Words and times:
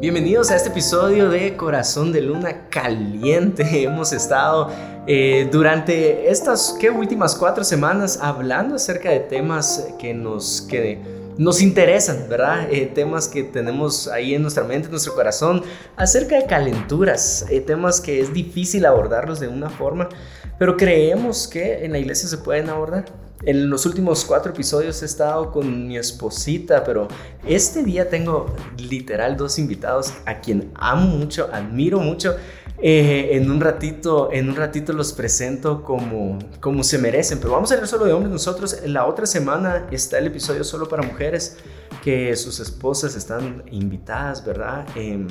Bienvenidos 0.00 0.52
a 0.52 0.56
este 0.56 0.68
episodio 0.68 1.28
de 1.28 1.56
Corazón 1.56 2.12
de 2.12 2.20
Luna 2.20 2.68
Caliente. 2.68 3.64
Hemos 3.82 4.12
estado 4.12 4.70
eh, 5.08 5.48
durante 5.50 6.30
estas 6.30 6.76
¿qué, 6.78 6.88
últimas 6.88 7.34
cuatro 7.34 7.64
semanas 7.64 8.20
hablando 8.22 8.76
acerca 8.76 9.10
de 9.10 9.18
temas 9.18 9.88
que 9.98 10.14
nos, 10.14 10.60
que 10.70 11.00
nos 11.36 11.60
interesan, 11.60 12.28
¿verdad? 12.28 12.68
Eh, 12.70 12.86
temas 12.94 13.26
que 13.26 13.42
tenemos 13.42 14.06
ahí 14.06 14.36
en 14.36 14.42
nuestra 14.42 14.62
mente, 14.62 14.86
en 14.86 14.92
nuestro 14.92 15.16
corazón, 15.16 15.64
acerca 15.96 16.36
de 16.36 16.46
calenturas, 16.46 17.44
eh, 17.50 17.60
temas 17.60 18.00
que 18.00 18.20
es 18.20 18.32
difícil 18.32 18.86
abordarlos 18.86 19.40
de 19.40 19.48
una 19.48 19.68
forma, 19.68 20.08
pero 20.60 20.76
creemos 20.76 21.48
que 21.48 21.84
en 21.84 21.90
la 21.90 21.98
iglesia 21.98 22.28
se 22.28 22.38
pueden 22.38 22.68
abordar. 22.68 23.06
En 23.42 23.70
los 23.70 23.86
últimos 23.86 24.24
cuatro 24.24 24.52
episodios 24.52 25.00
he 25.02 25.04
estado 25.04 25.52
con 25.52 25.86
mi 25.86 25.96
esposita, 25.96 26.82
pero 26.82 27.06
este 27.46 27.84
día 27.84 28.08
tengo 28.08 28.52
literal 28.78 29.36
dos 29.36 29.60
invitados 29.60 30.12
a 30.26 30.40
quien 30.40 30.72
amo 30.74 31.06
mucho, 31.06 31.48
admiro 31.52 32.00
mucho. 32.00 32.34
Eh, 32.80 33.30
en 33.32 33.50
un 33.50 33.60
ratito, 33.60 34.30
en 34.32 34.48
un 34.48 34.56
ratito 34.56 34.92
los 34.92 35.12
presento 35.12 35.82
como, 35.82 36.38
como 36.60 36.84
se 36.84 36.98
merecen, 36.98 37.38
pero 37.38 37.52
vamos 37.52 37.70
a 37.70 37.74
hablar 37.74 37.88
solo 37.88 38.04
de 38.06 38.12
hombres 38.12 38.32
nosotros. 38.32 38.76
La 38.86 39.06
otra 39.06 39.26
semana 39.26 39.86
está 39.90 40.18
el 40.18 40.26
episodio 40.28 40.64
solo 40.64 40.88
para 40.88 41.02
mujeres, 41.02 41.56
que 42.02 42.34
sus 42.36 42.60
esposas 42.60 43.16
están 43.16 43.64
invitadas, 43.70 44.44
¿verdad? 44.44 44.86
Eh, 44.94 45.26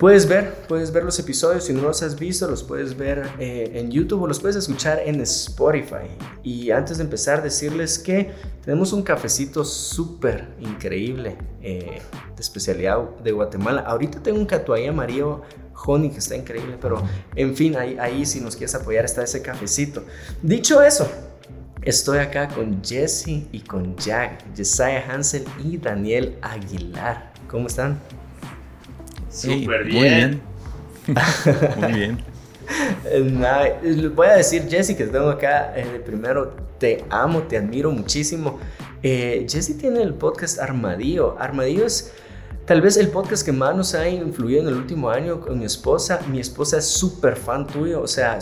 Puedes 0.00 0.26
ver, 0.26 0.54
puedes 0.66 0.90
ver 0.90 1.04
los 1.04 1.18
episodios, 1.18 1.64
si 1.64 1.74
no 1.74 1.82
los 1.82 2.02
has 2.02 2.18
visto, 2.18 2.48
los 2.48 2.62
puedes 2.62 2.96
ver 2.96 3.28
eh, 3.38 3.72
en 3.74 3.90
YouTube 3.90 4.22
o 4.22 4.26
los 4.26 4.40
puedes 4.40 4.56
escuchar 4.56 4.98
en 5.04 5.20
Spotify. 5.20 6.08
Y 6.42 6.70
antes 6.70 6.96
de 6.96 7.04
empezar, 7.04 7.42
decirles 7.42 7.98
que 7.98 8.30
tenemos 8.64 8.94
un 8.94 9.02
cafecito 9.02 9.62
súper 9.62 10.54
increíble 10.58 11.36
eh, 11.60 12.00
de 12.34 12.40
especialidad 12.40 13.10
de 13.22 13.30
Guatemala. 13.32 13.82
Ahorita 13.82 14.22
tengo 14.22 14.38
un 14.38 14.46
catuay 14.46 14.86
amarillo 14.86 15.42
honey 15.84 16.08
que 16.08 16.20
está 16.20 16.34
increíble, 16.34 16.78
pero 16.80 17.02
en 17.36 17.54
fin, 17.54 17.76
ahí, 17.76 18.24
si 18.24 18.40
nos 18.40 18.56
quieres 18.56 18.74
apoyar 18.74 19.04
está 19.04 19.22
ese 19.22 19.42
cafecito. 19.42 20.02
Dicho 20.42 20.82
eso, 20.82 21.06
Estoy 21.82 22.18
acá 22.18 22.48
con 22.48 22.84
Jesse 22.84 23.46
y 23.52 23.60
con 23.66 23.96
Jack, 23.96 24.54
Jesiah 24.54 25.02
Hansel 25.10 25.44
y 25.64 25.78
Daniel 25.78 26.36
Aguilar. 26.42 27.32
¿Cómo 27.48 27.68
están? 27.68 27.98
Súper 29.30 29.84
bien. 29.84 30.40
Muy 31.78 31.92
bien. 31.92 32.24
voy 34.14 34.26
a 34.26 34.36
decir, 34.36 34.66
Jesse, 34.68 34.96
que 34.96 35.06
tengo 35.06 35.28
acá 35.30 35.72
eh, 35.76 36.02
primero, 36.04 36.54
te 36.78 37.04
amo, 37.10 37.42
te 37.42 37.56
admiro 37.56 37.90
muchísimo. 37.90 38.58
Eh, 39.02 39.46
Jesse 39.48 39.76
tiene 39.78 40.02
el 40.02 40.14
podcast 40.14 40.58
Armadillo. 40.58 41.36
Armadillo 41.38 41.86
es 41.86 42.12
tal 42.66 42.80
vez 42.80 42.96
el 42.96 43.08
podcast 43.08 43.44
que 43.44 43.52
más 43.52 43.74
nos 43.76 43.94
ha 43.94 44.08
influido 44.08 44.62
en 44.62 44.68
el 44.68 44.74
último 44.74 45.10
año 45.10 45.40
con 45.40 45.58
mi 45.58 45.64
esposa. 45.64 46.20
Mi 46.30 46.40
esposa 46.40 46.78
es 46.78 46.86
súper 46.86 47.36
fan 47.36 47.66
tuyo, 47.66 48.02
o 48.02 48.06
sea, 48.06 48.38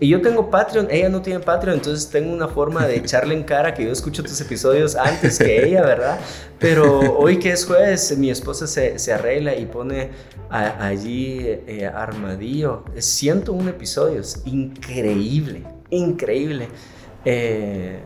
y 0.00 0.08
yo 0.08 0.22
tengo 0.22 0.50
Patreon, 0.50 0.88
ella 0.90 1.10
no 1.10 1.20
tiene 1.20 1.40
Patreon, 1.40 1.76
entonces 1.76 2.08
tengo 2.08 2.32
una 2.32 2.48
forma 2.48 2.86
de 2.86 2.96
echarle 3.04 3.34
en 3.34 3.42
cara 3.42 3.74
que 3.74 3.84
yo 3.84 3.92
escucho 3.92 4.22
tus 4.22 4.40
episodios 4.40 4.96
antes 4.96 5.38
que 5.38 5.66
ella, 5.66 5.82
¿verdad? 5.82 6.18
Pero 6.58 7.18
hoy 7.18 7.38
que 7.38 7.52
es 7.52 7.66
jueves, 7.66 8.16
mi 8.16 8.30
esposa 8.30 8.66
se, 8.66 8.98
se 8.98 9.12
arregla 9.12 9.54
y 9.54 9.66
pone 9.66 10.10
allí 10.50 11.40
eh, 11.44 11.86
Armadillo. 11.86 12.84
101 12.96 13.68
episodios, 13.68 14.42
increíble, 14.46 15.64
increíble. 15.90 16.68
Eh, 17.24 18.00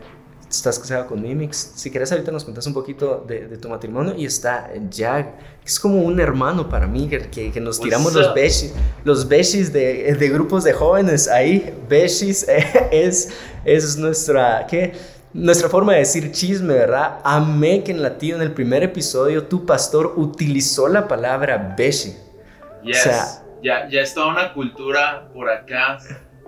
estás 0.49 0.79
casado 0.79 1.07
con 1.07 1.21
Mimix. 1.21 1.73
Si 1.75 1.89
quieres 1.91 2.11
ahorita 2.11 2.31
nos 2.31 2.43
cuentas 2.43 2.65
un 2.67 2.73
poquito 2.73 3.23
de, 3.27 3.57
tu 3.57 3.69
matrimonio. 3.69 4.13
Y 4.17 4.25
está 4.25 4.69
Jack, 4.89 5.37
que 5.61 5.67
es 5.67 5.79
como 5.79 6.01
un 6.01 6.19
hermano 6.19 6.69
para 6.69 6.87
mí, 6.87 7.07
que, 7.07 7.51
que 7.51 7.59
nos 7.59 7.79
tiramos 7.79 8.13
los 8.13 8.33
beshis, 8.33 8.73
los 9.03 9.27
beshis 9.27 9.71
de, 9.71 10.13
de, 10.13 10.29
grupos 10.29 10.63
de 10.63 10.73
jóvenes 10.73 11.27
ahí. 11.27 11.73
Beshis 11.89 12.45
es, 12.91 13.29
es 13.63 13.97
nuestra, 13.97 14.65
¿qué? 14.67 14.93
Nuestra 15.33 15.67
forma 15.67 15.93
de 15.93 15.99
decir 15.99 16.31
chisme, 16.31 16.73
¿verdad? 16.73 17.19
Amé 17.23 17.83
que 17.83 17.91
en 17.91 18.01
latino, 18.01 18.37
en 18.37 18.41
el 18.41 18.53
primer 18.53 18.83
episodio, 18.83 19.43
tu 19.43 19.65
pastor 19.65 20.13
utilizó 20.15 20.87
la 20.87 21.07
palabra 21.07 21.75
beshi. 21.77 22.15
Yes. 22.83 22.99
O 22.99 23.03
sea, 23.03 23.43
ya, 23.61 23.89
ya 23.89 24.01
está 24.01 24.25
una 24.27 24.53
cultura 24.53 25.27
por 25.33 25.49
acá 25.49 25.97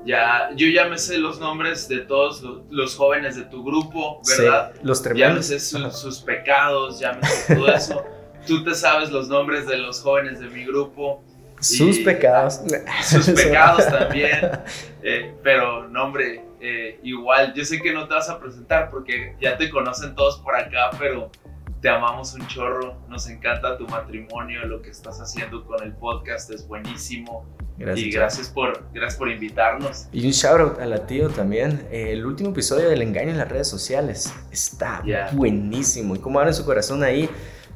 ya, 0.07 0.49
yo 0.55 0.67
ya 0.67 0.87
me 0.87 0.97
sé 0.97 1.17
los 1.17 1.39
nombres 1.39 1.89
de 1.89 1.99
todos 1.99 2.41
los, 2.69 2.95
jóvenes 2.95 3.35
de 3.35 3.43
tu 3.43 3.63
grupo, 3.63 4.21
¿verdad? 4.25 4.71
Sí, 4.73 4.79
los 4.83 5.03
tremendos. 5.03 5.49
Ya 5.49 5.55
me 5.55 5.59
sé 5.59 5.91
sus 5.91 6.19
pecados, 6.19 6.99
ya 6.99 7.13
me 7.13 7.27
sé 7.27 7.55
todo 7.55 7.67
eso. 7.67 8.05
Tú 8.47 8.63
te 8.63 8.73
sabes 8.73 9.11
los 9.11 9.27
nombres 9.27 9.67
de 9.67 9.77
los 9.77 10.01
jóvenes 10.01 10.39
de 10.39 10.47
mi 10.47 10.63
grupo. 10.63 11.21
Sus 11.59 11.99
pecados. 11.99 12.61
Sus 13.03 13.29
pecados 13.43 13.85
también. 13.87 14.51
Eh, 15.09 15.33
pero, 15.41 15.87
nombre, 15.87 16.43
eh, 16.59 16.99
igual, 17.01 17.53
yo 17.53 17.63
sé 17.63 17.81
que 17.81 17.93
no 17.93 18.09
te 18.09 18.15
vas 18.15 18.29
a 18.29 18.39
presentar 18.39 18.89
porque 18.89 19.37
ya 19.39 19.55
te 19.55 19.69
conocen 19.69 20.15
todos 20.15 20.39
por 20.39 20.53
acá, 20.53 20.89
pero 20.99 21.31
te 21.79 21.87
amamos 21.87 22.33
un 22.33 22.45
chorro, 22.47 22.97
nos 23.07 23.29
encanta 23.29 23.77
tu 23.77 23.87
matrimonio, 23.87 24.65
lo 24.65 24.81
que 24.81 24.89
estás 24.89 25.21
haciendo 25.21 25.65
con 25.65 25.81
el 25.81 25.93
podcast 25.93 26.51
es 26.51 26.67
buenísimo. 26.67 27.45
Gracias, 27.77 28.07
y 28.07 28.11
gracias 28.11 28.47
por, 28.49 28.83
gracias 28.93 29.17
por 29.17 29.29
invitarnos. 29.29 30.07
Y 30.11 30.25
un 30.25 30.31
shout 30.31 30.59
out 30.59 30.79
a 30.79 30.85
la 30.85 31.05
tío 31.05 31.29
también. 31.29 31.87
El 31.91 32.25
último 32.25 32.49
episodio 32.49 32.89
del 32.89 33.01
engaño 33.01 33.29
en 33.29 33.37
las 33.37 33.49
redes 33.49 33.67
sociales 33.67 34.33
está 34.51 35.03
buenísimo. 35.33 36.15
Y 36.15 36.19
cómo 36.19 36.39
abre 36.39 36.53
su 36.53 36.65
corazón 36.65 37.03
ahí 37.03 37.29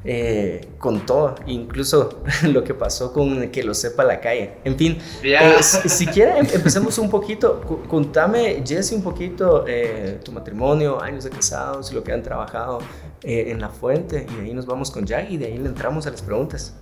eh, 0.04 0.60
con 0.78 1.06
todo, 1.06 1.36
incluso 1.46 2.24
lo 2.42 2.64
que 2.64 2.74
pasó 2.74 3.12
con 3.12 3.50
que 3.50 3.62
lo 3.62 3.72
sepa 3.72 4.02
la 4.02 4.18
calle. 4.20 4.54
En 4.64 4.76
fin, 4.76 4.98
eh, 5.22 5.62
si, 5.62 6.06
quieren, 6.06 6.38
em, 6.38 6.46
empecemos 6.52 6.98
un 6.98 7.08
poquito. 7.08 7.60
Contame, 7.88 8.64
Jesse, 8.66 8.92
un 8.92 9.02
poquito 9.02 9.64
eh, 9.68 10.18
tu 10.24 10.32
matrimonio, 10.32 11.00
años 11.00 11.22
de 11.22 11.30
casados, 11.30 11.92
lo 11.92 12.02
que 12.02 12.12
han 12.12 12.22
trabajado 12.22 12.80
en 13.22 13.60
la 13.60 13.68
fuente. 13.68 14.26
Y 14.28 14.34
de 14.40 14.42
ahí 14.48 14.54
nos 14.54 14.66
vamos 14.66 14.90
con 14.90 15.06
Jack 15.06 15.30
y 15.30 15.36
de 15.36 15.46
ahí 15.46 15.58
le 15.58 15.68
entramos 15.68 16.08
a 16.08 16.10
las 16.10 16.22
preguntas. 16.22 16.74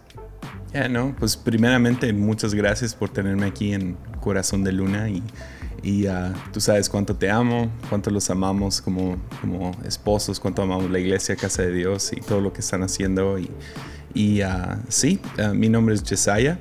Ya, 0.73 0.89
no, 0.89 1.17
pues 1.19 1.37
primeramente 1.37 2.13
muchas 2.13 2.55
gracias 2.55 2.95
por 2.95 3.09
tenerme 3.09 3.47
aquí 3.47 3.73
en 3.73 3.97
Corazón 4.21 4.63
de 4.63 4.71
Luna 4.71 5.11
y, 5.11 5.21
y 5.83 6.07
uh, 6.07 6.33
tú 6.53 6.61
sabes 6.61 6.89
cuánto 6.89 7.17
te 7.17 7.29
amo, 7.29 7.69
cuánto 7.89 8.11
los 8.11 8.31
amamos 8.31 8.81
como, 8.81 9.17
como 9.41 9.73
esposos, 9.85 10.39
cuánto 10.39 10.63
amamos 10.63 10.89
la 10.89 11.01
iglesia, 11.01 11.35
Casa 11.35 11.63
de 11.63 11.73
Dios 11.73 12.13
y 12.13 12.21
todo 12.21 12.41
lo 12.41 12.53
que 12.53 12.61
están 12.61 12.85
haciendo. 12.85 13.37
Y, 13.37 13.51
y 14.15 14.45
uh, 14.45 14.77
sí, 14.89 15.19
uh, 15.39 15.55
mi 15.55 15.69
nombre 15.69 15.97
es 15.97 16.05
Jesiah. 16.05 16.59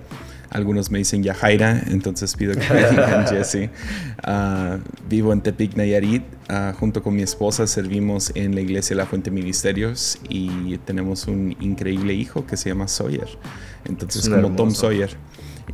Algunos 0.51 0.89
me 0.89 0.97
dicen 0.97 1.21
Yajaira, 1.23 1.83
entonces 1.87 2.35
pido 2.35 2.53
que 2.53 2.67
me 2.73 2.89
digan 2.89 3.27
Jesse. 3.29 3.69
vivo 5.07 5.31
en 5.33 5.41
Tepic, 5.41 5.75
Nayarit. 5.75 6.23
junto 6.79 7.03
con 7.03 7.15
mi 7.15 7.21
esposa 7.21 7.67
servimos 7.67 8.31
en 8.35 8.55
la 8.55 8.61
iglesia 8.61 8.95
La 8.95 9.05
Fuente 9.05 9.29
Ministerios 9.31 10.17
y 10.27 10.77
tenemos 10.79 11.27
un 11.27 11.55
increíble 11.59 12.13
hijo 12.13 12.45
que 12.47 12.57
se 12.57 12.69
llama 12.69 12.87
Sawyer. 12.87 13.27
Entonces, 13.85 14.27
como 14.27 14.55
Tom 14.55 14.71
Sawyer. 14.71 15.15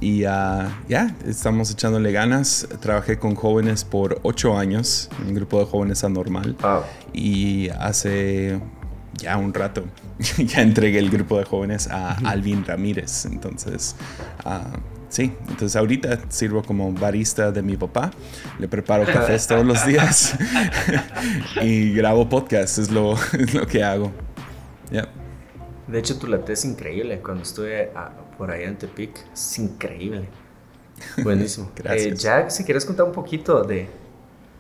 Y 0.02 0.20
ya, 0.20 1.16
estamos 1.26 1.72
echándole 1.72 2.12
ganas. 2.12 2.68
Trabajé 2.82 3.18
con 3.18 3.36
jóvenes 3.36 3.86
por 3.86 4.20
ocho 4.24 4.58
años, 4.58 5.10
un 5.26 5.34
grupo 5.34 5.60
de 5.60 5.66
jóvenes 5.66 6.04
anormal. 6.04 6.58
Y 7.14 7.70
hace 7.70 8.60
ya 9.18 9.38
un 9.38 9.54
rato 9.54 9.86
ya 10.38 10.62
entregué 10.62 11.00
el 11.00 11.10
grupo 11.10 11.38
de 11.38 11.46
jóvenes 11.46 11.88
a 11.88 12.18
Alvin 12.28 12.66
Ramírez. 12.66 13.26
Entonces, 13.26 13.96
sí, 15.10 15.34
entonces 15.48 15.76
ahorita 15.76 16.20
sirvo 16.30 16.64
como 16.64 16.92
barista 16.94 17.52
de 17.52 17.62
mi 17.62 17.78
papá. 17.78 18.12
Le 18.60 18.68
preparo 18.68 19.06
cafés 19.06 19.48
todos 19.48 19.66
los 19.66 19.86
días 19.86 20.36
y 21.62 21.94
grabo 21.94 22.28
podcasts, 22.30 22.78
es 22.78 22.92
lo, 22.92 23.16
lo 23.54 23.68
que 23.68 23.84
hago. 23.84 24.12
De 25.88 26.00
hecho, 26.00 26.18
tu 26.18 26.28
latte 26.28 26.54
es 26.54 26.66
increíble. 26.66 27.20
Cuando 27.22 27.44
estuve 27.44 27.92
ah, 27.96 28.12
por 28.38 28.52
allá 28.52 28.68
en 28.68 28.78
Tepic, 28.78 29.12
es 29.34 29.60
increíble. 29.60 30.28
Buenísimo. 31.24 31.72
Gracias. 31.76 32.14
Eh, 32.14 32.16
Jack, 32.16 32.50
si 32.50 32.64
quieres 32.64 32.86
contar 32.86 33.06
un 33.06 33.12
poquito 33.12 33.64
de... 33.64 33.88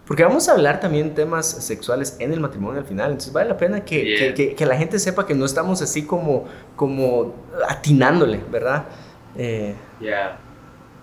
Porque 0.07 0.23
vamos 0.23 0.47
a 0.47 0.51
hablar 0.51 0.79
también 0.79 1.15
temas 1.15 1.49
sexuales 1.49 2.15
en 2.19 2.31
el 2.31 2.39
matrimonio 2.39 2.81
al 2.81 2.87
final. 2.87 3.11
Entonces 3.11 3.33
vale 3.33 3.49
la 3.49 3.57
pena 3.57 3.83
que, 3.83 4.53
que, 4.55 4.65
la 4.65 4.77
gente 4.77 4.99
sepa 4.99 5.25
que 5.25 5.33
no 5.33 5.45
estamos 5.45 5.81
así 5.81 6.05
como, 6.05 6.45
como 6.75 7.35
atinándole, 7.67 8.39
¿verdad? 8.51 8.85
Eh, 9.35 9.73
ya. 9.99 10.39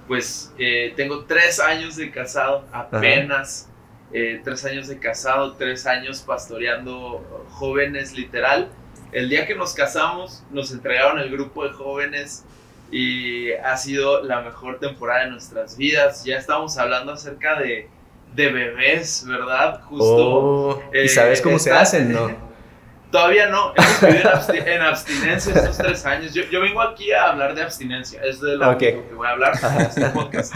Pues 0.07 0.53
eh, 0.59 0.93
tengo 0.97 1.25
tres 1.25 1.59
años 1.59 1.97
de 1.97 2.11
casado, 2.11 2.65
apenas. 2.73 3.69
tres 4.11 4.65
años 4.65 4.89
de 4.89 4.99
casado, 4.99 5.55
tres 5.55 5.87
años 5.87 6.21
pastoreando 6.21 7.47
jóvenes 7.51 8.13
literal 8.13 8.71
el 9.13 9.29
día 9.29 9.47
que 9.47 9.55
nos 9.55 9.75
casamos, 9.75 10.43
nos 10.51 10.73
entregaron 10.73 11.19
el 11.19 11.31
grupo 11.31 11.65
de 11.65 11.71
jóvenes 11.73 12.45
y 12.91 13.53
ha 13.53 13.77
sido 13.77 14.23
la 14.23 14.41
mejor 14.41 14.81
temporada 14.81 15.25
de 15.25 15.31
nuestras 15.31 15.77
vidas. 15.77 16.25
Ya 16.25 16.39
estamos 16.39 16.79
hablando 16.79 17.13
acerca 17.13 17.61
de, 17.61 17.89
bebés, 18.35 19.25
¿verdad? 19.27 19.81
Justo. 19.83 20.29
Oh, 20.29 20.83
¿Y 20.93 21.09
sabes 21.09 21.41
cómo 21.41 21.59
se 21.59 21.73
hacen, 21.73 22.13
no? 22.13 22.31
Todavía 23.11 23.49
no, 23.49 23.75
hemos 23.77 24.01
vivido 24.01 24.67
en, 24.67 24.81
abstinencia 24.81 25.53
estos 25.53 25.77
tres 25.77 26.07
años. 26.07 26.33
Yo, 26.33 26.45
yo, 26.45 26.63
vengo 26.63 26.81
aquí 26.81 27.13
a 27.13 27.31
hablar 27.31 27.55
de 27.55 27.63
abstinencia, 27.63 28.23
es 28.25 28.41
de 28.41 28.57
lo 28.57 28.79
que 28.79 29.03
voy 29.15 29.27
a 29.27 29.31
hablar 29.31 29.53
en 29.63 29.81
este 29.83 30.07
podcast. 30.07 30.55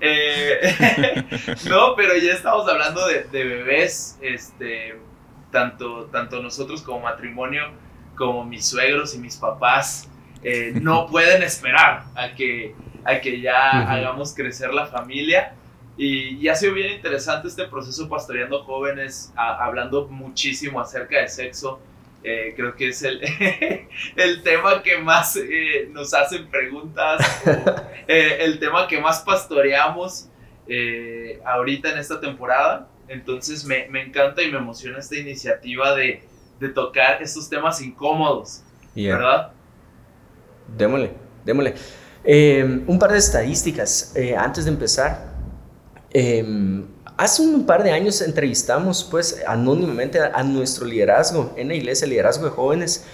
Eh, 0.00 1.24
no, 1.68 1.96
pero 1.96 2.16
ya 2.16 2.32
estamos 2.32 2.68
hablando 2.68 3.08
de, 3.08 3.24
de, 3.24 3.44
bebés, 3.44 4.18
este, 4.20 4.96
tanto, 5.50 6.04
tanto 6.12 6.42
nosotros 6.42 6.82
como 6.82 7.00
matrimonio, 7.00 7.64
como 8.14 8.44
mis 8.44 8.66
suegros 8.66 9.14
y 9.14 9.18
mis 9.18 9.36
papás, 9.36 10.08
eh, 10.42 10.72
no 10.80 11.06
pueden 11.10 11.42
esperar 11.42 12.04
a 12.14 12.34
que, 12.34 12.74
a 13.04 13.20
que 13.20 13.40
ya 13.40 13.90
hagamos 13.90 14.34
crecer 14.34 14.72
la 14.72 14.86
familia. 14.86 15.54
Y, 15.98 16.36
y, 16.36 16.48
ha 16.48 16.54
sido 16.54 16.74
bien 16.74 16.92
interesante 16.92 17.48
este 17.48 17.64
proceso 17.66 18.06
pastoreando 18.08 18.62
jóvenes, 18.64 19.32
hablando 19.36 20.06
muchísimo 20.08 20.78
acerca 20.78 21.20
de 21.20 21.28
sexo. 21.28 21.80
Eh, 22.28 22.54
creo 22.56 22.74
que 22.74 22.88
es 22.88 23.02
el, 23.04 23.20
el 24.16 24.42
tema 24.42 24.82
que 24.82 24.98
más 24.98 25.36
eh, 25.36 25.88
nos 25.92 26.12
hacen 26.12 26.48
preguntas, 26.48 27.24
eh, 28.08 28.38
el 28.40 28.58
tema 28.58 28.88
que 28.88 29.00
más 29.00 29.20
pastoreamos 29.20 30.28
ahorita 31.44 31.92
en 31.92 31.98
esta 31.98 32.20
temporada. 32.20 32.88
Entonces 33.06 33.64
me, 33.64 33.86
me, 33.88 34.02
encanta 34.02 34.42
y 34.42 34.50
me 34.50 34.58
emociona 34.58 34.98
esta 34.98 35.16
iniciativa 35.16 35.94
de, 35.94 36.24
de 36.58 36.68
tocar 36.70 37.22
estos 37.22 37.48
temas 37.48 37.80
incómodos, 37.80 38.64
¿verdad? 38.96 39.52
Démosle, 40.76 41.12
démosle. 41.44 41.74
un 42.88 42.98
par 42.98 43.12
de 43.12 43.18
estadísticas 43.18 44.12
antes 44.36 44.64
de 44.64 44.72
empezar. 44.72 45.35
Hace 47.16 47.40
un 47.40 47.64
par 47.64 47.82
de 47.82 47.92
años 47.92 48.20
entrevistamos 48.20 49.02
pues 49.10 49.42
anónimamente 49.46 50.20
a, 50.20 50.42
nuestro 50.42 50.86
liderazgo 50.86 51.50
en 51.56 51.68
la 51.68 51.74
iglesia, 51.74 52.06
liderazgo 52.06 52.44
de 52.44 52.50
jóvenes, 52.50 53.04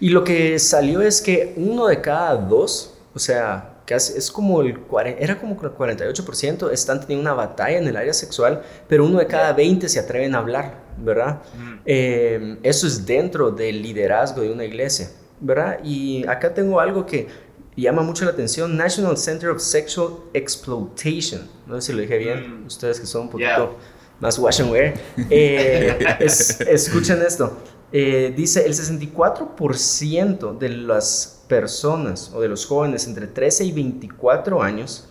y 0.00 0.08
lo 0.08 0.24
que 0.24 0.58
salió 0.58 1.00
es 1.00 1.22
que 1.22 1.54
uno 1.56 1.86
de 1.86 2.00
cada 2.00 2.34
dos, 2.34 2.94
o 3.14 3.20
sea, 3.20 3.76
casi, 3.86 4.18
es 4.18 4.32
como 4.32 4.62
el, 4.62 4.80
era 5.16 5.38
como 5.38 5.52
el 5.52 5.70
48%, 5.70 6.72
están 6.72 7.00
teniendo 7.02 7.22
una 7.22 7.34
batalla 7.34 7.78
en 7.78 7.86
el 7.86 7.96
área 7.96 8.12
sexual, 8.12 8.62
pero 8.88 9.06
uno 9.06 9.20
de 9.20 9.28
cada 9.28 9.52
20 9.52 9.88
se 9.88 10.00
atreven 10.00 10.34
a 10.34 10.38
hablar, 10.38 10.82
¿verdad? 10.98 11.40
Eh, 11.84 12.58
eso 12.64 12.88
es 12.88 13.06
dentro 13.06 13.52
del 13.52 13.80
liderazgo 13.80 14.42
de 14.42 14.50
una 14.50 14.64
iglesia, 14.64 15.08
¿verdad? 15.38 15.78
Y 15.84 16.26
acá 16.26 16.52
tengo 16.52 16.80
algo 16.80 17.06
que 17.06 17.28
llama 17.76 18.02
mucho 18.02 18.24
la 18.24 18.32
atención, 18.32 18.76
National 18.76 19.16
Center 19.16 19.50
of 19.50 19.60
Sexual 19.60 20.14
Exploitation. 20.34 21.48
No 21.66 21.80
sé 21.80 21.88
si 21.88 21.92
lo 21.92 22.02
dije 22.02 22.18
bien, 22.18 22.64
mm. 22.64 22.66
ustedes 22.66 23.00
que 23.00 23.06
son 23.06 23.22
un 23.22 23.30
poquito 23.30 23.78
más 24.20 24.38
wash 24.38 24.60
and 24.60 24.70
wear. 24.70 24.94
Eh, 25.30 25.98
escuchen 26.20 27.22
esto. 27.22 27.56
Eh, 27.90 28.32
dice, 28.36 28.64
el 28.64 28.74
64% 28.74 30.58
de 30.58 30.68
las 30.68 31.44
personas 31.48 32.30
o 32.34 32.40
de 32.40 32.48
los 32.48 32.66
jóvenes 32.66 33.06
entre 33.06 33.26
13 33.26 33.64
y 33.64 33.72
24 33.72 34.62
años, 34.62 35.08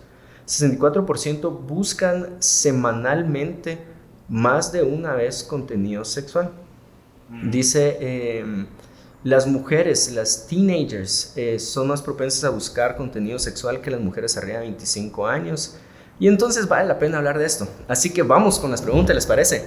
64% 0.48 1.60
buscan 1.68 2.38
semanalmente 2.40 3.80
más 4.28 4.72
de 4.72 4.84
una 4.84 5.14
vez 5.14 5.44
contenido 5.44 6.06
sexual. 6.06 6.52
Mm. 7.30 7.50
Dice... 7.50 7.98
Eh, 8.00 8.66
las 9.24 9.46
mujeres, 9.46 10.12
las 10.14 10.48
teenagers, 10.48 11.34
eh, 11.36 11.60
son 11.60 11.88
más 11.88 12.02
propensas 12.02 12.44
a 12.44 12.50
buscar 12.50 12.96
contenido 12.96 13.38
sexual 13.38 13.80
que 13.82 13.92
las 13.92 14.00
mujeres 14.00 14.36
arriba 14.38 14.60
de 14.60 14.66
25 14.66 15.28
años. 15.28 15.78
Y 16.20 16.28
entonces 16.28 16.68
vale 16.68 16.88
la 16.88 16.98
pena 16.98 17.18
hablar 17.18 17.38
de 17.38 17.46
esto. 17.46 17.68
Así 17.88 18.12
que 18.12 18.24
vamos 18.24 18.60
con 18.60 18.72
las 18.72 18.82
preguntas, 18.82 19.16
¿les 19.16 19.26
parece? 19.26 19.66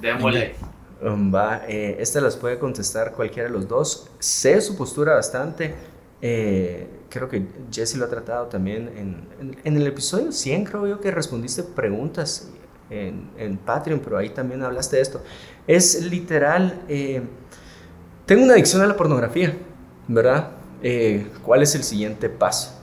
Démosle. 0.00 0.54
Um, 1.02 1.34
va, 1.34 1.62
eh, 1.68 1.96
esta 2.00 2.20
las 2.20 2.36
puede 2.36 2.58
contestar 2.58 3.12
cualquiera 3.12 3.48
de 3.48 3.54
los 3.54 3.68
dos. 3.68 4.08
Sé 4.18 4.60
su 4.60 4.76
postura 4.76 5.14
bastante. 5.14 5.74
Eh, 6.22 6.86
creo 7.10 7.28
que 7.28 7.46
Jesse 7.70 7.96
lo 7.96 8.06
ha 8.06 8.08
tratado 8.08 8.46
también 8.46 8.90
en, 8.96 9.56
en, 9.64 9.76
el 9.76 9.86
episodio 9.86 10.32
100, 10.32 10.64
creo 10.64 10.86
yo 10.86 10.98
que 10.98 11.10
respondiste 11.10 11.62
preguntas 11.62 12.48
en, 12.88 13.30
en 13.36 13.58
Patreon, 13.58 14.00
pero 14.00 14.16
ahí 14.16 14.30
también 14.30 14.62
hablaste 14.62 14.96
de 14.96 15.02
esto. 15.02 15.22
Es 15.66 16.02
literal 16.02 16.82
tengo 18.26 18.42
una 18.42 18.54
adicción 18.54 18.82
a 18.82 18.86
la 18.86 18.96
pornografía, 18.96 19.56
¿verdad? 20.08 20.50
Eh, 20.82 21.28
¿Cuál 21.42 21.62
es 21.62 21.74
el 21.74 21.84
siguiente 21.84 22.28
paso? 22.28 22.78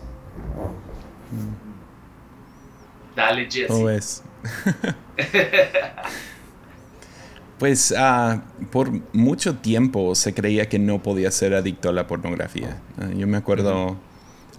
Dale, 3.16 3.48
Jesse. 3.50 3.68
¿Cómo 3.68 3.90
es? 3.90 4.24
pues 7.60 7.94
ah, 7.98 8.42
por 8.72 8.92
mucho 9.14 9.58
tiempo 9.58 10.16
se 10.16 10.34
creía 10.34 10.68
que 10.68 10.80
no 10.80 11.04
podía 11.04 11.30
ser 11.30 11.54
adicto 11.54 11.90
a 11.90 11.94
la 11.94 12.08
pornografía. 12.08 12.82
Ah, 13.00 13.10
yo 13.16 13.28
me 13.28 13.38
acuerdo 13.38 13.98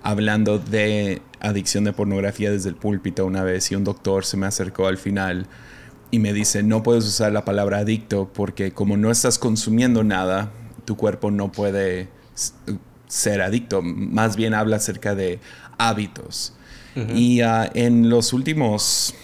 hablando 0.03 0.59
de 0.59 1.23
adicción 1.41 1.85
de 1.85 1.95
pornografía 1.95 2.51
desde 2.51 2.69
el 2.69 2.77
púlpito 2.77 3.25
una 3.25 3.43
vez 3.43 3.73
y 3.73 3.75
un 3.75 3.85
doctor 3.85 4.27
se 4.27 4.37
me 4.37 4.47
acercó 4.47 4.87
al 4.87 4.99
final 4.99 5.47
y 6.11 6.19
me 6.19 6.33
dice, 6.33 6.63
no 6.63 6.83
puedes 6.83 7.05
usar 7.07 7.33
la 7.33 7.45
palabra 7.45 7.79
adicto 7.79 8.31
porque 8.33 8.73
como 8.73 8.97
no 8.97 9.11
estás 9.11 9.39
consumiendo 9.39 10.05
nada, 10.05 10.53
tu 10.85 10.97
cuerpo 10.97 11.31
no 11.31 11.53
puede 11.53 12.09
ser 13.09 13.43
adicto. 13.43 13.83
Más 13.83 14.37
bien 14.37 14.55
habla 14.55 14.77
acerca 14.77 15.15
de 15.15 15.41
hábitos. 15.79 16.55
Y 17.13 17.41
ah, 17.41 17.69
en 17.75 18.09
los 18.09 18.33
últimos, 18.33 19.15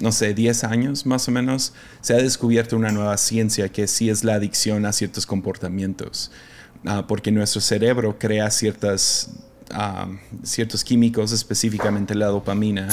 no 0.00 0.12
sé, 0.12 0.32
10 0.32 0.64
años 0.64 1.04
más 1.04 1.28
o 1.28 1.30
menos, 1.30 1.74
se 2.00 2.14
ha 2.14 2.16
descubierto 2.16 2.74
una 2.74 2.90
nueva 2.90 3.18
ciencia 3.18 3.68
que 3.68 3.86
sí 3.86 4.08
es 4.08 4.24
la 4.24 4.34
adicción 4.34 4.86
a 4.86 4.92
ciertos 4.92 5.26
comportamientos. 5.26 6.30
Ah, 6.86 7.06
porque 7.06 7.30
nuestro 7.30 7.60
cerebro 7.60 8.18
crea 8.18 8.50
ciertas, 8.50 9.30
ah, 9.70 10.08
ciertos 10.42 10.84
químicos, 10.84 11.32
específicamente 11.32 12.14
la 12.14 12.28
dopamina, 12.28 12.88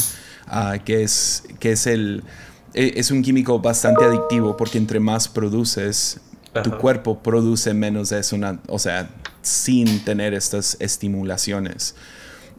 que, 0.83 1.03
es, 1.03 1.43
que 1.59 1.71
es, 1.71 1.87
el, 1.87 2.21
e, 2.73 2.93
es 2.97 3.11
un 3.11 3.21
químico 3.21 3.59
bastante 3.59 4.03
adictivo 4.03 4.57
porque 4.57 4.77
entre 4.77 4.99
más 4.99 5.29
produces, 5.29 6.19
tu 6.63 6.77
cuerpo 6.77 7.19
produce 7.21 7.73
menos 7.73 8.09
de 8.09 8.19
eso, 8.19 8.37
o 8.67 8.79
sea, 8.79 9.09
sin 9.41 10.03
tener 10.03 10.33
estas 10.33 10.77
estimulaciones. 10.79 11.95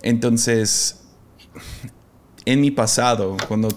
Entonces, 0.02 1.00
en 2.44 2.60
mi 2.60 2.70
pasado, 2.70 3.37
cuando 3.48 3.69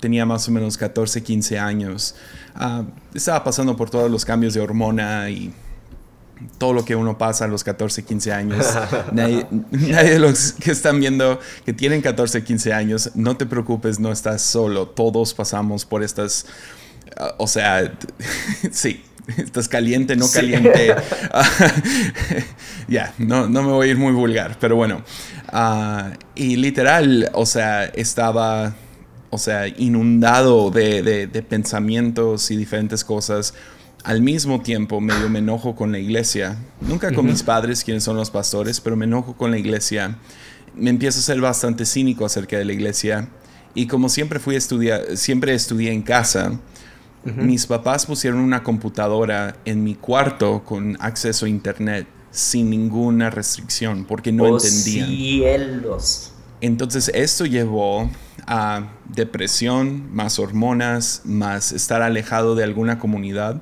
tenía 0.00 0.26
más 0.26 0.48
o 0.48 0.52
menos 0.52 0.76
14, 0.76 1.22
15 1.22 1.58
años, 1.58 2.14
ah, 2.54 2.84
estaba 3.14 3.42
pasando 3.44 3.76
por 3.76 3.90
todos 3.90 4.10
los 4.10 4.24
cambios 4.24 4.54
de 4.54 4.60
hormona 4.60 5.30
y 5.30 5.52
todo 6.58 6.72
lo 6.72 6.84
que 6.84 6.94
uno 6.94 7.18
pasa 7.18 7.46
a 7.46 7.48
los 7.48 7.64
14, 7.64 8.04
15 8.04 8.32
años. 8.32 8.66
nadie, 9.12 9.46
nadie, 9.70 10.10
de 10.10 10.18
los 10.18 10.52
que 10.52 10.70
están 10.70 11.00
viendo 11.00 11.40
que 11.64 11.72
tienen 11.72 12.00
14, 12.00 12.44
15 12.44 12.72
años, 12.72 13.10
no 13.14 13.36
te 13.36 13.46
preocupes, 13.46 13.98
no 13.98 14.12
estás 14.12 14.42
solo. 14.42 14.88
Todos 14.88 15.34
pasamos 15.34 15.84
por 15.84 16.02
estas, 16.02 16.46
ah, 17.16 17.34
o 17.38 17.46
sea, 17.46 17.92
sí, 18.70 19.02
estás 19.36 19.68
caliente, 19.68 20.16
no 20.16 20.28
caliente. 20.30 20.94
ya, 22.88 23.14
no, 23.18 23.48
no 23.48 23.62
me 23.62 23.72
voy 23.72 23.88
a 23.88 23.90
ir 23.90 23.98
muy 23.98 24.12
vulgar, 24.12 24.56
pero 24.60 24.76
bueno. 24.76 25.02
Ah, 25.48 26.12
y 26.34 26.56
literal, 26.56 27.30
o 27.34 27.46
sea, 27.46 27.84
estaba, 27.84 28.74
o 29.30 29.38
sea, 29.38 29.68
inundado 29.68 30.70
de, 30.70 31.02
de, 31.02 31.42
pensamientos 31.42 32.50
y 32.50 32.56
diferentes 32.56 33.04
cosas. 33.04 33.54
Al 34.04 34.22
mismo 34.22 34.62
tiempo, 34.62 35.00
medio 35.00 35.28
me 35.28 35.40
enojo 35.40 35.74
con 35.74 35.92
la 35.92 35.98
iglesia. 35.98 36.56
Nunca 36.80 37.12
con 37.12 37.26
mis 37.26 37.42
padres, 37.42 37.84
quienes 37.84 38.04
son 38.04 38.16
los 38.16 38.30
pastores, 38.30 38.80
pero 38.80 38.96
me 38.96 39.04
enojo 39.04 39.36
con 39.36 39.50
la 39.50 39.58
iglesia. 39.58 40.16
Me 40.74 40.90
empiezo 40.90 41.18
a 41.18 41.22
ser 41.22 41.40
bastante 41.40 41.84
cínico 41.84 42.24
acerca 42.24 42.56
de 42.56 42.64
la 42.64 42.72
iglesia. 42.72 43.28
Y 43.74 43.86
como 43.86 44.08
siempre 44.08 44.38
fui 44.38 44.54
a 44.54 44.58
estudiar, 44.58 45.16
siempre 45.16 45.52
estudié 45.52 45.92
en 45.92 46.02
casa, 46.02 46.58
mis 47.36 47.66
papás 47.66 48.06
pusieron 48.06 48.40
una 48.40 48.62
computadora 48.62 49.56
en 49.64 49.84
mi 49.84 49.94
cuarto 49.94 50.62
con 50.64 50.96
acceso 51.00 51.46
a 51.46 51.48
internet 51.48 52.06
sin 52.30 52.70
ninguna 52.70 53.30
restricción 53.30 54.04
porque 54.04 54.32
no 54.32 54.44
oh, 54.44 54.56
entendían. 54.56 55.08
Cielos. 55.08 56.32
Entonces 56.60 57.10
esto 57.14 57.46
llevó 57.46 58.10
a 58.46 58.88
depresión, 59.04 60.12
más 60.14 60.38
hormonas, 60.38 61.22
más 61.24 61.72
estar 61.72 62.02
alejado 62.02 62.54
de 62.54 62.64
alguna 62.64 62.98
comunidad, 62.98 63.60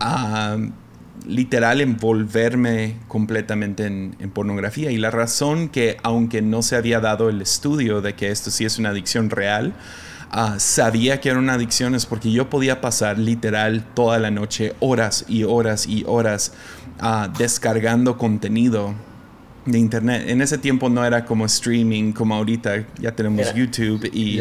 a 0.00 0.56
literal 1.28 1.80
envolverme 1.80 2.96
completamente 3.06 3.86
en, 3.86 4.16
en, 4.18 4.30
pornografía. 4.30 4.90
Y 4.90 4.96
la 4.96 5.10
razón 5.10 5.68
que, 5.68 5.98
aunque 6.02 6.42
no 6.42 6.62
se 6.62 6.74
había 6.74 6.98
dado 6.98 7.28
el 7.28 7.40
estudio 7.40 8.00
de 8.00 8.14
que 8.14 8.30
esto 8.30 8.50
sí 8.50 8.64
es 8.64 8.78
una 8.78 8.88
adicción 8.88 9.30
real, 9.30 9.74
Ah, 10.30 10.56
sabía 10.58 11.20
que 11.20 11.30
era 11.30 11.38
una 11.38 11.54
adicción 11.54 11.94
es 11.94 12.04
porque 12.04 12.30
yo 12.30 12.50
podía 12.50 12.82
pasar 12.82 13.18
literal 13.18 13.82
toda 13.94 14.18
la 14.18 14.30
noche 14.30 14.74
horas 14.78 15.24
y 15.26 15.44
horas 15.44 15.86
y 15.86 16.04
horas 16.06 16.52
ah, 17.00 17.32
descargando 17.38 18.18
contenido 18.18 18.94
de 19.64 19.78
internet. 19.78 20.24
En 20.28 20.42
ese 20.42 20.58
tiempo 20.58 20.90
no 20.90 21.04
era 21.04 21.24
como 21.24 21.46
streaming 21.46 22.12
como 22.12 22.34
ahorita, 22.34 22.84
ya 23.00 23.12
tenemos 23.12 23.54
YouTube 23.54 24.10
y 24.12 24.38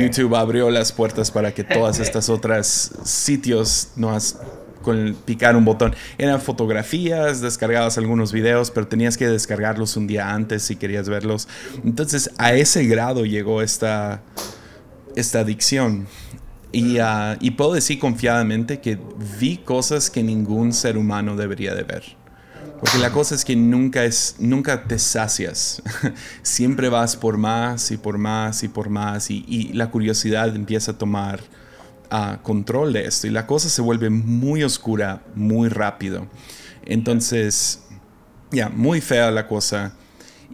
YouTube 0.00 0.34
abrió 0.34 0.68
las 0.68 0.90
puertas 0.90 1.30
para 1.30 1.54
que 1.54 1.62
todas 1.62 2.00
estas 2.00 2.28
otras 2.28 2.92
sitios 3.04 3.90
nos 3.94 4.36
con 4.82 5.16
picar 5.24 5.56
un 5.56 5.64
botón. 5.64 5.94
Eran 6.18 6.40
fotografías, 6.40 7.40
descargabas 7.40 7.98
algunos 7.98 8.32
videos, 8.32 8.70
pero 8.70 8.86
tenías 8.86 9.16
que 9.16 9.28
descargarlos 9.28 9.96
un 9.96 10.06
día 10.06 10.32
antes 10.32 10.62
si 10.62 10.76
querías 10.76 11.08
verlos. 11.08 11.48
Entonces 11.84 12.30
a 12.38 12.54
ese 12.54 12.84
grado 12.86 13.24
llegó 13.24 13.62
esta, 13.62 14.22
esta 15.16 15.40
adicción. 15.40 16.06
Y, 16.72 16.98
ah, 16.98 17.36
y 17.40 17.52
puedo 17.52 17.74
decir 17.74 17.98
confiadamente 17.98 18.80
que 18.80 18.98
vi 19.40 19.56
cosas 19.58 20.08
que 20.08 20.22
ningún 20.22 20.72
ser 20.72 20.96
humano 20.96 21.36
debería 21.36 21.74
de 21.74 21.82
ver. 21.82 22.04
Porque 22.78 22.98
la 22.98 23.10
cosa 23.10 23.34
es 23.34 23.44
que 23.44 23.56
nunca, 23.56 24.04
es, 24.04 24.36
nunca 24.38 24.84
te 24.84 24.98
sacias. 24.98 25.82
Siempre 26.42 26.88
vas 26.88 27.16
por 27.16 27.36
más 27.36 27.90
y 27.90 27.98
por 27.98 28.16
más 28.16 28.62
y 28.62 28.68
por 28.68 28.88
más. 28.88 29.30
Y 29.30 29.72
la 29.74 29.90
curiosidad 29.90 30.54
empieza 30.54 30.92
a 30.92 30.98
tomar 30.98 31.40
control 32.42 32.92
de 32.92 33.04
esto 33.04 33.26
y 33.26 33.30
la 33.30 33.46
cosa 33.46 33.68
se 33.68 33.82
vuelve 33.82 34.10
muy 34.10 34.62
oscura 34.62 35.22
muy 35.34 35.68
rápido. 35.68 36.26
Entonces, 36.84 37.82
ya, 38.50 38.68
muy 38.68 39.00
fea 39.00 39.30
la 39.30 39.46
cosa. 39.46 39.94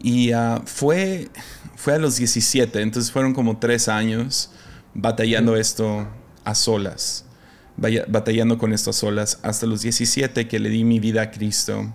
Y 0.02 0.32
ah, 0.32 0.60
fue, 0.64 1.28
fue 1.74 1.94
a 1.94 1.98
los 1.98 2.16
17, 2.16 2.82
entonces 2.82 3.10
fueron 3.10 3.32
como 3.32 3.58
tres 3.58 3.88
años 3.88 4.50
batallando 4.94 5.56
esto 5.56 6.06
a 6.44 6.54
solas, 6.54 7.24
batallando 7.76 8.58
con 8.58 8.72
esto 8.72 8.90
a 8.90 8.92
solas, 8.92 9.38
hasta 9.42 9.66
los 9.66 9.82
17 9.82 10.48
que 10.48 10.58
le 10.58 10.68
di 10.68 10.84
mi 10.84 11.00
vida 11.00 11.22
a 11.22 11.30
Cristo. 11.30 11.92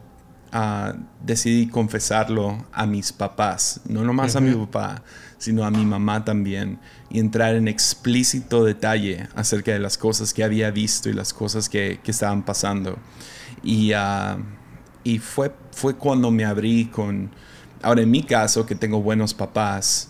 Uh, 0.53 0.99
decidí 1.23 1.67
confesarlo 1.67 2.65
a 2.73 2.85
mis 2.85 3.13
papás, 3.13 3.79
no 3.87 4.03
nomás 4.03 4.35
a 4.35 4.41
mi 4.41 4.53
papá, 4.53 5.01
sino 5.37 5.63
a 5.63 5.71
mi 5.71 5.85
mamá 5.85 6.25
también, 6.25 6.77
y 7.11 7.19
entrar 7.19 7.55
en 7.55 7.67
explícito 7.67 8.63
detalle 8.63 9.27
acerca 9.35 9.71
de 9.71 9.79
las 9.79 9.97
cosas 9.97 10.33
que 10.33 10.43
había 10.43 10.71
visto 10.71 11.09
y 11.09 11.13
las 11.13 11.33
cosas 11.33 11.67
que, 11.67 11.99
que 12.03 12.11
estaban 12.11 12.43
pasando. 12.43 12.97
Y, 13.63 13.91
ah, 13.93 14.37
y 15.03 15.19
fue, 15.19 15.51
fue 15.71 15.95
cuando 15.95 16.31
me 16.31 16.45
abrí 16.45 16.85
con... 16.85 17.31
Ahora, 17.81 18.01
en 18.01 18.11
mi 18.11 18.23
caso, 18.23 18.65
que 18.65 18.75
tengo 18.75 19.01
buenos 19.01 19.33
papás, 19.33 20.09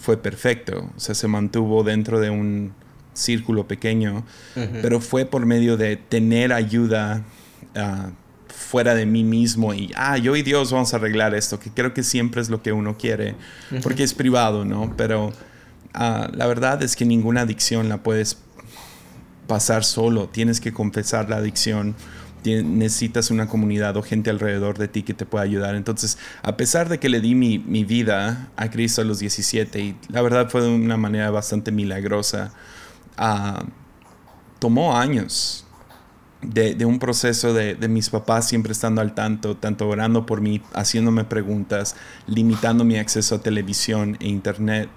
fue 0.00 0.16
perfecto. 0.16 0.90
O 0.96 1.00
sea, 1.00 1.14
se 1.14 1.28
mantuvo 1.28 1.82
dentro 1.82 2.20
de 2.20 2.30
un 2.30 2.74
círculo 3.14 3.66
pequeño, 3.68 4.24
pero 4.82 5.00
fue 5.00 5.24
por 5.24 5.46
medio 5.46 5.76
de 5.76 5.96
tener 5.96 6.52
ayuda 6.52 7.22
uh, 7.76 8.10
fuera 8.48 8.94
de 8.96 9.06
mí 9.06 9.22
mismo 9.22 9.72
y, 9.72 9.92
ah, 9.94 10.18
yo 10.18 10.34
y 10.34 10.42
Dios 10.42 10.72
vamos 10.72 10.92
a 10.94 10.96
arreglar 10.96 11.32
esto, 11.34 11.60
que 11.60 11.70
creo 11.70 11.94
que 11.94 12.02
siempre 12.02 12.40
es 12.40 12.48
lo 12.48 12.60
que 12.60 12.72
uno 12.72 12.96
quiere, 12.98 13.36
porque 13.84 14.02
es 14.02 14.14
privado, 14.14 14.64
¿no? 14.64 14.94
Pero 14.96 15.32
ah, 15.94 16.28
la 16.32 16.46
verdad 16.46 16.82
es 16.82 16.96
que 16.96 17.04
ninguna 17.04 17.42
adicción 17.42 17.88
la 17.88 18.02
puedes 18.02 18.38
pasar 19.46 19.84
solo, 19.84 20.28
tienes 20.28 20.60
que 20.60 20.72
confesar 20.72 21.28
la 21.30 21.36
adicción, 21.36 21.94
necesitas 22.44 23.30
una 23.30 23.48
comunidad 23.48 23.96
o 23.96 24.02
gente 24.02 24.28
alrededor 24.28 24.76
de 24.76 24.88
ti 24.88 25.02
que 25.02 25.14
te 25.14 25.24
pueda 25.24 25.44
ayudar. 25.44 25.74
Entonces, 25.74 26.18
a 26.42 26.56
pesar 26.56 26.88
de 26.88 26.98
que 26.98 27.08
le 27.08 27.20
di 27.20 27.34
mi, 27.34 27.58
mi 27.58 27.84
vida 27.84 28.50
a 28.56 28.70
Cristo 28.70 29.00
a 29.00 29.04
los 29.04 29.18
17, 29.18 29.80
y 29.80 29.96
la 30.08 30.20
verdad 30.20 30.50
fue 30.50 30.62
de 30.62 30.68
una 30.68 30.96
manera 30.96 31.30
bastante 31.30 31.72
milagrosa, 31.72 32.52
ah, 33.16 33.64
tomó 34.58 34.96
años 34.96 35.64
de, 36.42 36.84
un 36.84 36.98
proceso 36.98 37.54
de, 37.54 37.76
mis 37.88 38.10
papás 38.10 38.48
siempre 38.48 38.72
estando 38.72 39.00
al 39.00 39.14
tanto, 39.14 39.56
tanto 39.56 39.88
orando 39.88 40.26
por 40.26 40.40
mí, 40.40 40.60
haciéndome 40.74 41.24
preguntas, 41.24 41.96
limitando 42.26 42.84
mi 42.84 42.98
acceso 42.98 43.36
a 43.36 43.42
televisión 43.42 44.16
e 44.20 44.28
internet. 44.28 44.88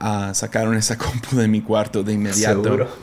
Uh, 0.00 0.34
sacaron 0.34 0.74
esa 0.74 0.98
compu 0.98 1.36
de 1.36 1.48
mi 1.48 1.60
cuarto 1.60 2.02
de 2.02 2.12
inmediato. 2.12 2.88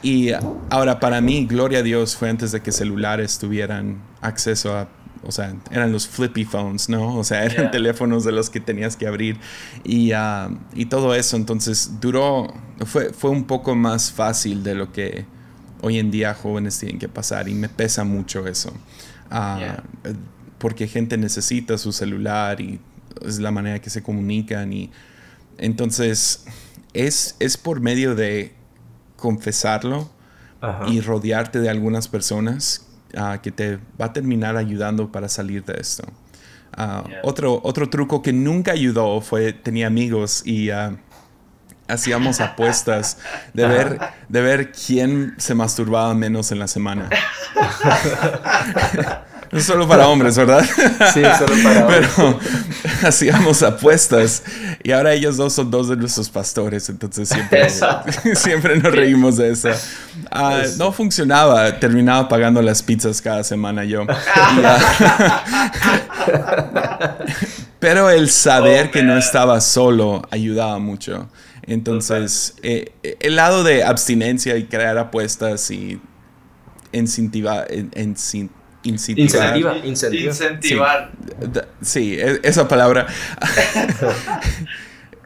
Y 0.00 0.30
ahora 0.70 1.00
para 1.00 1.20
mí, 1.20 1.44
gloria 1.46 1.80
a 1.80 1.82
Dios, 1.82 2.16
fue 2.16 2.28
antes 2.28 2.52
de 2.52 2.60
que 2.60 2.70
celulares 2.70 3.38
tuvieran 3.38 4.00
acceso 4.20 4.76
a 4.76 4.88
o 5.24 5.30
sea, 5.30 5.54
eran 5.70 5.92
los 5.92 6.08
flippy 6.08 6.44
phones, 6.44 6.88
¿no? 6.88 7.16
O 7.16 7.24
sea, 7.24 7.44
eran 7.44 7.70
teléfonos 7.70 8.24
de 8.24 8.32
los 8.32 8.50
que 8.50 8.60
tenías 8.60 8.96
que 8.96 9.06
abrir 9.06 9.38
y, 9.84 10.12
ah, 10.12 10.50
y 10.74 10.86
todo 10.86 11.14
eso. 11.14 11.36
Entonces 11.36 12.00
duró, 12.00 12.52
fue, 12.86 13.12
fue 13.12 13.30
un 13.30 13.44
poco 13.44 13.74
más 13.74 14.10
fácil 14.10 14.62
de 14.64 14.74
lo 14.74 14.92
que 14.92 15.24
hoy 15.80 15.98
en 15.98 16.10
día 16.10 16.34
jóvenes 16.34 16.78
tienen 16.78 16.98
que 16.98 17.08
pasar 17.08 17.48
y 17.48 17.54
me 17.54 17.68
pesa 17.68 18.04
mucho 18.04 18.46
eso. 18.46 18.72
Ah, 19.30 19.82
porque 20.58 20.86
gente 20.86 21.16
necesita 21.16 21.78
su 21.78 21.92
celular 21.92 22.60
y 22.60 22.80
es 23.24 23.38
la 23.38 23.50
manera 23.50 23.80
que 23.80 23.90
se 23.90 24.02
comunican 24.02 24.72
y 24.72 24.90
entonces 25.58 26.44
es, 26.92 27.36
es 27.38 27.56
por 27.56 27.80
medio 27.80 28.14
de 28.14 28.54
confesarlo 29.16 30.10
y 30.86 31.00
rodearte 31.00 31.58
de 31.58 31.68
algunas 31.68 32.06
personas 32.06 32.86
ah, 33.16 33.40
que 33.42 33.50
te 33.50 33.78
va 34.00 34.06
a 34.06 34.12
terminar 34.12 34.56
ayudando 34.56 35.10
para 35.10 35.28
salir 35.28 35.64
de 35.64 35.74
esto. 35.80 36.04
Ah, 36.72 37.04
otro, 37.22 37.60
otro 37.64 37.90
truco 37.90 38.22
que 38.22 38.32
nunca 38.32 38.72
ayudó 38.72 39.20
fue, 39.20 39.52
tenía 39.52 39.88
amigos 39.88 40.46
y 40.46 40.70
hacíamos 41.88 42.40
apuestas 42.40 43.18
de 43.54 43.66
ver, 43.66 44.00
de 44.28 44.40
ver 44.40 44.72
quién 44.72 45.34
se 45.38 45.54
masturbaba 45.54 46.14
menos 46.14 46.52
en 46.52 46.60
la 46.60 46.68
semana. 46.68 47.10
No 49.52 49.60
solo 49.60 49.86
para 49.86 50.08
hombres, 50.08 50.34
¿verdad? 50.34 50.64
Sí, 51.12 51.20
solo 51.38 51.62
para 51.62 51.84
hombres. 51.86 52.08
Pero 52.16 52.38
hacíamos 53.06 53.62
apuestas 53.62 54.42
y 54.82 54.92
ahora 54.92 55.12
ellos 55.12 55.36
dos 55.36 55.52
son 55.52 55.70
dos 55.70 55.90
de 55.90 55.96
nuestros 55.96 56.30
pastores, 56.30 56.88
entonces 56.88 57.28
siempre, 57.28 57.68
siempre 58.34 58.78
nos 58.78 58.90
reímos 58.90 59.36
de 59.36 59.52
eso. 59.52 59.68
Ah, 60.30 60.62
no 60.78 60.90
funcionaba, 60.90 61.78
terminaba 61.78 62.30
pagando 62.30 62.62
las 62.62 62.82
pizzas 62.82 63.20
cada 63.20 63.44
semana 63.44 63.84
yo. 63.84 64.06
pero 67.78 68.08
el 68.08 68.30
saber 68.30 68.90
que 68.90 69.02
no 69.02 69.18
estaba 69.18 69.60
solo 69.60 70.22
ayudaba 70.30 70.78
mucho. 70.78 71.28
Entonces, 71.64 72.54
eh, 72.62 72.92
el 73.20 73.36
lado 73.36 73.64
de 73.64 73.84
abstinencia 73.84 74.56
y 74.56 74.64
crear 74.64 74.96
apuestas 74.96 75.70
y 75.70 76.00
incentivar, 76.92 77.68
incentivar. 78.82 79.56
Incentivar. 79.84 81.12
Sí, 81.80 82.14
e, 82.14 82.40
esa 82.42 82.68
palabra. 82.68 83.06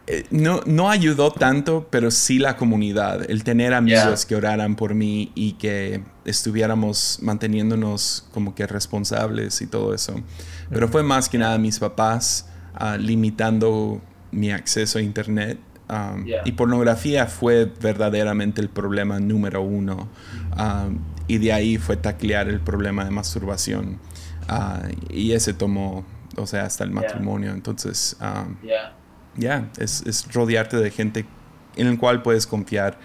Eh, 0.08 0.24
no, 0.30 0.60
no 0.66 0.88
ayudó 0.88 1.32
tanto, 1.32 1.88
pero 1.90 2.12
sí 2.12 2.38
la 2.38 2.56
comunidad, 2.56 3.28
el 3.28 3.42
tener 3.42 3.74
amigos 3.74 4.24
que 4.24 4.36
oraran 4.36 4.76
por 4.76 4.94
mí 4.94 5.32
y 5.34 5.54
que 5.54 6.00
estuviéramos 6.24 7.18
manteniéndonos 7.22 8.24
como 8.30 8.54
que 8.54 8.68
responsables 8.68 9.60
y 9.62 9.66
todo 9.66 9.92
eso. 9.92 10.22
Pero 10.70 10.86
fue 10.86 11.02
más 11.02 11.28
que 11.28 11.38
nada 11.38 11.58
mis 11.58 11.80
papás 11.80 12.48
ah, 12.74 12.96
limitando 12.96 14.00
mi 14.30 14.52
acceso 14.52 15.00
a 15.00 15.02
internet 15.02 15.58
Um, 15.88 16.26
y 16.44 16.52
pornografía 16.52 17.26
fue 17.26 17.64
verdaderamente 17.80 18.60
el 18.60 18.68
problema 18.68 19.20
número 19.20 19.62
uno. 19.62 20.08
Um, 20.58 20.98
y 21.28 21.38
de 21.38 21.52
ahí 21.52 21.78
fue 21.78 21.96
taclear 21.96 22.48
el 22.48 22.60
problema 22.60 23.04
de 23.04 23.10
masturbación. 23.10 23.98
Uh, 24.48 24.88
y 25.10 25.32
ese 25.32 25.52
tomó, 25.52 26.04
o 26.36 26.46
sea, 26.46 26.64
hasta 26.64 26.84
el 26.84 26.90
matrimonio. 26.90 27.52
Entonces, 27.52 28.16
um, 28.20 28.56
ya, 29.36 29.68
es, 29.78 30.02
es, 30.06 30.32
rodearte 30.32 30.76
de 30.76 30.90
gente 30.90 31.26
en 31.76 31.88
el 31.88 31.98
cual 31.98 32.22
puedes 32.22 32.46
confiar. 32.46 32.98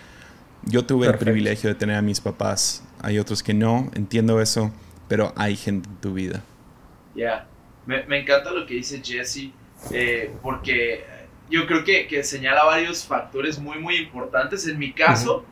Yo 0.64 0.86
tuve 0.86 1.08
el 1.08 1.18
privilegio 1.18 1.70
de 1.70 1.76
tener 1.76 1.96
a 1.96 2.02
mis 2.02 2.22
papás. 2.22 2.84
Hay 3.02 3.18
otros 3.18 3.42
que 3.42 3.54
no, 3.54 3.90
entiendo 3.96 4.40
eso, 4.40 4.72
pero 5.08 5.34
hay 5.36 5.56
gente 5.56 5.90
en 5.90 5.96
tu 5.98 6.14
vida. 6.14 6.44
Ya, 7.16 7.48
me, 7.86 8.04
me, 8.06 8.20
encanta 8.20 8.52
lo 8.52 8.66
que 8.68 8.76
dice 8.76 9.02
Jesse, 9.04 9.52
eh, 9.92 10.32
porque 10.44 11.04
yo 11.50 11.66
creo 11.66 11.84
que, 11.84 12.08
que, 12.08 12.24
señala 12.24 12.64
varios 12.64 13.04
factores 13.04 13.60
muy, 13.60 13.80
muy 13.80 13.98
importantes. 13.98 14.68
En 14.68 14.78
mi 14.78 14.94
caso, 14.94 15.44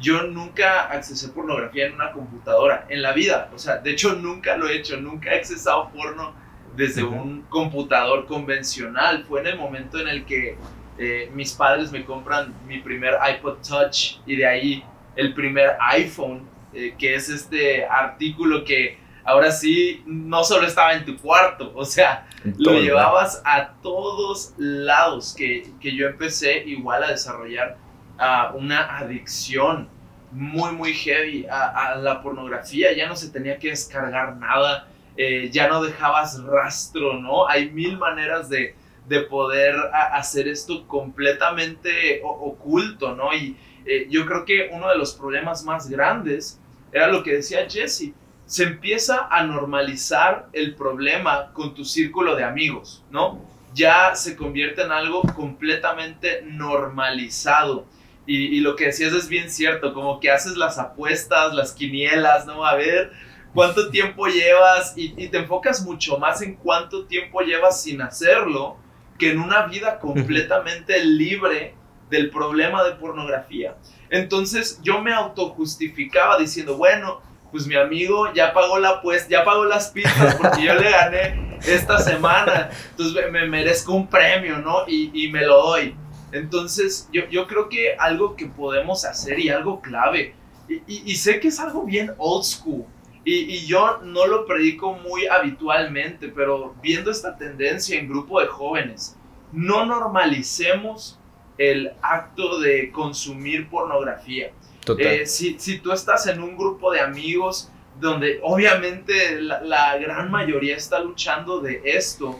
yo 0.00 0.22
nunca 0.24 0.82
accesé 0.90 1.28
pornografía 1.28 1.86
en 1.86 1.94
una 1.94 2.12
computadora, 2.12 2.86
en 2.88 3.02
la 3.02 3.12
vida. 3.12 3.50
O 3.54 3.58
sea, 3.58 3.78
de 3.78 3.90
hecho, 3.90 4.14
nunca 4.14 4.56
lo 4.56 4.68
he 4.68 4.76
hecho, 4.76 4.96
nunca 4.96 5.32
he 5.32 5.38
accesado 5.38 5.90
porno 5.90 6.34
desde 6.76 7.04
un 7.04 7.42
computador 7.42 8.26
convencional. 8.26 9.24
Fue 9.24 9.40
en 9.40 9.46
el 9.48 9.58
momento 9.58 9.98
en 10.00 10.08
el 10.08 10.24
que 10.24 10.56
eh, 10.98 11.30
mis 11.34 11.52
padres 11.52 11.90
me 11.90 12.04
compran 12.04 12.54
mi 12.66 12.78
primer 12.78 13.14
iPod 13.36 13.58
Touch 13.66 14.18
y 14.26 14.36
de 14.36 14.46
ahí 14.46 14.84
el 15.16 15.34
primer 15.34 15.76
iPhone, 15.80 16.42
eh, 16.72 16.94
que 16.98 17.14
es 17.14 17.28
este 17.28 17.86
artículo 17.86 18.64
que 18.64 18.98
ahora 19.24 19.50
sí 19.50 20.02
no 20.06 20.44
solo 20.44 20.66
estaba 20.66 20.94
en 20.94 21.04
tu 21.04 21.16
cuarto, 21.16 21.72
o 21.74 21.84
sea, 21.84 22.28
lo 22.58 22.72
llevabas 22.74 23.40
a 23.44 23.72
todos 23.82 24.52
lados, 24.58 25.34
que, 25.36 25.72
que, 25.80 25.96
yo 25.96 26.06
empecé 26.08 26.58
igual 26.66 27.02
a 27.04 27.10
desarrollar 27.10 27.78
uh, 28.18 28.56
una 28.56 28.98
adicción 28.98 29.88
muy, 30.30 30.72
muy 30.72 30.94
heavy 30.94 31.46
a, 31.46 31.92
a, 31.92 31.94
la 31.96 32.20
pornografía, 32.20 32.92
ya 32.92 33.08
no 33.08 33.14
se 33.14 33.30
tenía 33.30 33.58
que 33.58 33.70
descargar 33.70 34.36
nada, 34.36 34.88
eh, 35.16 35.48
ya 35.52 35.68
no 35.68 35.82
dejabas 35.82 36.42
rastro, 36.42 37.20
¿no? 37.20 37.48
Hay 37.48 37.70
mil 37.70 37.96
maneras 37.98 38.48
de, 38.48 38.74
de 39.06 39.20
poder 39.20 39.76
hacer 39.92 40.48
esto 40.48 40.86
completamente 40.88 42.20
oculto, 42.24 43.14
¿no? 43.14 43.32
Y 43.32 43.56
eh, 43.86 44.06
yo 44.10 44.26
creo 44.26 44.44
que 44.44 44.70
uno 44.72 44.88
de 44.88 44.96
los 44.96 45.14
problemas 45.14 45.64
más 45.64 45.88
grandes 45.88 46.60
era 46.92 47.08
lo 47.08 47.22
que 47.22 47.34
decía 47.34 47.68
Jesse. 47.68 48.12
Se 48.46 48.64
empieza 48.64 49.28
a 49.30 49.44
normalizar 49.44 50.48
el 50.52 50.74
problema 50.74 51.52
con 51.52 51.74
tu 51.74 51.84
círculo 51.84 52.34
de 52.34 52.44
amigos, 52.44 53.04
¿no? 53.10 53.40
Ya 53.72 54.14
se 54.14 54.36
convierte 54.36 54.82
en 54.82 54.92
algo 54.92 55.22
completamente 55.22 56.42
normalizado. 56.42 57.86
Y, 58.26 58.60
lo 58.60 58.74
que 58.74 58.86
decías 58.86 59.12
es 59.12 59.28
bien 59.28 59.50
cierto, 59.50 59.92
como 59.92 60.18
que 60.18 60.30
haces 60.30 60.56
las 60.56 60.78
apuestas, 60.78 61.52
las 61.52 61.72
quinielas, 61.72 62.46
¿no? 62.46 62.64
A 62.64 62.74
ver 62.74 63.12
cuánto 63.52 63.90
tiempo 63.90 64.26
llevas 64.26 64.94
y, 64.96 65.14
y 65.22 65.28
te 65.28 65.38
enfocas 65.38 65.84
mucho 65.84 66.18
más 66.18 66.40
en 66.40 66.56
cuánto 66.56 67.04
tiempo 67.04 67.40
llevas 67.42 67.82
sin 67.82 68.00
hacerlo 68.00 68.78
que 69.18 69.30
en 69.30 69.40
una 69.40 69.66
vida 69.66 69.98
completamente 69.98 71.04
libre 71.04 71.74
del 72.10 72.30
problema 72.30 72.82
de 72.84 72.92
pornografía. 72.92 73.76
Entonces 74.10 74.80
yo 74.82 75.00
me 75.00 75.12
autojustificaba 75.12 76.38
diciendo, 76.38 76.76
bueno, 76.76 77.20
pues 77.50 77.66
mi 77.66 77.76
amigo 77.76 78.32
ya 78.32 78.52
pagó 78.52 78.78
la 78.78 79.00
pues, 79.00 79.28
ya 79.28 79.44
pagó 79.44 79.64
las 79.64 79.90
pizzas 79.90 80.34
porque 80.34 80.64
yo 80.64 80.74
le 80.74 80.90
gané 80.90 81.58
esta 81.66 81.98
semana, 81.98 82.70
entonces 82.90 83.30
me 83.30 83.46
merezco 83.46 83.92
un 83.92 84.08
premio, 84.08 84.58
¿no? 84.58 84.84
Y, 84.88 85.10
y 85.14 85.30
me 85.30 85.42
lo 85.42 85.62
doy. 85.62 85.96
Entonces 86.34 87.08
yo, 87.12 87.28
yo, 87.30 87.46
creo 87.46 87.68
que 87.68 87.94
algo 87.96 88.36
que 88.36 88.46
podemos 88.46 89.04
hacer 89.04 89.38
y 89.38 89.48
algo 89.48 89.80
clave, 89.80 90.34
y, 90.68 90.82
y, 90.86 91.14
sé 91.16 91.40
que 91.40 91.48
es 91.48 91.60
algo 91.60 91.84
bien 91.84 92.12
old 92.18 92.44
school, 92.44 92.84
y, 93.24 93.34
y, 93.34 93.66
yo 93.66 94.00
no 94.02 94.26
lo 94.26 94.44
predico 94.46 94.94
muy 94.94 95.26
habitualmente, 95.26 96.28
pero 96.28 96.74
viendo 96.82 97.10
esta 97.10 97.36
tendencia 97.36 97.98
en 97.98 98.08
grupo 98.08 98.40
de 98.40 98.46
jóvenes, 98.46 99.16
no 99.52 99.86
normalicemos 99.86 101.18
el 101.58 101.92
acto 102.02 102.58
de 102.58 102.90
consumir 102.90 103.68
pornografía. 103.68 104.50
Eh, 104.98 105.26
si, 105.26 105.58
si, 105.58 105.78
tú 105.78 105.92
estás 105.92 106.26
en 106.26 106.42
un 106.42 106.56
grupo 106.56 106.92
de 106.92 107.00
amigos 107.00 107.70
donde 108.00 108.40
obviamente 108.42 109.40
la, 109.40 109.96
gran 109.98 110.30
mayoría 110.30 110.76
está 110.76 110.98
luchando 110.98 111.60
de 111.60 111.80
esto, 111.84 112.38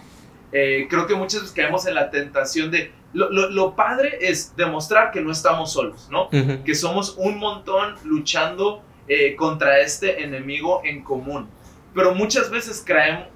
eh, 0.52 0.86
creo 0.90 1.06
que 1.06 1.14
muchas 1.14 1.42
veces 1.42 1.54
caemos 1.54 1.86
en 1.86 1.94
la 1.94 2.10
tentación 2.10 2.70
de... 2.70 2.92
Lo, 3.14 3.30
lo, 3.30 3.76
padre 3.76 4.18
es 4.20 4.54
demostrar 4.56 5.12
que 5.12 5.20
no 5.20 5.30
estamos 5.30 5.72
solos, 5.72 6.08
¿no? 6.10 6.28
Que 6.30 6.74
somos 6.74 7.14
un 7.16 7.38
montón 7.38 7.94
luchando 8.04 8.82
eh, 9.06 9.36
contra 9.36 9.78
este 9.80 10.24
enemigo 10.24 10.82
en 10.84 11.02
común. 11.02 11.48
Pero 11.94 12.14
muchas 12.14 12.50
veces 12.50 12.84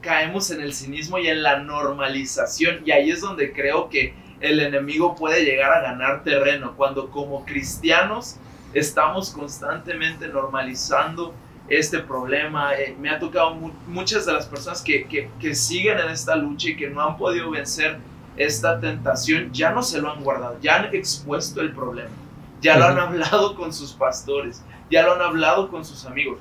caemos 0.01 0.51
en 0.51 0.61
el 0.61 0.75
cinismo 0.75 1.19
y 1.19 1.29
en 1.29 1.45
la 1.45 1.61
normalización 1.61 2.81
y 2.85 2.91
ahí 2.91 3.11
es 3.11 3.21
donde 3.21 3.53
creo 3.53 3.89
que 3.89 4.15
el 4.41 4.61
enemigo 4.61 5.15
puede 5.15 5.45
llegar 5.45 5.73
a 5.73 5.81
ganar 5.81 6.25
terreno, 6.25 6.75
cuando 6.77 7.11
como 7.11 7.45
cristianos 7.45 8.37
estamos 8.73 9.31
constantemente 9.31 10.29
normalizando 10.29 11.35
este 11.69 11.99
problema. 11.99 12.75
Eh, 12.75 12.97
me 12.99 13.11
ha 13.11 13.19
tocado 13.19 13.55
muchas 13.87 14.27
de 14.27 14.33
las 14.33 14.47
personas 14.47 14.83
que, 14.83 15.07
que, 15.07 15.31
que, 15.41 15.55
siguen 15.55 15.99
en 15.99 16.09
esta 16.09 16.35
lucha 16.35 16.71
y 16.71 16.77
que 16.77 16.89
no 16.89 17.03
han 17.03 17.17
podido 17.17 17.51
vencer 17.51 17.99
esta 18.39 18.81
tentación, 18.81 19.53
ya 19.53 19.71
no 19.71 19.83
se 19.83 20.01
lo 20.01 20.11
han 20.11 20.23
guardado, 20.23 20.59
ya 20.61 20.77
han 20.77 20.95
expuesto 20.95 21.61
el 21.61 21.73
problema, 21.73 22.15
ya 22.61 22.77
lo 22.79 22.87
han 22.87 22.99
hablado 22.99 23.55
con 23.57 23.73
sus 23.73 23.93
pastores, 23.93 24.63
ya 24.91 25.03
lo 25.03 25.15
han 25.15 25.23
hablado 25.23 25.71
con 25.71 25.85
sus 25.85 26.05
amigos. 26.07 26.39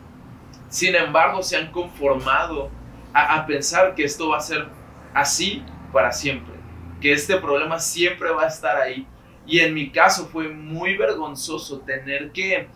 Sin 0.69 0.95
embargo, 0.95 1.43
se 1.43 1.57
han 1.57 1.71
conformado 1.71 2.69
a, 3.13 3.35
a 3.35 3.45
pensar 3.45 3.95
que 3.95 4.03
esto 4.03 4.29
va 4.29 4.37
a 4.37 4.41
ser 4.41 4.67
así 5.13 5.63
para 5.91 6.11
siempre 6.11 6.57
que 6.99 7.13
este 7.13 7.37
problema 7.37 7.79
siempre 7.79 8.31
va 8.31 8.43
a 8.43 8.47
estar 8.47 8.77
ahí. 8.77 9.05
Y 9.45 9.59
en 9.59 9.73
mi 9.73 9.89
caso 9.91 10.27
fue 10.27 10.49
muy 10.49 10.97
vergonzoso 10.97 11.79
tener 11.79 12.31
que, 12.31 12.67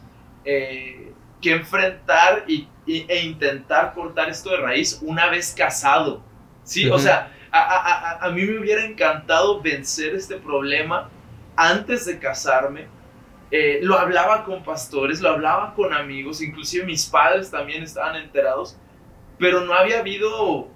eh, 0.46 1.12
que 1.42 1.52
enfrentar 1.52 2.46
y, 2.48 2.68
e 2.86 3.24
intentar 3.24 3.94
cortar 3.94 4.30
esto 4.30 4.52
de 4.52 4.58
raíz 4.58 5.00
una 5.02 5.30
vez 5.30 5.54
casado. 5.56 6.22
Sí, 6.64 6.90
o 6.90 6.98
sea, 6.98 7.32
a, 7.52 7.60
a, 7.60 8.26
a, 8.26 8.30
mí 8.32 8.44
me 8.44 8.60
hubiera 8.60 8.86
encantado 8.86 9.62
vencer 9.62 10.16
este 10.16 10.38
problema 10.38 11.10
antes 11.56 12.06
de 12.06 12.20
casarme. 12.20 12.88
Eh, 13.52 13.80
lo 13.84 14.00
hablaba 14.00 14.46
con 14.46 14.64
pastores, 14.64 15.20
lo 15.20 15.30
hablaba 15.30 15.74
con 15.74 15.94
amigos, 15.94 16.42
inclusive 16.42 16.86
mis 16.86 17.06
padres 17.06 17.52
también 17.52 17.84
estaban 17.84 18.16
enterados, 18.16 18.78
pero 19.38 19.62
no 19.62 19.74
había 19.74 20.00
habido 20.00 20.70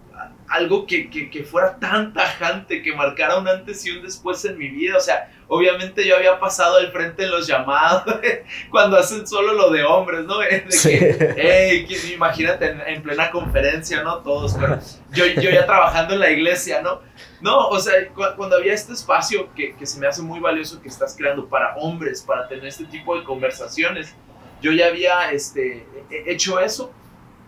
algo 0.56 0.86
que, 0.86 1.10
que, 1.10 1.44
fuera 1.44 1.78
tan 1.78 2.14
tajante, 2.14 2.82
que 2.82 2.96
marcara 2.96 3.38
un 3.38 3.48
antes 3.48 3.86
y 3.86 3.92
un 3.92 4.04
después 4.04 4.44
en 4.46 4.58
mi 4.58 4.70
vida. 4.70 4.98
O 4.98 5.00
sea, 5.02 5.30
obviamente 5.48 6.06
yo 6.06 6.16
había 6.16 6.40
pasado 6.40 6.78
al 6.78 6.92
frente 6.92 7.24
en 7.24 7.32
los 7.32 7.46
llamados, 7.48 8.04
cuando 8.72 8.98
hacen 8.98 9.28
solo 9.28 9.54
lo 9.54 9.70
de 9.70 9.84
hombres, 9.84 10.26
¿no? 10.26 10.40
De 10.40 11.86
que, 11.88 12.14
imagínate 12.14 12.76
en, 12.88 13.04
plena 13.04 13.30
conferencia, 13.32 14.04
¿no? 14.04 14.18
Todos, 14.20 14.56
pero 14.60 14.80
yo, 15.12 15.26
yo 15.26 15.50
ya 15.50 15.66
trabajando 15.66 16.14
en 16.14 16.22
la 16.22 16.30
iglesia, 16.30 16.82
¿no? 16.82 17.02
No, 17.42 17.68
o 17.68 17.80
sea, 17.80 17.94
cuando 18.14 18.56
había 18.56 18.74
este 18.74 18.94
espacio 18.94 19.54
que, 19.54 19.76
que, 19.76 19.86
se 19.86 20.00
me 20.00 20.08
hace 20.08 20.22
muy 20.22 20.40
valioso 20.40 20.82
que 20.82 20.88
estás 20.88 21.16
creando 21.18 21.48
para 21.48 21.76
hombres, 21.76 22.22
para 22.22 22.48
tener 22.48 22.66
este 22.66 22.86
tipo 22.86 23.18
de 23.18 23.24
conversaciones, 23.24 24.16
yo 24.62 24.72
ya 24.72 24.88
había 24.88 25.32
este, 25.32 25.86
hecho 26.10 26.60
eso. 26.60 26.92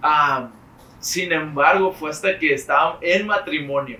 Ah, 0.03 0.49
sin 0.99 1.31
embargo, 1.31 1.93
fue 1.93 2.09
hasta 2.09 2.37
que 2.39 2.53
estaba 2.53 2.97
en 3.01 3.27
matrimonio, 3.27 3.99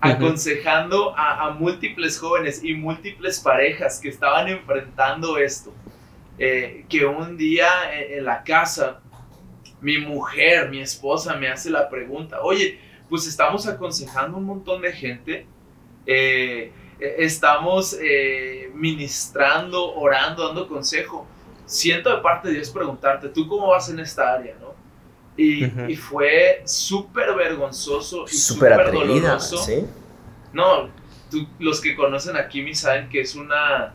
aconsejando 0.00 1.14
a, 1.16 1.50
múltiples 1.50 2.18
jóvenes 2.18 2.64
y 2.64 2.74
múltiples 2.74 3.40
parejas 3.40 4.00
que 4.00 4.08
estaban 4.08 4.48
enfrentando 4.48 5.36
esto, 5.36 5.72
eh, 6.38 6.86
que 6.88 7.04
un 7.04 7.36
día 7.36 7.68
en, 7.92 8.24
la 8.24 8.42
casa, 8.42 9.00
mi 9.80 9.98
mujer, 9.98 10.70
mi 10.70 10.80
esposa, 10.80 11.36
me 11.36 11.48
hace 11.48 11.68
la 11.68 11.88
pregunta, 11.88 12.40
oye, 12.42 12.80
pues 13.10 13.26
estamos 13.26 13.66
aconsejando 13.66 14.38
un 14.38 14.44
montón 14.44 14.80
de 14.80 14.92
gente, 14.92 15.46
eh, 16.06 16.72
e, 16.98 17.24
estamos 17.24 17.98
eh, 18.00 18.70
ministrando, 18.74 19.94
orando, 19.94 20.46
dando 20.46 20.66
consejo. 20.66 21.26
Siento 21.66 22.14
de 22.14 22.22
parte 22.22 22.48
de 22.48 22.54
Dios 22.54 22.70
preguntarte, 22.70 23.28
¿tú 23.28 23.46
cómo 23.46 23.68
vas 23.68 23.88
en 23.90 24.00
esta 24.00 24.32
área? 24.32 24.56
¿no? 24.60 24.79
Y, 25.40 25.96
fue 25.96 26.62
súper 26.64 27.34
vergonzoso 27.34 28.24
y 28.30 28.34
súper 28.34 28.92
doloroso. 28.92 29.56
¿sí? 29.58 29.84
No, 30.52 30.90
los 31.58 31.80
que 31.80 31.94
conocen 31.94 32.36
a 32.36 32.48
Kimi 32.48 32.74
saben 32.74 33.08
que 33.08 33.20
es 33.20 33.34
una, 33.34 33.94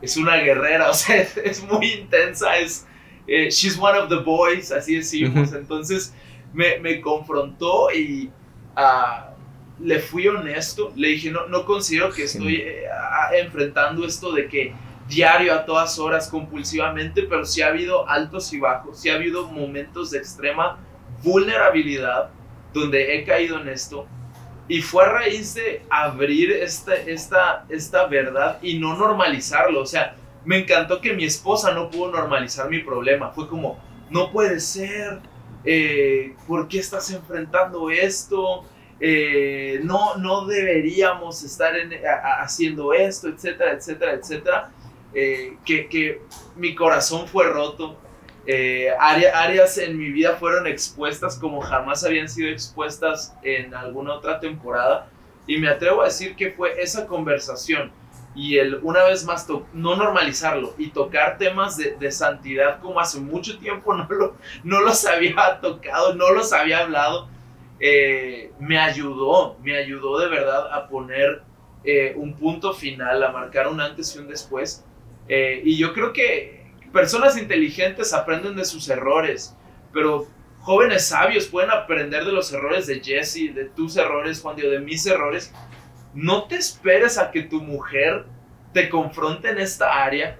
es 0.00 0.16
una 0.16 0.36
guerrera, 0.36 0.90
o 0.90 0.94
sea, 0.94 1.16
es, 1.16 1.62
muy 1.62 1.92
intensa, 1.92 2.56
es, 2.56 2.86
eh, 3.26 3.50
she's 3.50 3.78
one 3.78 3.98
of 3.98 4.08
the 4.08 4.16
boys, 4.16 4.72
así 4.72 4.96
decimos. 4.96 5.52
Entonces 5.52 6.14
me, 6.54 6.78
me, 6.78 7.00
confrontó 7.00 7.90
y 7.92 8.30
uh, 8.76 9.36
le 9.78 9.98
fui 9.98 10.26
honesto, 10.28 10.92
le 10.96 11.08
dije, 11.08 11.30
no, 11.30 11.46
no 11.48 11.66
considero 11.66 12.10
que 12.10 12.24
estoy 12.24 12.56
eh, 12.56 12.84
enfrentando 13.34 14.06
esto 14.06 14.32
de 14.32 14.48
que 14.48 14.72
diario 15.08 15.54
a 15.54 15.64
todas 15.64 15.98
horas 15.98 16.28
compulsivamente, 16.28 17.22
pero 17.24 17.44
sí 17.44 17.62
ha 17.62 17.68
habido 17.68 18.08
altos 18.08 18.52
y 18.52 18.58
bajos, 18.58 18.98
sí 18.98 19.08
ha 19.08 19.14
habido 19.14 19.46
momentos 19.48 20.10
de 20.10 20.18
extrema 20.18 20.78
vulnerabilidad 21.26 22.30
donde 22.72 23.16
he 23.16 23.24
caído 23.24 23.60
en 23.60 23.68
esto 23.68 24.06
y 24.68 24.80
fue 24.80 25.04
a 25.04 25.08
raíz 25.08 25.54
de 25.54 25.82
abrir 25.90 26.52
esta, 26.52 26.94
esta, 26.94 27.66
esta 27.68 28.06
verdad 28.06 28.58
y 28.62 28.78
no 28.78 28.96
normalizarlo. 28.96 29.82
O 29.82 29.86
sea, 29.86 30.16
me 30.44 30.58
encantó 30.58 31.00
que 31.00 31.12
mi 31.12 31.24
esposa 31.24 31.72
no 31.72 31.90
pudo 31.90 32.12
normalizar 32.12 32.68
mi 32.70 32.80
problema. 32.80 33.30
Fue 33.30 33.48
como, 33.48 33.78
no 34.10 34.30
puede 34.32 34.60
ser, 34.60 35.20
eh, 35.64 36.34
¿por 36.46 36.68
qué 36.68 36.78
estás 36.78 37.10
enfrentando 37.10 37.90
esto? 37.90 38.64
Eh, 38.98 39.80
no, 39.84 40.16
no 40.16 40.46
deberíamos 40.46 41.42
estar 41.44 41.74
haciendo 42.40 42.92
esto, 42.92 43.28
etcétera, 43.28 43.72
etcétera, 43.72 44.12
etcétera. 44.14 44.70
Eh, 45.14 45.56
que, 45.64 45.88
que 45.88 46.22
mi 46.56 46.74
corazón 46.74 47.26
fue 47.26 47.46
roto 47.48 47.96
eh, 48.46 48.90
áreas 49.00 49.76
en 49.78 49.98
mi 49.98 50.10
vida 50.10 50.36
fueron 50.36 50.68
expuestas 50.68 51.36
como 51.36 51.60
jamás 51.60 52.04
habían 52.04 52.28
sido 52.28 52.48
expuestas 52.48 53.36
en 53.42 53.74
alguna 53.74 54.14
otra 54.14 54.38
temporada. 54.38 55.08
Y 55.48 55.58
me 55.58 55.68
atrevo 55.68 56.02
a 56.02 56.06
decir 56.06 56.36
que 56.36 56.52
fue 56.52 56.80
esa 56.80 57.06
conversación 57.06 57.92
y 58.34 58.58
el 58.58 58.76
una 58.82 59.04
vez 59.04 59.24
más 59.24 59.48
no 59.72 59.96
normalizarlo 59.96 60.74
y 60.76 60.90
tocar 60.90 61.38
temas 61.38 61.76
de, 61.78 62.12
santidad 62.12 62.80
como 62.80 63.00
hace 63.00 63.18
mucho 63.18 63.58
tiempo 63.58 63.94
no, 63.94 64.06
lo, 64.10 64.36
no 64.62 64.80
los 64.80 65.06
había 65.06 65.58
tocado, 65.60 66.14
no 66.14 66.30
los 66.32 66.52
había 66.52 66.80
hablado, 66.80 67.28
eh, 67.80 68.52
me 68.58 68.78
ayudó, 68.78 69.56
me 69.62 69.76
ayudó 69.76 70.18
de 70.18 70.28
verdad 70.28 70.72
a 70.72 70.88
poner 70.88 71.42
eh, 71.84 72.14
un 72.16 72.34
punto 72.34 72.72
final, 72.72 73.22
a 73.22 73.32
marcar 73.32 73.68
un 73.68 73.80
antes 73.80 74.14
y 74.14 74.18
un 74.18 74.28
después. 74.28 74.84
y 75.28 75.76
yo 75.76 75.92
creo 75.92 76.12
que 76.12 76.55
personas 76.96 77.36
inteligentes 77.36 78.14
aprenden 78.14 78.56
de 78.56 78.64
sus 78.64 78.88
errores, 78.88 79.54
pero 79.92 80.26
jóvenes 80.60 81.04
sabios 81.04 81.46
pueden 81.46 81.70
aprender 81.70 82.24
de 82.24 82.32
los 82.32 82.50
errores 82.54 82.86
de 82.86 83.00
Jesse, 83.00 83.54
de 83.54 83.66
tus 83.66 83.98
errores, 83.98 84.40
Juan 84.40 84.56
Dios, 84.56 84.70
de 84.70 84.80
mis 84.80 85.04
errores. 85.04 85.52
No 86.14 86.44
te 86.44 86.56
esperes 86.56 87.18
a 87.18 87.30
que 87.30 87.42
tu 87.42 87.60
mujer 87.60 88.24
te 88.72 88.88
confronte 88.88 89.50
en 89.50 89.58
esta 89.58 90.02
área, 90.02 90.38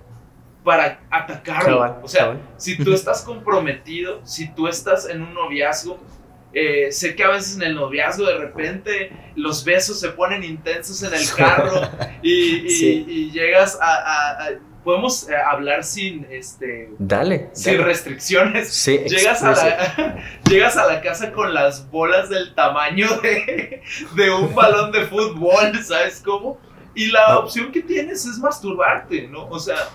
para 0.65 0.99
atacarlo. 1.11 2.01
o 2.03 2.09
sea, 2.09 2.41
si 2.57 2.83
tú 2.83 2.95
estás 2.95 3.21
comprometido, 3.21 4.25
si 4.25 4.49
tú 4.49 4.67
estás 4.67 5.07
en 5.09 5.21
un 5.21 5.35
noviazgo, 5.35 6.01
eh, 6.55 6.91
sé 6.91 7.15
que 7.15 7.23
a 7.23 7.29
veces 7.29 7.57
en 7.57 7.65
el 7.65 7.75
noviazgo 7.75 8.25
de 8.25 8.39
repente 8.39 9.13
los 9.35 9.63
besos 9.63 10.01
se 10.01 10.09
ponen 10.09 10.43
intensos 10.43 11.03
en 11.03 11.13
el 11.13 11.31
carro 11.37 11.83
y, 12.23 13.31
llegas 13.31 13.79
a, 13.79 14.53
podemos 14.87 15.29
eh, 15.29 15.35
hablar 15.35 15.83
sin 15.83 16.25
este 16.31 16.91
dale 16.97 17.51
sin 17.53 17.83
restricciones 17.83 18.73
sí, 18.73 18.99
llegas 18.99 19.43
a 19.43 19.51
la 19.51 20.25
llegas 20.49 20.77
a 20.77 20.87
la 20.87 21.01
casa 21.01 21.33
con 21.33 21.53
las 21.53 21.91
bolas 21.91 22.31
del 22.31 22.55
tamaño 22.55 23.09
de, 23.21 23.83
de 24.15 24.31
un 24.31 24.55
balón 24.55 24.93
de 24.93 25.05
fútbol 25.07 25.77
sabes 25.83 26.23
cómo 26.25 26.61
y 26.95 27.09
la 27.09 27.27
ah. 27.27 27.39
opción 27.41 27.73
que 27.73 27.83
tienes 27.83 28.25
es 28.27 28.39
masturbarte 28.39 29.27
no 29.27 29.49
o 29.49 29.59
sea 29.59 29.89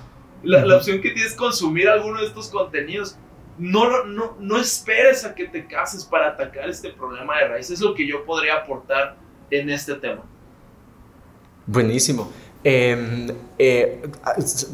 la, 0.44 0.66
la 0.66 0.76
opción 0.76 1.00
que 1.00 1.12
tienes 1.12 1.32
es 1.32 1.38
consumir 1.38 1.88
alguno 1.88 2.20
de 2.20 2.28
estos 2.28 2.50
contenidos 2.50 3.18
no, 3.58 4.04
no, 4.04 4.36
no 4.40 4.58
esperes 4.58 5.24
a 5.24 5.34
que 5.34 5.48
te 5.48 5.68
cases 5.68 6.04
para 6.04 6.30
atacar 6.30 6.68
este 6.68 6.90
problema 6.90 7.38
de 7.38 7.48
raíz. 7.48 7.70
Es 7.70 7.80
lo 7.80 7.94
que 7.94 8.08
yo 8.08 8.26
podría 8.26 8.56
aportar 8.56 9.18
en 9.52 9.70
este 9.70 9.94
tema. 9.96 10.24
Buenísimo. 11.68 12.32
Em, 12.64 13.28
eh, 13.58 14.04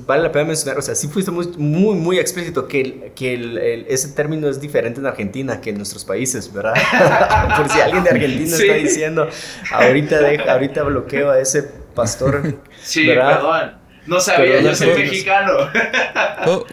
vale 0.06 0.24
la 0.24 0.32
pena 0.32 0.46
mencionar, 0.46 0.78
o 0.78 0.82
sea, 0.82 0.94
sí 0.94 1.08
fuiste 1.08 1.32
muy, 1.32 1.48
muy, 1.58 1.96
muy 1.96 2.20
explícito 2.20 2.68
que, 2.68 3.14
que 3.16 3.86
ese 3.88 4.10
término 4.10 4.50
es 4.50 4.60
diferente 4.60 5.00
en 5.00 5.06
Argentina 5.06 5.62
que 5.62 5.70
en 5.70 5.78
nuestros 5.78 6.04
países, 6.04 6.52
¿verdad? 6.52 6.74
Por 7.58 7.70
si 7.70 7.80
alguien 7.80 8.04
de 8.04 8.10
Argentina 8.10 8.58
está 8.58 8.74
diciendo, 8.74 9.30
ahorita, 9.72 10.20
ahorita 10.50 10.84
bloqueo 10.84 11.32
a 11.32 11.40
ese 11.40 11.64
pastor. 11.96 12.56
Sí, 12.84 13.06
perdón. 13.06 13.88
No 14.06 14.20
sabía, 14.22 14.62
yo 14.62 14.74
soy 14.74 14.88
mexicano. 14.88 15.54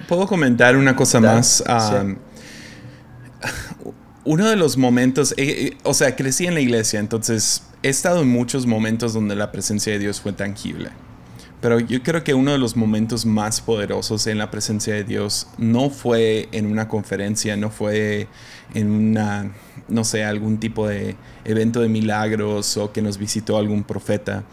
¿Puedo, 0.09 0.27
comentar 0.27 0.77
una 0.77 0.95
cosa 0.95 1.21
más? 1.21 1.63
Uno 4.25 4.49
de 4.49 4.57
los 4.57 4.79
momentos, 4.79 5.33
eh, 5.33 5.45
eh, 5.73 5.77
o 5.83 5.93
sea, 5.93 6.17
crecí 6.17 6.47
en 6.47 6.55
la 6.55 6.61
iglesia, 6.61 6.99
entonces 6.99 7.63
he 7.83 7.91
estado 7.91 8.23
en 8.23 8.29
muchos 8.29 8.67
momentos 8.67 9.13
donde 9.13 9.37
la 9.37 9.53
presencia 9.53 9.93
de 9.93 9.99
Dios 9.99 10.21
fue 10.21 10.33
tangible. 10.33 10.91
Pero 11.61 11.81
yo 11.81 12.03
creo 12.03 12.25
que 12.25 12.35
uno 12.35 12.53
de 12.53 12.59
los 12.59 12.77
momentos 12.77 13.25
más 13.25 13.61
poderosos 13.61 14.27
en 14.27 14.39
la 14.39 14.51
presencia 14.51 14.95
de 14.95 15.05
Dios 15.05 15.47
no 15.57 15.89
fue 15.89 16.49
en 16.53 16.67
una 16.67 16.89
conferencia, 16.89 17.57
no 17.57 17.71
fue 17.71 18.29
en 18.75 18.91
una, 18.91 19.53
no 19.89 20.05
sé, 20.05 20.25
algún 20.25 20.59
tipo 20.59 20.87
de 20.87 21.17
evento 21.45 21.81
de 21.81 21.89
milagros 21.89 22.77
o 22.77 22.93
que 22.93 23.01
nos 23.01 23.17
visitó 23.17 23.57
algún 23.57 23.83
profeta. 23.83 24.45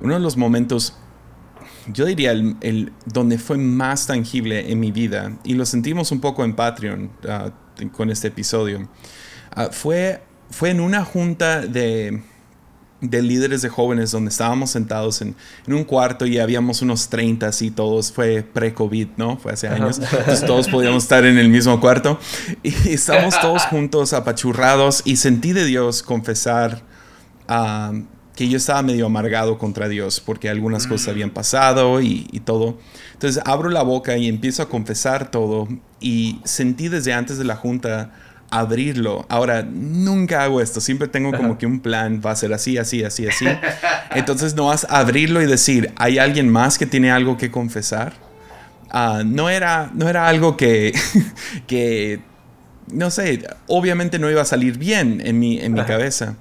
Uno 0.00 0.14
de 0.14 0.20
los 0.20 0.36
momentos 0.36 0.94
yo 1.92 2.04
diría, 2.04 2.32
el, 2.32 2.92
donde 3.06 3.38
fue 3.38 3.56
más 3.58 4.06
tangible 4.06 4.70
en 4.70 4.80
mi 4.80 4.92
vida, 4.92 5.32
y 5.44 5.54
lo 5.54 5.64
sentimos 5.66 6.12
un 6.12 6.20
poco 6.20 6.44
en 6.44 6.54
Patreon 6.54 7.10
ah, 7.28 7.50
con 7.92 8.10
este 8.10 8.28
episodio, 8.28 8.88
ah, 9.54 9.68
fue, 9.72 10.22
fue 10.50 10.70
en 10.70 10.80
una 10.80 11.04
junta 11.04 11.60
de, 11.60 12.22
de, 13.00 13.22
líderes 13.22 13.62
de 13.62 13.68
jóvenes 13.68 14.10
donde 14.10 14.30
estábamos 14.30 14.70
sentados 14.70 15.22
en, 15.22 15.34
en, 15.66 15.74
un 15.74 15.84
cuarto 15.84 16.26
y 16.26 16.38
habíamos 16.38 16.82
unos 16.82 17.08
30 17.08 17.50
y 17.60 17.70
todos, 17.70 18.12
fue 18.12 18.42
pre-COVID, 18.42 19.08
¿no? 19.16 19.36
Fue 19.38 19.52
hace 19.52 19.68
años, 19.68 19.98
entonces 19.98 20.44
todos 20.44 20.68
podíamos 20.68 21.04
estar 21.04 21.24
en 21.24 21.38
el 21.38 21.48
mismo 21.48 21.80
cuarto 21.80 22.18
y 22.62 22.68
estábamos 22.90 23.40
todos 23.40 23.62
juntos 23.66 24.12
apachurrados 24.12 25.02
y 25.04 25.16
sentí 25.16 25.52
de 25.52 25.64
Dios 25.64 26.02
confesar 26.02 26.82
a 27.48 27.92
que 28.40 28.48
yo 28.48 28.56
estaba 28.56 28.80
medio 28.80 29.04
amargado 29.04 29.58
contra 29.58 29.86
Dios 29.86 30.18
porque 30.18 30.48
algunas 30.48 30.86
cosas 30.86 31.08
mm. 31.08 31.10
habían 31.10 31.30
pasado 31.30 32.00
y, 32.00 32.24
todo. 32.42 32.78
Entonces 33.12 33.42
abro 33.44 33.68
la 33.68 33.82
boca 33.82 34.16
y 34.16 34.28
empiezo 34.28 34.62
a 34.62 34.68
confesar 34.70 35.30
todo 35.30 35.68
y 36.00 36.40
sentí 36.44 36.88
desde 36.88 37.12
antes 37.12 37.38
de 37.38 37.44
la 37.44 37.56
junta 37.56 38.10
abrirlo. 38.50 39.26
Ahora, 39.28 39.62
nunca 39.62 40.42
hago 40.42 40.60
esto, 40.60 40.80
siempre 40.80 41.06
tengo 41.06 41.32
como 41.32 41.56
que 41.56 41.66
un 41.66 41.80
plan, 41.80 42.20
va 42.24 42.32
a 42.32 42.36
ser 42.36 42.52
así, 42.52 42.78
así, 42.78 43.04
así, 43.04 43.26
así. 43.26 43.46
Entonces 44.14 44.54
no 44.54 44.66
vas 44.66 44.84
a 44.90 44.98
abrirlo 44.98 45.40
y 45.40 45.46
decir, 45.46 45.92
¿hay 45.96 46.18
alguien 46.18 46.48
más 46.48 46.76
que 46.76 46.86
tiene 46.86 47.12
algo 47.12 47.36
que 47.36 47.50
confesar? 47.50 48.12
Ah, 48.90 49.22
no, 49.24 49.48
era, 49.48 49.90
no 49.94 50.08
era 50.08 50.26
algo 50.26 50.56
que, 50.56 50.92
que, 51.68 52.20
no 52.92 53.10
sé, 53.10 53.46
obviamente 53.68 54.18
no 54.18 54.28
iba 54.28 54.42
a 54.42 54.46
salir 54.46 54.78
bien 54.78 55.22
en 55.24 55.38
mi, 55.38 55.60
en 55.60 55.72
mi 55.72 55.82
cabeza 55.82 56.34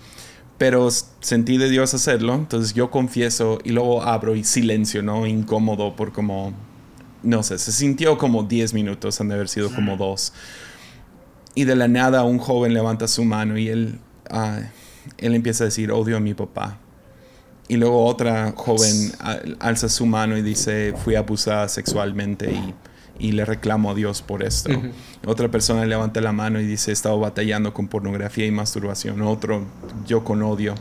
pero 0.59 0.89
sentí 0.91 1.57
de 1.57 1.69
Dios 1.69 1.93
hacerlo, 1.93 2.35
entonces 2.35 2.73
yo 2.73 2.91
confieso 2.91 3.59
y 3.63 3.71
luego 3.71 4.03
abro 4.03 4.35
y 4.35 4.43
silencio, 4.43 5.01
¿no? 5.01 5.25
Incómodo 5.25 5.95
por 5.95 6.11
como, 6.11 6.53
no 7.23 7.43
sé, 7.43 7.57
se 7.57 7.71
sintió 7.71 8.17
como 8.17 8.43
10 8.43 8.73
minutos, 8.73 9.19
han 9.21 9.29
de 9.29 9.35
haber 9.35 9.49
sido 9.49 9.73
como 9.73 9.97
dos. 9.97 10.33
Y 11.55 11.65
de 11.65 11.75
la 11.75 11.87
nada 11.87 12.23
un 12.23 12.37
joven 12.39 12.73
levanta 12.73 13.07
su 13.07 13.25
mano 13.25 13.57
y 13.57 13.69
él, 13.69 13.99
ah, 14.29 14.59
él 15.17 15.35
empieza 15.35 15.63
a 15.63 15.65
decir, 15.65 15.91
odio 15.91 16.17
a 16.17 16.19
mi 16.19 16.33
papá. 16.33 16.77
Y 17.67 17.77
luego 17.77 18.05
otra 18.05 18.53
joven 18.55 19.11
alza 19.59 19.89
su 19.89 20.05
mano 20.05 20.37
y 20.37 20.41
dice, 20.41 20.93
fui 21.03 21.15
abusada 21.15 21.67
sexualmente 21.69 22.51
y 22.51 22.73
y 23.19 23.33
le 23.33 23.45
reclamo 23.45 23.91
a 23.91 23.93
Dios 23.93 24.21
por 24.21 24.43
esto. 24.43 24.71
Otra 25.25 25.49
persona 25.51 25.85
levanta 25.85 26.21
la 26.21 26.31
mano 26.31 26.59
y 26.59 26.65
dice, 26.65 26.91
he 26.91 26.93
estado 26.93 27.19
batallando 27.19 27.73
con 27.73 27.87
pornografía 27.87 28.45
y 28.45 28.51
masturbación. 28.51 29.21
Otro, 29.21 29.65
yo 30.07 30.23
con 30.23 30.41
odio. 30.41 30.73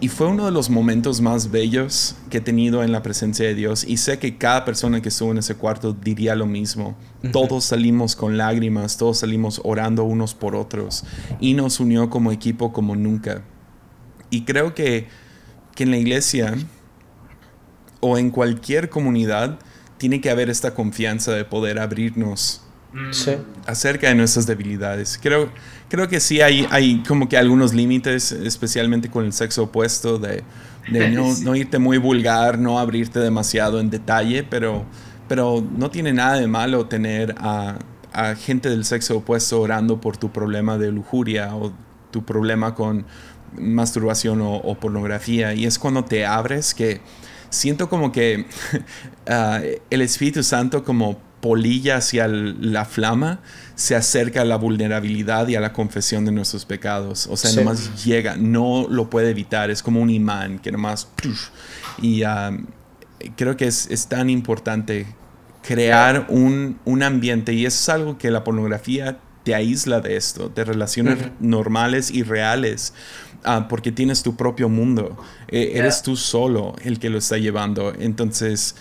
Y 0.00 0.08
fue 0.08 0.28
uno 0.28 0.44
de 0.44 0.52
los 0.52 0.70
momentos 0.70 1.20
más 1.20 1.50
bellos 1.50 2.14
que 2.30 2.38
he 2.38 2.40
tenido 2.40 2.84
en 2.84 2.92
la 2.92 3.02
presencia 3.02 3.44
de 3.46 3.54
Dios. 3.54 3.82
Y 3.82 3.96
sé 3.96 4.20
que 4.20 4.38
cada 4.38 4.64
persona 4.64 5.02
que 5.02 5.08
estuvo 5.08 5.32
en 5.32 5.38
ese 5.38 5.56
cuarto 5.56 5.92
diría 5.92 6.36
lo 6.36 6.46
mismo. 6.46 6.96
Todos 7.32 7.64
salimos 7.64 8.14
con 8.14 8.38
lágrimas, 8.38 8.96
todos 8.96 9.18
salimos 9.18 9.60
orando 9.64 10.04
unos 10.04 10.34
por 10.34 10.54
otros. 10.54 11.04
Y 11.40 11.54
nos 11.54 11.80
unió 11.80 12.10
como 12.10 12.30
equipo 12.30 12.72
como 12.72 12.94
nunca. 12.94 13.42
Y 14.30 14.44
creo 14.44 14.72
que, 14.72 15.08
que 15.74 15.82
en 15.82 15.90
la 15.90 15.96
iglesia 15.96 16.54
o 17.98 18.18
en 18.18 18.30
cualquier 18.30 18.90
comunidad 18.90 19.58
tiene 19.96 20.20
que 20.20 20.30
haber 20.30 20.48
esta 20.48 20.74
confianza 20.74 21.32
de 21.32 21.44
poder 21.44 21.80
abrirnos 21.80 22.62
mm. 22.92 23.10
acerca 23.66 24.08
de 24.08 24.14
nuestras 24.14 24.46
debilidades. 24.46 25.18
Creo, 25.20 25.50
creo 25.88 26.08
que 26.08 26.20
sí 26.20 26.40
hay, 26.40 26.66
hay 26.70 27.02
como 27.06 27.28
que 27.28 27.36
algunos 27.36 27.74
límites, 27.74 28.32
especialmente 28.32 29.10
con 29.10 29.24
el 29.24 29.32
sexo 29.32 29.64
opuesto, 29.64 30.18
de, 30.18 30.44
no, 31.42 31.54
irte 31.54 31.78
muy 31.78 31.98
vulgar, 31.98 32.58
no 32.58 32.78
abrirte 32.78 33.20
demasiado 33.20 33.80
en 33.80 33.90
detalle, 33.90 34.42
pero, 34.42 34.84
pero 35.28 35.64
no 35.76 35.90
tiene 35.90 36.12
nada 36.12 36.38
de 36.38 36.46
malo 36.46 36.86
tener 36.86 37.34
a, 37.38 37.78
gente 38.36 38.68
del 38.68 38.84
sexo 38.84 39.18
opuesto 39.18 39.60
orando 39.60 40.00
por 40.00 40.16
tu 40.16 40.32
problema 40.32 40.76
de 40.76 40.90
lujuria 40.90 41.54
o 41.54 41.72
tu 42.10 42.24
problema 42.24 42.74
con 42.74 43.06
masturbación 43.56 44.40
o 44.42 44.74
pornografía. 44.80 45.54
Y 45.54 45.66
es 45.66 45.78
cuando 45.78 46.04
te 46.04 46.26
abres 46.26 46.74
que 46.74 47.00
siento 47.50 47.88
como 47.88 48.12
que 48.12 48.46
ah, 49.28 49.60
el 49.90 50.00
Espíritu 50.02 50.42
Santo 50.42 50.84
como 50.84 51.18
polilla 51.40 51.96
hacia 51.96 52.28
la 52.28 52.84
flama 52.84 53.40
se 53.74 53.94
acerca 53.94 54.42
a 54.42 54.44
la 54.44 54.56
vulnerabilidad 54.56 55.48
y 55.48 55.56
a 55.56 55.60
la 55.60 55.72
confesión 55.72 56.24
de 56.24 56.32
nuestros 56.32 56.64
pecados. 56.64 57.26
O 57.30 57.36
sea, 57.36 57.52
nomás 57.52 58.04
llega, 58.04 58.36
no 58.36 58.86
lo 58.88 59.08
puede 59.08 59.30
evitar, 59.30 59.70
es 59.70 59.82
como 59.82 60.00
un 60.00 60.10
imán 60.10 60.58
que 60.58 60.72
nomás... 60.72 61.08
Y 62.00 62.22
creo 63.36 63.56
que 63.56 63.66
es, 63.66 63.88
es, 63.90 64.06
tan 64.06 64.30
importante 64.30 65.06
crear 65.62 66.26
un, 66.28 66.78
un, 66.84 67.02
ambiente 67.02 67.52
y 67.52 67.66
eso 67.66 67.76
es 67.76 67.88
algo 67.88 68.18
que 68.18 68.30
la 68.30 68.44
pornografía 68.44 69.18
te 69.42 69.54
aísla 69.54 70.00
de 70.00 70.16
esto, 70.16 70.48
de 70.48 70.64
relaciones 70.64 71.18
normales 71.40 72.12
y 72.12 72.22
reales 72.22 72.92
Ah, 73.44 73.66
porque 73.68 73.92
tienes 73.92 74.22
tu 74.22 74.36
propio 74.36 74.68
mundo. 74.68 75.16
Eh, 75.48 75.72
eres 75.74 76.02
tú 76.02 76.16
solo 76.16 76.74
el 76.82 76.98
que 76.98 77.08
lo 77.08 77.18
está 77.18 77.38
llevando. 77.38 77.94
Entonces, 77.98 78.74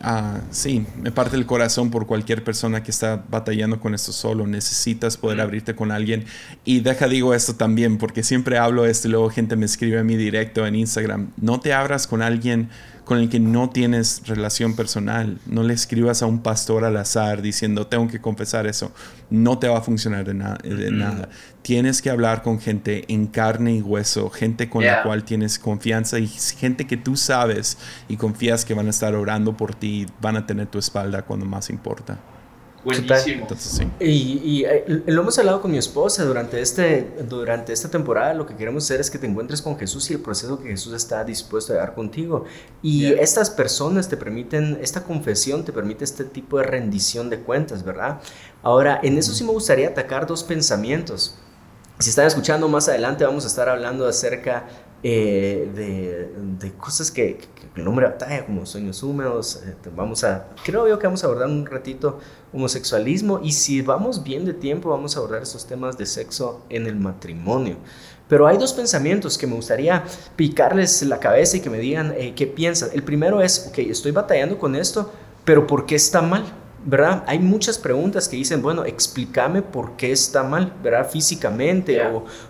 ah, 0.00 0.40
sí, 0.50 0.86
me 1.02 1.10
parte 1.10 1.36
el 1.36 1.46
corazón 1.46 1.90
por 1.90 2.06
cualquier 2.06 2.44
persona 2.44 2.82
que 2.82 2.90
está 2.90 3.24
batallando 3.28 3.80
con 3.80 3.94
esto 3.94 4.12
solo. 4.12 4.46
Necesitas 4.46 5.16
poder 5.16 5.38
mm. 5.38 5.40
abrirte 5.40 5.74
con 5.74 5.92
alguien. 5.92 6.24
Y 6.64 6.80
deja, 6.80 7.08
digo 7.08 7.34
esto 7.34 7.54
también, 7.54 7.98
porque 7.98 8.22
siempre 8.22 8.58
hablo 8.58 8.86
esto 8.86 9.08
y 9.08 9.10
luego 9.10 9.30
gente 9.30 9.56
me 9.56 9.66
escribe 9.66 9.98
a 9.98 10.04
mí 10.04 10.16
directo 10.16 10.66
en 10.66 10.74
Instagram. 10.74 11.30
No 11.36 11.60
te 11.60 11.72
abras 11.72 12.06
con 12.06 12.22
alguien 12.22 12.68
con 13.10 13.18
el 13.18 13.28
que 13.28 13.40
no 13.40 13.70
tienes 13.70 14.22
relación 14.28 14.76
personal. 14.76 15.40
No 15.44 15.64
le 15.64 15.74
escribas 15.74 16.22
a 16.22 16.26
un 16.26 16.44
pastor 16.44 16.84
al 16.84 16.96
azar 16.96 17.42
diciendo, 17.42 17.88
tengo 17.88 18.06
que 18.06 18.20
confesar 18.20 18.68
eso. 18.68 18.92
No 19.30 19.58
te 19.58 19.66
va 19.66 19.78
a 19.78 19.80
funcionar 19.80 20.24
de, 20.24 20.32
nada. 20.32 21.28
Tienes 21.62 22.02
que 22.02 22.10
hablar 22.10 22.42
con 22.42 22.60
gente 22.60 23.12
en 23.12 23.26
carne 23.26 23.74
y 23.74 23.82
hueso, 23.82 24.30
gente 24.30 24.70
con 24.70 24.84
la 24.84 25.02
cual 25.02 25.24
tienes 25.24 25.58
confianza 25.58 26.20
y 26.20 26.28
gente 26.28 26.86
que 26.86 26.96
tú 26.96 27.16
sabes 27.16 27.78
y 28.08 28.16
confías 28.16 28.64
que 28.64 28.74
van 28.74 28.86
a 28.86 28.90
estar 28.90 29.16
orando 29.16 29.56
por 29.56 29.74
ti 29.74 30.02
y 30.02 30.06
van 30.22 30.36
a 30.36 30.46
tener 30.46 30.68
tu 30.68 30.78
espalda 30.78 31.22
cuando 31.22 31.46
más 31.46 31.68
importa. 31.68 32.16
Buenísimo. 32.82 33.46
Y, 33.98 34.64
eh, 34.64 35.02
lo 35.06 35.20
hemos 35.20 35.38
hablado 35.38 35.60
con 35.60 35.70
mi 35.70 35.76
esposa 35.76 36.24
durante, 36.24 36.60
este, 36.60 37.08
durante 37.28 37.72
esta 37.72 37.90
temporada. 37.90 38.32
Lo 38.32 38.46
que 38.46 38.56
queremos 38.56 38.84
hacer 38.84 39.00
es 39.00 39.10
que 39.10 39.18
te 39.18 39.26
encuentres 39.26 39.60
con 39.60 39.78
Jesús 39.78 40.10
y 40.10 40.14
el 40.14 40.20
proceso 40.20 40.58
que 40.58 40.70
Jesús 40.70 40.94
está 40.94 41.22
dispuesto 41.22 41.74
a 41.74 41.76
dar 41.76 41.94
contigo. 41.94 42.46
Y 42.82 43.06
estas 43.06 43.50
personas 43.50 44.08
te 44.08 44.16
permiten, 44.16 44.78
esta 44.80 45.04
confesión 45.04 45.64
te 45.64 45.72
permite 45.72 46.04
este 46.04 46.24
tipo 46.24 46.56
de 46.56 46.64
rendición 46.64 47.28
de 47.28 47.40
cuentas, 47.40 47.84
¿verdad? 47.84 48.20
Ahora, 48.62 48.98
en 49.02 49.18
eso 49.18 49.34
sí 49.34 49.44
me 49.44 49.52
gustaría 49.52 49.88
atacar 49.88 50.26
dos 50.26 50.42
pensamientos. 50.42 51.34
Si 51.98 52.08
están 52.08 52.26
escuchando 52.26 52.66
más 52.66 52.88
adelante, 52.88 53.26
vamos 53.26 53.44
a 53.44 53.48
estar 53.48 53.68
hablando 53.68 54.06
acerca 54.06 54.64
eh, 55.02 55.70
de, 55.74 56.30
de, 56.58 56.72
cosas 56.74 57.10
que, 57.10 57.38
el 57.74 57.88
hombre 57.88 58.06
batalla, 58.06 58.44
como 58.44 58.66
sueños 58.66 59.02
húmedos. 59.02 59.62
Eh, 59.66 59.74
vamos 59.96 60.24
a, 60.24 60.48
creo 60.62 60.86
yo 60.86 60.98
que 60.98 61.06
vamos 61.06 61.24
a 61.24 61.26
abordar 61.26 61.48
un 61.48 61.64
ratito 61.64 62.18
homosexualismo 62.52 63.40
y 63.42 63.52
si 63.52 63.80
vamos 63.80 64.22
bien 64.22 64.44
de 64.44 64.52
tiempo, 64.52 64.90
vamos 64.90 65.16
a 65.16 65.20
abordar 65.20 65.42
estos 65.42 65.66
temas 65.66 65.96
de 65.96 66.04
sexo 66.04 66.64
en 66.68 66.86
el 66.86 66.96
matrimonio. 66.96 67.76
Pero 68.28 68.46
hay 68.46 68.58
dos 68.58 68.72
pensamientos 68.74 69.38
que 69.38 69.46
me 69.46 69.54
gustaría 69.54 70.04
picarles 70.36 71.02
la 71.02 71.18
cabeza 71.18 71.56
y 71.56 71.60
que 71.60 71.70
me 71.70 71.78
digan 71.78 72.14
eh, 72.16 72.34
qué 72.36 72.46
piensan. 72.46 72.90
El 72.92 73.02
primero 73.02 73.40
es, 73.40 73.68
ok, 73.68 73.78
estoy 73.78 74.12
batallando 74.12 74.58
con 74.58 74.76
esto, 74.76 75.10
pero 75.44 75.66
¿por 75.66 75.86
qué 75.86 75.94
está 75.94 76.20
mal? 76.20 76.44
¿Verdad? 76.84 77.24
Hay 77.26 77.38
muchas 77.38 77.78
preguntas 77.78 78.28
que 78.28 78.36
dicen, 78.36 78.62
bueno, 78.62 78.84
explícame 78.84 79.62
por 79.62 79.96
qué 79.96 80.12
está 80.12 80.42
mal, 80.42 80.72
¿verdad? 80.82 81.08
Físicamente 81.08 82.00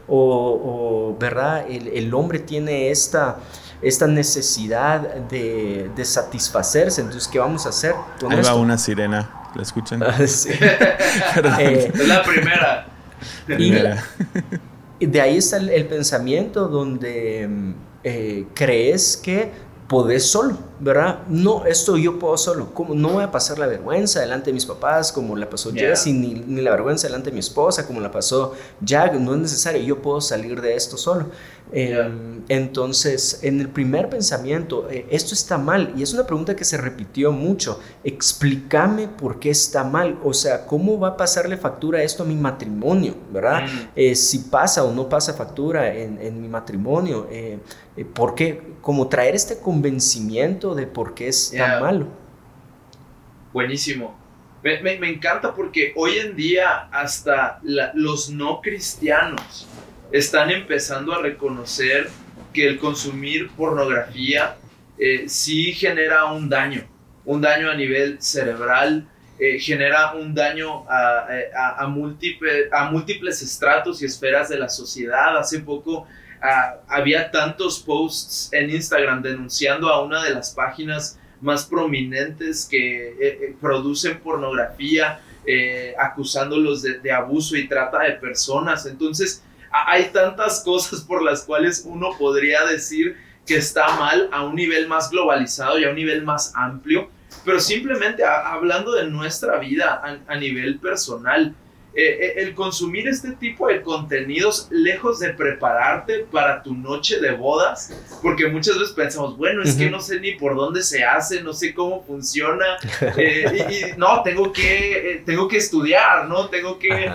o, 0.08 1.16
¿verdad? 1.18 1.64
El, 1.68 2.12
hombre 2.14 2.38
tiene 2.38 2.90
esta, 2.90 3.38
esta 3.82 4.06
necesidad 4.06 5.00
de, 5.00 5.90
satisfacerse, 6.04 7.00
entonces, 7.00 7.28
¿qué 7.28 7.38
vamos 7.38 7.66
a 7.66 7.70
hacer? 7.70 7.94
Ahí 8.28 8.40
va 8.42 8.54
una 8.54 8.78
sirena, 8.78 9.50
¿la 9.54 9.62
escuchan? 9.62 10.02
Ah, 10.02 10.16
eh, 11.58 11.90
es 11.92 12.08
la 12.08 12.22
primera. 12.22 12.86
Y 14.98 15.06
de 15.06 15.20
ahí 15.20 15.38
está 15.38 15.56
el, 15.56 15.86
pensamiento 15.86 16.68
donde 16.68 17.74
eh, 18.04 18.46
crees 18.54 19.16
que 19.16 19.50
podés 19.90 20.30
solo, 20.30 20.56
¿verdad? 20.78 21.18
No, 21.28 21.66
esto 21.66 21.96
yo 21.96 22.16
puedo 22.16 22.36
solo. 22.36 22.72
¿Cómo? 22.72 22.94
No 22.94 23.08
voy 23.08 23.24
a 23.24 23.30
pasar 23.32 23.58
la 23.58 23.66
vergüenza 23.66 24.20
delante 24.20 24.46
de 24.46 24.52
mis 24.52 24.64
papás 24.64 25.10
como 25.10 25.34
la 25.34 25.50
pasó 25.50 25.72
Jessie, 25.72 26.12
ni, 26.12 26.34
ni, 26.34 26.60
la 26.60 26.70
vergüenza 26.70 27.08
delante 27.08 27.30
de 27.30 27.34
mi 27.34 27.40
esposa 27.40 27.84
como 27.84 28.00
la 28.00 28.12
pasó 28.12 28.54
Jack. 28.80 29.14
No 29.14 29.34
es 29.34 29.40
necesario, 29.40 29.82
yo 29.82 30.00
puedo 30.00 30.20
salir 30.20 30.60
de 30.60 30.76
esto 30.76 30.96
solo. 30.96 31.26
Em, 31.72 32.42
entonces, 32.48 33.40
en 33.42 33.60
el 33.60 33.68
primer 33.68 34.08
pensamiento, 34.08 34.88
eh, 34.90 35.06
esto 35.10 35.34
está 35.34 35.56
mal, 35.56 35.92
y 35.96 36.02
es 36.02 36.12
una 36.12 36.26
pregunta 36.26 36.56
que 36.56 36.64
se 36.64 36.76
repitió 36.76 37.32
mucho, 37.32 37.80
explícame 38.02 39.08
por 39.08 39.38
qué 39.38 39.50
está 39.50 39.84
mal, 39.84 40.18
o 40.24 40.32
sea, 40.32 40.66
¿cómo 40.66 40.98
va 40.98 41.08
a 41.08 41.16
pasarle 41.16 41.56
factura 41.56 42.02
esto 42.02 42.24
a 42.24 42.26
mi 42.26 42.34
matrimonio, 42.34 43.14
verdad? 43.32 43.62
Mm. 43.62 43.88
Eh, 43.94 44.14
si 44.14 44.38
pasa 44.50 44.84
o 44.84 44.92
no 44.92 45.08
pasa 45.08 45.34
factura 45.34 45.94
en, 45.94 46.40
mi 46.40 46.48
matrimonio, 46.48 47.28
eh, 47.30 47.58
¿por 48.14 48.34
qué? 48.34 48.74
Como 48.80 49.08
traer 49.08 49.34
este 49.34 49.58
convencimiento 49.58 50.74
de 50.74 50.86
por 50.86 51.14
qué 51.14 51.28
está 51.28 51.80
malo. 51.80 52.06
Buenísimo. 53.52 54.18
Me, 54.62 54.92
encanta 55.08 55.54
porque 55.54 55.92
hoy 55.96 56.18
en 56.18 56.36
día 56.36 56.88
hasta 56.92 57.60
los 57.94 58.28
no 58.28 58.60
cristianos 58.60 59.66
están 60.12 60.50
empezando 60.50 61.14
a 61.14 61.22
reconocer 61.22 62.08
que 62.52 62.66
el 62.66 62.78
consumir 62.78 63.50
pornografía 63.50 64.56
eh, 64.98 65.28
sí 65.28 65.72
genera 65.72 66.26
un 66.26 66.48
daño, 66.48 66.84
un 67.24 67.40
daño 67.40 67.70
a 67.70 67.74
nivel 67.74 68.20
cerebral, 68.20 69.08
eh, 69.38 69.58
genera 69.58 70.12
un 70.14 70.34
daño 70.34 70.84
a, 70.88 71.86
múltiples 71.86 73.42
estratos 73.42 74.02
y 74.02 74.06
esferas 74.06 74.48
de 74.48 74.58
la 74.58 74.68
sociedad. 74.68 75.38
Hace 75.38 75.60
poco 75.60 76.06
ah, 76.42 76.80
había 76.88 77.30
tantos 77.30 77.78
posts 77.78 78.50
en 78.52 78.68
Instagram 78.70 79.22
denunciando 79.22 79.88
a 79.88 80.02
una 80.02 80.24
de 80.24 80.34
las 80.34 80.50
páginas 80.50 81.18
más 81.40 81.64
prominentes 81.64 82.66
que 82.70 83.14
eh, 83.18 83.56
producen 83.60 84.18
pornografía, 84.20 85.20
acusándolos 85.98 86.82
de, 86.82 87.00
de 87.00 87.10
abuso 87.10 87.56
y 87.56 87.66
trata 87.66 88.00
de 88.00 88.12
personas. 88.12 88.86
Entonces, 88.86 89.42
hay 89.70 90.10
tantas 90.10 90.62
cosas 90.64 91.00
por 91.00 91.22
las 91.22 91.42
cuales 91.42 91.82
uno 91.84 92.10
podría 92.18 92.64
decir 92.64 93.16
que 93.46 93.56
está 93.56 93.96
mal 93.96 94.28
a 94.32 94.44
un 94.44 94.54
nivel 94.54 94.88
más 94.88 95.10
globalizado 95.10 95.78
y 95.78 95.84
a 95.84 95.90
un 95.90 95.96
nivel 95.96 96.22
más 96.22 96.52
amplio, 96.54 97.10
pero 97.44 97.60
simplemente 97.60 98.24
hablando 98.24 98.92
de 98.92 99.08
nuestra 99.08 99.58
vida 99.58 100.22
a 100.26 100.36
nivel 100.36 100.78
personal, 100.78 101.54
eh, 101.92 102.36
eh, 102.36 102.42
el 102.42 102.54
consumir 102.54 103.08
este 103.08 103.32
tipo 103.32 103.66
de 103.66 103.82
contenidos 103.82 104.68
lejos 104.70 105.18
de 105.18 105.34
prepararte 105.34 106.20
para 106.20 106.62
tu 106.62 106.72
noche 106.72 107.18
de 107.18 107.32
bodas, 107.32 107.92
porque 108.22 108.46
muchas 108.46 108.78
veces 108.78 108.94
pensamos, 108.94 109.36
bueno, 109.36 109.60
es 109.64 109.74
que 109.74 109.90
no 109.90 109.98
sé 109.98 110.20
ni 110.20 110.32
por 110.32 110.54
dónde 110.54 110.84
se 110.84 111.02
hace, 111.02 111.42
no 111.42 111.52
sé 111.52 111.74
cómo 111.74 112.04
funciona, 112.04 112.76
eh, 113.16 113.92
y, 113.94 113.98
no, 113.98 114.22
tengo 114.22 114.52
que, 114.52 115.24
tengo 115.26 115.48
que 115.48 115.56
estudiar, 115.56 116.28
¿no? 116.28 116.48
Tengo 116.48 116.78
que 116.78 117.10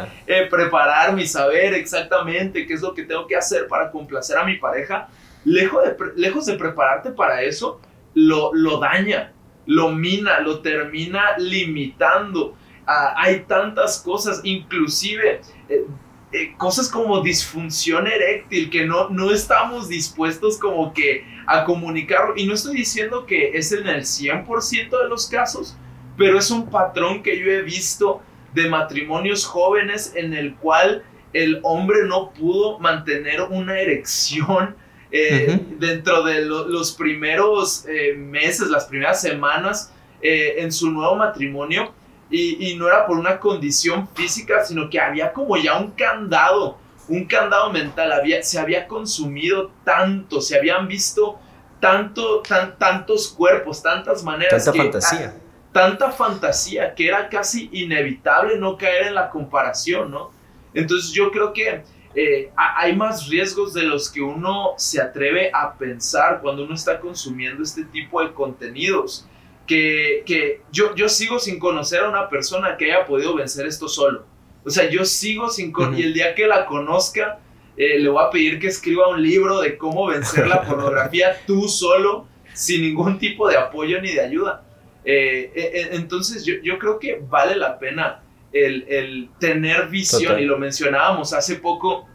preparar 0.49 1.13
mi 1.15 1.25
saber 1.25 1.73
exactamente 1.73 2.67
qué 2.67 2.73
es 2.73 2.81
lo 2.81 2.93
que 2.93 3.03
tengo 3.03 3.27
que 3.27 3.37
hacer 3.37 3.67
para 3.67 3.89
complacer 3.91 4.37
a 4.37 4.43
mi 4.43 4.57
pareja. 4.57 5.07
Lejos 5.45 5.83
de, 5.83 5.95
lejos 6.17 6.45
de 6.47 6.55
prepararte 6.55 7.11
para 7.11 7.43
eso, 7.43 7.79
lo, 8.13 8.53
lo 8.53 8.79
daña, 8.79 9.31
lo 9.67 9.91
mina, 9.91 10.41
lo 10.41 10.59
termina 10.59 11.37
limitando 11.37 12.57
Ah, 12.87 13.15
hay 13.17 13.41
tantas 13.41 13.99
cosas, 13.99 14.41
inclusive 14.43 15.41
eh, 15.69 15.85
eh, 16.31 16.53
cosas 16.55 16.87
como 16.87 17.21
disfunción 17.21 18.05
eréctil 18.05 18.69
que 18.69 18.85
no, 18.85 19.09
no 19.09 19.31
estamos 19.31 19.89
dispuestos 19.89 20.59
como 20.59 20.93
que 20.93 21.25
a 21.47 21.63
comunicarlo. 21.63 22.33
Y 22.37 22.45
no 22.45 22.53
estoy 22.53 22.77
diciendo 22.77 23.25
que 23.25 23.57
es 23.57 23.71
en 23.71 23.87
el 23.87 24.01
100% 24.01 25.01
de 25.01 25.09
los 25.09 25.27
casos, 25.27 25.75
pero 26.15 26.37
es 26.37 26.51
un 26.51 26.69
patrón 26.69 27.23
que 27.23 27.39
yo 27.39 27.47
he 27.51 27.63
visto 27.63 28.21
de 28.53 28.69
matrimonios 28.69 29.45
jóvenes 29.45 30.13
en 30.15 30.33
el 30.33 30.55
cual 30.55 31.03
el 31.33 31.59
hombre 31.63 32.05
no 32.05 32.31
pudo 32.31 32.79
mantener 32.79 33.41
una 33.41 33.79
erección 33.79 34.75
eh, 35.11 35.59
dentro 35.79 36.23
de 36.23 36.45
los 36.45 36.93
primeros 36.93 37.85
meses, 38.15 38.69
las 38.69 38.85
primeras 38.85 39.21
semanas 39.21 39.91
en 40.21 40.71
su 40.71 40.89
nuevo 40.91 41.15
matrimonio 41.15 41.93
y, 42.29 42.75
no 42.75 42.87
era 42.87 43.05
por 43.05 43.17
una 43.17 43.39
condición 43.39 44.07
física, 44.15 44.63
sino 44.65 44.89
que 44.89 44.99
había 44.99 45.31
como 45.31 45.57
ya 45.57 45.77
un 45.77 45.91
candado, 45.91 46.77
un 47.07 47.25
candado 47.25 47.71
mental, 47.71 48.11
había, 48.11 48.41
se 48.41 48.59
había 48.59 48.87
consumido 48.87 49.71
tanto, 49.83 50.41
se 50.41 50.57
habían 50.57 50.87
visto 50.87 51.39
tanto, 51.79 52.41
tan, 52.41 52.77
tantos 52.77 53.27
cuerpos, 53.27 53.81
tantas 53.81 54.23
maneras. 54.23 54.65
Tanta 54.65 54.83
fantasía. 54.83 55.35
tanta 55.71 56.11
fantasía 56.11 56.95
que 56.95 57.07
era 57.07 57.29
casi 57.29 57.69
inevitable 57.71 58.57
no 58.57 58.77
caer 58.77 59.07
en 59.07 59.15
la 59.15 59.29
comparación, 59.29 60.09
¿no? 60.09 60.31
Entonces 60.73 61.11
yo 61.11 61.31
creo 61.31 61.53
que 61.53 61.83
eh, 62.15 62.51
hay 62.55 62.95
más 62.95 63.27
riesgos 63.27 63.73
de 63.73 63.83
los 63.83 64.09
que 64.09 64.21
uno 64.21 64.73
se 64.77 65.01
atreve 65.01 65.51
a 65.53 65.73
pensar 65.73 66.39
cuando 66.41 66.63
uno 66.63 66.73
está 66.73 66.99
consumiendo 66.99 67.61
este 67.61 67.83
tipo 67.85 68.21
de 68.21 68.33
contenidos 68.33 69.27
que, 69.65 70.61
yo, 70.71 70.95
yo 70.95 71.09
sigo 71.09 71.39
sin 71.39 71.59
conocer 71.59 72.01
a 72.01 72.09
una 72.09 72.29
persona 72.29 72.77
que 72.77 72.85
haya 72.85 73.05
podido 73.05 73.35
vencer 73.35 73.65
esto 73.65 73.87
solo. 73.87 74.25
O 74.63 74.69
sea, 74.69 74.89
yo 74.89 75.05
sigo 75.05 75.49
sin... 75.49 75.73
Y 75.95 76.03
el 76.03 76.13
día 76.13 76.35
que 76.35 76.47
la 76.47 76.65
conozca, 76.65 77.39
eh, 77.77 77.99
le 77.99 78.09
voy 78.09 78.23
a 78.23 78.29
pedir 78.29 78.59
que 78.59 78.67
escriba 78.67 79.07
un 79.07 79.21
libro 79.21 79.61
de 79.61 79.77
cómo 79.77 80.07
vencer 80.07 80.47
la 80.47 80.61
pornografía 80.67 81.37
tú 81.45 81.67
solo, 81.67 82.27
sin 82.53 82.81
ningún 82.81 83.19
tipo 83.19 83.47
de 83.47 83.57
apoyo 83.57 84.01
ni 84.01 84.13
de 84.13 84.21
ayuda. 84.21 84.63
Eh, 85.03 85.51
eh, 85.55 85.89
entonces 85.91 86.45
yo, 86.45 86.55
yo, 86.63 86.79
creo 86.79 86.97
que 86.97 87.21
vale 87.29 87.55
la 87.55 87.77
pena 87.77 88.23
el, 88.51 88.85
el 88.87 89.29
tener 89.39 89.87
visión, 89.89 90.39
y 90.39 90.45
lo 90.45 90.57
mencionábamos 90.57 91.31
hace 91.33 91.57
poco 91.57 92.07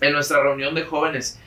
en 0.00 0.12
nuestra 0.12 0.42
reunión 0.42 0.74
de 0.74 0.82
jóvenes. 0.82 1.40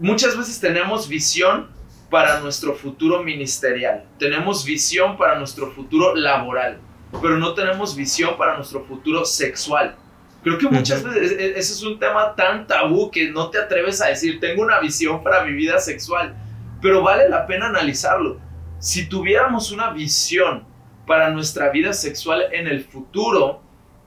Muchas 0.00 0.36
veces 0.36 0.58
tenemos 0.58 1.08
visión, 1.08 1.70
para 2.14 2.38
nuestro 2.38 2.76
futuro 2.76 3.24
ministerial, 3.24 4.04
tenemos 4.20 4.64
visión 4.64 5.16
para 5.16 5.36
nuestro 5.36 5.72
futuro 5.72 6.14
laboral, 6.14 6.78
pero 7.20 7.38
no 7.38 7.54
tenemos 7.54 7.96
visión 7.96 8.36
para 8.38 8.54
nuestro 8.54 8.84
futuro 8.84 9.24
sexual. 9.24 9.96
Creo 10.44 10.56
que 10.56 10.68
muchas 10.68 11.02
veces 11.02 11.32
e-, 11.32 11.58
ese 11.58 11.72
es 11.72 11.82
un 11.82 11.98
tema 11.98 12.36
tan 12.36 12.68
tabú 12.68 13.10
que 13.10 13.32
no 13.32 13.50
te 13.50 13.58
atreves 13.58 14.00
a 14.00 14.06
decir, 14.06 14.38
tengo 14.38 14.62
una 14.62 14.78
visión 14.78 15.24
para 15.24 15.44
mi 15.44 15.54
vida 15.54 15.80
sexual, 15.80 16.36
pero 16.80 17.02
vale 17.02 17.28
la 17.28 17.48
pena 17.48 17.66
analizarlo. 17.66 18.38
Si 18.78 19.08
tuviéramos 19.08 19.72
una 19.72 19.90
visión 19.90 20.62
para 21.08 21.30
nuestra 21.30 21.70
vida 21.70 21.92
sexual 21.92 22.44
en 22.52 22.68
el 22.68 22.84
futuro, 22.84 23.60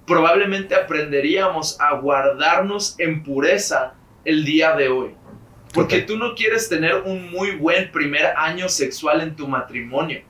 probablemente 0.06 0.76
aprenderíamos 0.76 1.78
a 1.82 1.96
guardarnos 1.96 2.98
en 3.00 3.22
pureza 3.22 3.96
el 4.24 4.46
día 4.46 4.78
de 4.78 4.88
hoy. 4.88 5.14
Porque 5.74 6.02
tú 6.02 6.18
no 6.18 6.34
quieres 6.34 6.70
tener 6.70 6.96
un 7.06 7.30
muy 7.30 7.52
buen 7.52 7.92
primer 7.92 8.34
año 8.36 8.70
sexual 8.70 9.22
en 9.22 9.36
tu 9.36 9.48
matrimonio. 9.48 10.22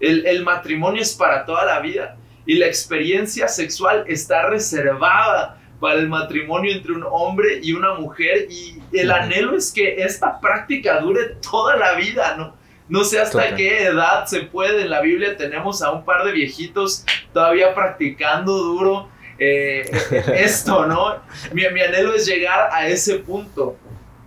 El, 0.00 0.44
matrimonio 0.44 1.02
es 1.02 1.14
para 1.14 1.44
toda 1.44 1.64
la 1.64 1.80
vida. 1.80 2.16
y 2.44 2.54
la 2.56 2.66
experiencia 2.66 3.48
sexual 3.48 4.04
está 4.06 4.48
reservada 4.48 5.58
para 5.80 5.98
el 5.98 6.08
matrimonio 6.08 6.72
entre 6.72 6.92
un 6.92 7.04
hombre 7.08 7.60
y 7.62 7.72
una 7.72 7.94
mujer 7.94 8.46
y 8.50 8.80
el 8.92 9.10
anhelo 9.10 9.56
es 9.56 9.72
que 9.72 10.02
esta 10.02 10.40
práctica 10.40 11.00
dure 11.00 11.36
toda 11.40 11.76
la 11.76 11.94
vida, 11.94 12.36
¿no? 12.36 12.56
No 12.88 13.02
sé 13.02 13.18
hasta 13.18 13.54
qué 13.56 13.84
edad 13.84 14.26
se 14.26 14.42
puede. 14.42 14.82
En 14.82 14.90
la 14.90 15.00
Biblia 15.00 15.36
tenemos 15.36 15.82
a 15.82 15.90
un 15.90 16.04
par 16.04 16.24
de 16.24 16.32
viejitos 16.32 17.04
todavía 17.32 17.74
practicando 17.74 18.56
duro 18.56 19.08
eh, 19.38 19.90
esto, 20.34 20.86
¿no? 20.86 21.16
Mi, 21.52 21.62
mi 21.72 21.80
anhelo 21.80 22.14
es 22.14 22.26
llegar 22.26 22.70
a 22.72 22.86
ese 22.86 23.18
punto, 23.18 23.76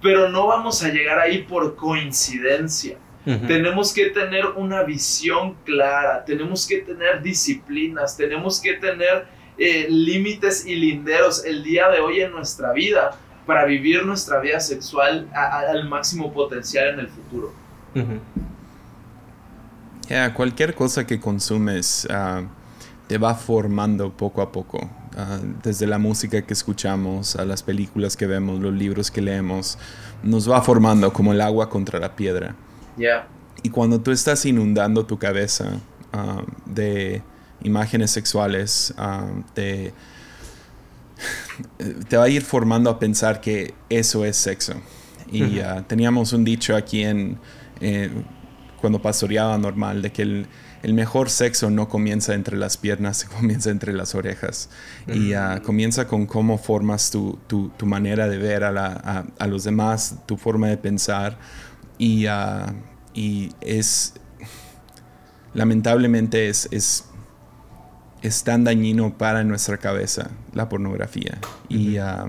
pero 0.02 0.30
no 0.30 0.48
vamos 0.48 0.84
a 0.84 0.90
llegar 0.90 1.20
ahí 1.20 1.44
por 1.44 1.76
coincidencia. 1.76 2.98
Tenemos 3.48 3.94
que 3.94 4.10
tener 4.10 4.46
una 4.56 4.82
visión 4.82 5.54
clara, 5.64 6.26
tenemos 6.26 6.66
que 6.66 6.80
tener 6.80 7.22
disciplinas, 7.22 8.18
tenemos 8.18 8.60
que 8.60 8.74
tener 8.74 9.28
eh, 9.56 9.86
límites 9.88 10.66
y 10.66 10.76
linderos 10.76 11.46
el 11.46 11.62
día 11.64 11.90
de 11.90 12.00
hoy 12.00 12.22
en 12.22 12.32
nuestra 12.32 12.74
vida 12.74 13.12
para 13.46 13.66
vivir 13.66 14.04
nuestra 14.04 14.40
vida 14.40 14.60
sexual 14.60 15.28
al 15.34 15.88
máximo 15.88 16.34
potencial 16.34 16.94
en 16.94 17.00
el 17.02 17.08
futuro. 17.08 17.54
cualquier 20.34 20.74
cosa 20.74 21.06
que 21.06 21.20
consumes 21.20 22.08
ah, 22.10 22.44
te 23.08 23.18
va 23.18 23.36
formando 23.36 24.12
poco 24.12 24.42
a 24.42 24.52
poco. 24.52 24.90
Ah, 25.18 25.40
desde 25.64 25.88
la 25.88 25.98
música 25.98 26.42
que 26.44 26.54
escuchamos, 26.54 27.36
a 27.36 27.46
las 27.46 27.64
películas 27.64 28.16
que 28.16 28.28
vemos, 28.28 28.60
los 28.60 28.74
libros 28.74 29.10
que 29.10 29.22
leemos, 29.22 29.78
nos 30.24 30.50
va 30.50 30.62
formando 30.62 31.12
como 31.12 31.34
el 31.34 31.42
agua 31.42 31.70
contra 31.70 32.00
la 32.00 32.16
piedra. 32.16 32.56
Y 33.64 33.70
cuando 33.70 34.00
tú 34.00 34.12
estás 34.12 34.46
inundando 34.46 35.06
tu 35.06 35.18
cabeza 35.18 35.80
ah, 36.14 36.44
de 36.66 37.22
imágenes 37.64 38.12
sexuales, 38.12 38.94
ah, 38.98 39.28
te, 39.54 39.94
va 42.16 42.24
a 42.24 42.30
ir 42.30 42.42
formando 42.42 42.90
a 42.90 43.00
pensar 43.00 43.42
que 43.42 43.74
eso 43.90 44.26
es 44.26 44.38
sexo. 44.38 44.74
Y 45.32 45.60
ah, 45.60 45.84
teníamos 45.88 46.34
un 46.34 46.44
dicho 46.44 46.76
aquí 46.76 47.04
en 47.04 47.38
eh, 47.82 48.10
cuando 48.80 49.02
pastoreaba 49.02 49.58
normal 49.58 50.02
de 50.02 50.12
que 50.12 50.46
el, 50.84 50.94
mejor 50.94 51.30
sexo 51.30 51.70
no 51.70 51.90
comienza 51.90 52.34
entre 52.34 52.58
las 52.58 52.78
piernas, 52.78 53.24
comienza 53.38 53.70
entre 53.70 53.94
las 53.94 54.16
orejas. 54.16 54.70
Y 55.08 55.34
comienza 55.64 56.08
con 56.08 56.26
cómo 56.26 56.58
formas 56.58 57.12
tu, 57.12 57.40
manera 57.84 58.28
de 58.28 58.38
ver 58.38 58.64
a, 58.64 59.26
a, 59.38 59.48
los 59.48 59.64
demás, 59.64 60.16
tu 60.26 60.38
forma 60.38 60.68
de 60.68 60.78
pensar. 60.78 61.38
Y 61.98 62.28
y 63.14 63.52
es, 63.62 64.14
lamentablemente 65.54 66.50
es, 66.50 66.68
es, 66.72 67.06
es, 68.22 68.44
tan 68.44 68.64
dañino 68.64 69.18
para 69.18 69.44
nuestra 69.44 69.78
cabeza 69.78 70.32
la 70.54 70.70
pornografía. 70.70 71.38
Y 71.68 71.98
ah, 71.98 72.28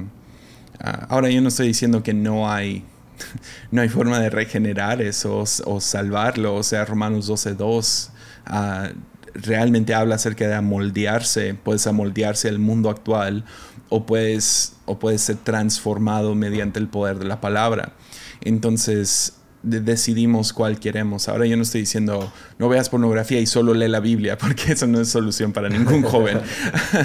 ah, 0.81 1.07
ahora 1.09 1.31
yo 1.31 1.41
no 1.41 1.49
estoy 1.49 1.69
diciendo 1.69 2.03
que 2.03 2.15
no 2.15 2.51
hay, 2.51 2.85
no 3.71 3.83
hay 3.83 3.89
forma 3.89 4.19
de 4.19 4.31
regenerar 4.31 5.03
eso 5.03 5.45
o, 5.65 5.81
salvarlo, 5.81 6.55
o 6.55 6.63
sea, 6.63 6.85
Romanos 6.85 7.31
12.2 7.31 8.11
uh, 8.49 8.89
realmente 9.35 9.95
habla 9.95 10.17
acerca 10.17 10.47
de 10.47 10.55
amoldearse, 10.55 11.55
puedes 11.55 11.87
amoldearse 11.87 12.49
al 12.49 12.59
mundo 12.59 12.91
actual 12.91 13.45
o 13.89 14.07
puedes, 14.07 14.77
o 14.87 14.99
puedes 14.99 15.23
ser 15.23 15.37
transformado 15.37 16.35
mediante 16.35 16.79
el 16.79 16.89
poder 16.89 17.19
de 17.19 17.27
la 17.27 17.41
palabra. 17.41 17.93
Entonces, 18.41 19.35
decidimos 19.63 20.53
cuál 20.53 20.79
queremos. 20.79 21.29
Ahora 21.29 21.47
yo 21.47 21.57
no 21.57 21.63
estoy 21.63 21.83
diciendo 21.83 22.33
no 22.59 22.69
veas 22.69 22.89
pornografía 22.89 23.41
y 23.41 23.47
solo 23.47 23.75
lee 23.75 23.89
la 23.89 24.01
Biblia, 24.01 24.39
porque 24.39 24.73
eso 24.73 24.87
no 24.87 25.01
es 25.01 25.09
solución 25.09 25.53
para 25.53 25.69
ningún 25.69 26.03
joven. 26.03 26.41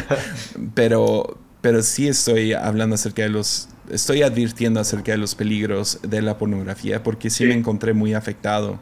pero, 0.74 1.38
pero 1.62 1.82
sí 1.82 2.08
estoy 2.08 2.54
hablando 2.54 2.96
acerca 2.96 3.24
de 3.24 3.30
los, 3.30 3.68
estoy 3.90 4.22
advirtiendo 4.22 4.80
acerca 4.80 5.12
de 5.12 5.18
los 5.18 5.36
peligros 5.36 6.00
de 6.04 6.22
la 6.22 6.38
pornografía, 6.38 7.04
porque 7.04 7.30
sí, 7.30 7.46
me 7.46 7.54
encontré 7.54 7.94
muy 7.94 8.14
afectado. 8.14 8.80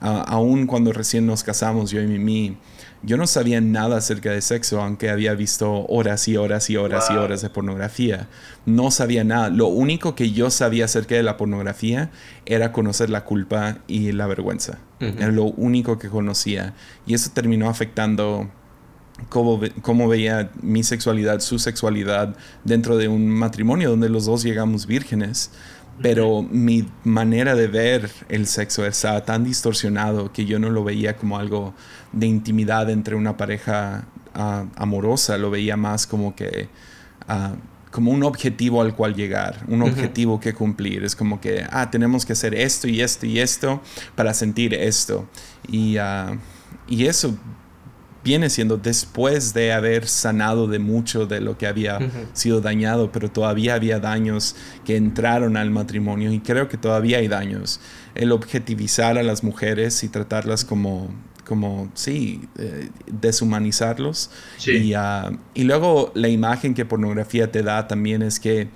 Aún 0.00 0.66
cuando 0.66 0.92
recién 0.92 1.26
nos 1.26 1.42
casamos, 1.42 1.90
yo 1.90 2.00
y 2.00 2.06
Mimi, 2.06 2.56
yo 3.04 3.18
no 3.18 3.26
sabía 3.26 3.60
nada 3.60 3.98
acerca 3.98 4.30
de 4.30 4.40
sexo, 4.40 4.80
aunque 4.80 5.10
había 5.10 5.34
visto 5.34 5.84
horas 5.88 6.26
y 6.26 6.36
horas 6.38 6.70
y 6.70 6.76
horas 6.76 7.10
y 7.10 7.14
horas 7.14 7.42
de 7.42 7.50
pornografía. 7.50 8.28
No 8.64 8.90
sabía 8.90 9.24
nada. 9.24 9.50
Lo 9.50 9.66
único 9.66 10.14
que 10.14 10.30
yo 10.30 10.50
sabía 10.50 10.86
acerca 10.86 11.14
de 11.14 11.22
la 11.22 11.36
pornografía 11.36 12.10
era 12.46 12.72
conocer 12.72 13.10
la 13.10 13.24
culpa 13.24 13.78
y 13.88 14.12
la 14.12 14.26
vergüenza. 14.26 14.78
Era 15.00 15.28
lo 15.28 15.44
único 15.44 15.98
que 15.98 16.08
conocía. 16.08 16.72
Y 17.06 17.12
eso 17.12 17.30
terminó 17.34 17.68
afectando 17.68 18.50
cómo, 19.28 19.60
cómo, 19.82 20.08
veía 20.08 20.50
mi 20.62 20.82
sexualidad, 20.82 21.40
su 21.40 21.58
sexualidad 21.58 22.34
dentro 22.64 22.96
de 22.96 23.08
un 23.08 23.28
matrimonio 23.28 23.90
donde 23.90 24.08
los 24.08 24.24
dos 24.24 24.42
llegamos 24.42 24.86
vírgenes 24.86 25.50
pero 26.02 26.42
mi 26.42 26.88
manera 27.04 27.54
de 27.54 27.68
ver 27.68 28.10
el 28.28 28.46
sexo 28.46 28.84
estaba 28.84 29.24
tan 29.24 29.44
distorsionado 29.44 30.32
que 30.32 30.44
yo 30.44 30.58
no 30.58 30.70
lo 30.70 30.84
veía 30.84 31.16
como 31.16 31.38
algo 31.38 31.74
de 32.12 32.26
intimidad 32.26 32.90
entre 32.90 33.14
una 33.14 33.36
pareja 33.36 34.06
ah, 34.34 34.66
amorosa, 34.76 35.38
lo 35.38 35.50
veía 35.50 35.76
más 35.76 36.06
como 36.06 36.34
que 36.34 36.68
ah, 37.28 37.54
como 37.94 38.10
un 38.10 38.24
objetivo 38.24 38.82
al 38.82 38.96
cual 38.96 39.14
llegar, 39.14 39.62
un 39.68 39.82
objetivo 39.82 40.40
que 40.40 40.52
cumplir. 40.52 41.04
Es 41.04 41.14
como 41.14 41.40
que, 41.40 41.64
ah, 41.70 41.92
tenemos 41.92 42.26
que 42.26 42.32
hacer 42.32 42.52
esto 42.52 42.88
y 42.88 43.00
esto 43.00 43.24
y 43.24 43.38
esto 43.38 43.80
para 44.16 44.34
sentir 44.34 44.74
esto. 44.74 45.28
Y, 45.68 45.96
ah, 45.98 46.36
y 46.88 47.06
eso 47.06 47.38
viene 48.24 48.48
siendo 48.48 48.78
después 48.78 49.52
de 49.52 49.72
haber 49.72 50.08
sanado 50.08 50.66
de 50.66 50.78
mucho 50.78 51.26
de 51.26 51.40
lo 51.40 51.58
que 51.58 51.66
había 51.66 51.98
sido 52.32 52.60
dañado, 52.60 53.12
pero 53.12 53.30
todavía 53.30 53.74
había 53.74 54.00
daños 54.00 54.56
que 54.84 54.96
entraron 54.96 55.56
al 55.58 55.70
matrimonio 55.70 56.32
y 56.32 56.40
creo 56.40 56.68
que 56.68 56.78
todavía 56.78 57.18
hay 57.18 57.28
daños. 57.28 57.80
El 58.14 58.32
objetivizar 58.32 59.18
a 59.18 59.22
las 59.22 59.44
mujeres 59.44 60.02
y 60.02 60.08
tratarlas 60.08 60.64
como, 60.64 61.10
como 61.46 61.90
sí, 61.94 62.48
eh, 62.58 62.88
deshumanizarlos. 63.06 64.30
Y, 64.66 64.94
ah, 64.94 65.30
y 65.52 65.64
luego 65.64 66.10
la 66.14 66.28
imagen 66.28 66.72
que 66.72 66.86
pornografía 66.86 67.52
te 67.52 67.62
da 67.62 67.86
también 67.86 68.22
es 68.22 68.40
que 68.40 68.68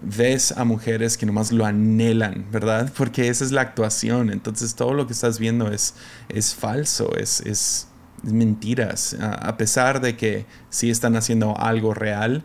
ves 0.00 0.52
a 0.52 0.64
mujeres 0.64 1.16
que 1.16 1.26
nomás 1.26 1.52
lo 1.52 1.66
anhelan, 1.66 2.46
¿verdad? 2.50 2.92
Porque 2.96 3.28
esa 3.28 3.44
es 3.44 3.52
la 3.52 3.62
actuación. 3.62 4.30
Entonces 4.30 4.74
todo 4.74 4.94
lo 4.94 5.06
que 5.06 5.12
estás 5.12 5.38
viendo 5.38 5.70
es, 5.70 5.94
es 6.28 6.54
falso, 6.54 7.16
es, 7.16 7.40
es, 7.40 7.88
mentiras, 8.22 9.16
a 9.20 9.56
pesar 9.56 10.00
de 10.00 10.16
que 10.16 10.46
sí 10.70 10.90
están 10.90 11.16
haciendo 11.16 11.58
algo 11.58 11.94
real, 11.94 12.44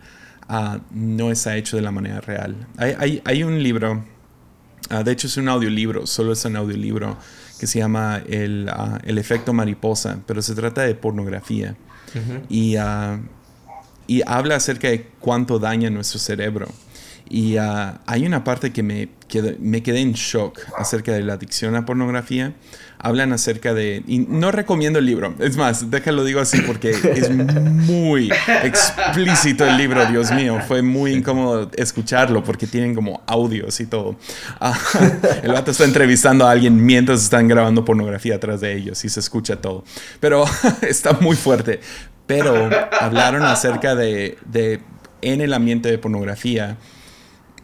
uh, 0.49 0.79
no 0.91 1.31
está 1.31 1.55
hecho 1.55 1.75
de 1.75 1.83
la 1.83 1.91
manera 1.91 2.21
real. 2.21 2.55
Hay, 2.77 2.95
hay, 2.99 3.21
hay 3.25 3.43
un 3.43 3.61
libro, 3.61 4.03
uh, 4.91 5.03
de 5.03 5.11
hecho 5.11 5.27
es 5.27 5.37
un 5.37 5.49
audiolibro, 5.49 6.07
solo 6.07 6.33
es 6.33 6.43
un 6.45 6.55
audiolibro 6.55 7.17
que 7.59 7.67
se 7.67 7.79
llama 7.79 8.21
El, 8.27 8.69
el 9.03 9.17
efecto 9.17 9.53
mariposa, 9.53 10.19
pero 10.25 10.41
se 10.41 10.53
trata 10.55 10.81
de 10.81 10.95
pornografía. 10.95 11.75
y, 12.49 12.75
y 14.07 14.21
habla 14.25 14.55
acerca 14.55 14.87
de 14.89 15.07
cuánto 15.19 15.59
daña 15.59 15.89
nuestro 15.89 16.19
cerebro. 16.19 16.67
Y 17.29 17.57
hay 17.57 18.25
una 18.25 18.43
parte 18.43 18.71
que 18.71 18.83
me, 18.83 19.09
que 19.27 19.57
me 19.59 19.83
quedé 19.83 19.99
en 20.01 20.13
shock 20.13 20.59
acerca 20.77 21.11
de 21.13 21.23
la 21.23 21.33
adicción 21.33 21.75
a 21.75 21.85
pornografía 21.85 22.53
hablan 22.99 23.31
acerca 23.33 23.73
de... 23.73 24.03
Y 24.07 24.19
no 24.19 24.51
recomiendo 24.51 24.99
el 24.99 25.05
libro, 25.05 25.33
es 25.39 25.57
más, 25.57 25.89
déjalo 25.89 26.23
digo 26.23 26.39
así 26.39 26.61
porque 26.61 26.91
es 26.91 27.29
muy 27.31 28.31
explícito 28.63 29.65
el 29.65 29.77
libro, 29.77 30.05
Dios 30.05 30.31
mío, 30.31 30.59
fue 30.67 30.81
muy 30.81 31.13
incómodo 31.13 31.69
escucharlo 31.75 32.43
porque 32.43 32.67
tienen 32.67 32.95
como 32.95 33.21
audios 33.27 33.79
y 33.79 33.85
todo. 33.85 34.15
Ah, 34.59 34.77
el 35.43 35.51
vato 35.51 35.71
está 35.71 35.83
entrevistando 35.83 36.47
a 36.47 36.51
alguien 36.51 36.83
mientras 36.83 37.23
están 37.23 37.47
grabando 37.47 37.85
pornografía 37.85 38.35
atrás 38.35 38.61
de 38.61 38.75
ellos 38.75 39.03
y 39.05 39.09
se 39.09 39.19
escucha 39.19 39.57
todo, 39.57 39.83
pero 40.19 40.45
está 40.81 41.13
muy 41.13 41.35
fuerte. 41.35 41.79
Pero 42.25 42.69
hablaron 42.99 43.43
acerca 43.43 43.95
de, 43.95 44.37
de 44.45 44.81
en 45.21 45.39
el 45.39 45.53
ambiente 45.53 45.89
de 45.89 45.97
pornografía, 45.97 46.75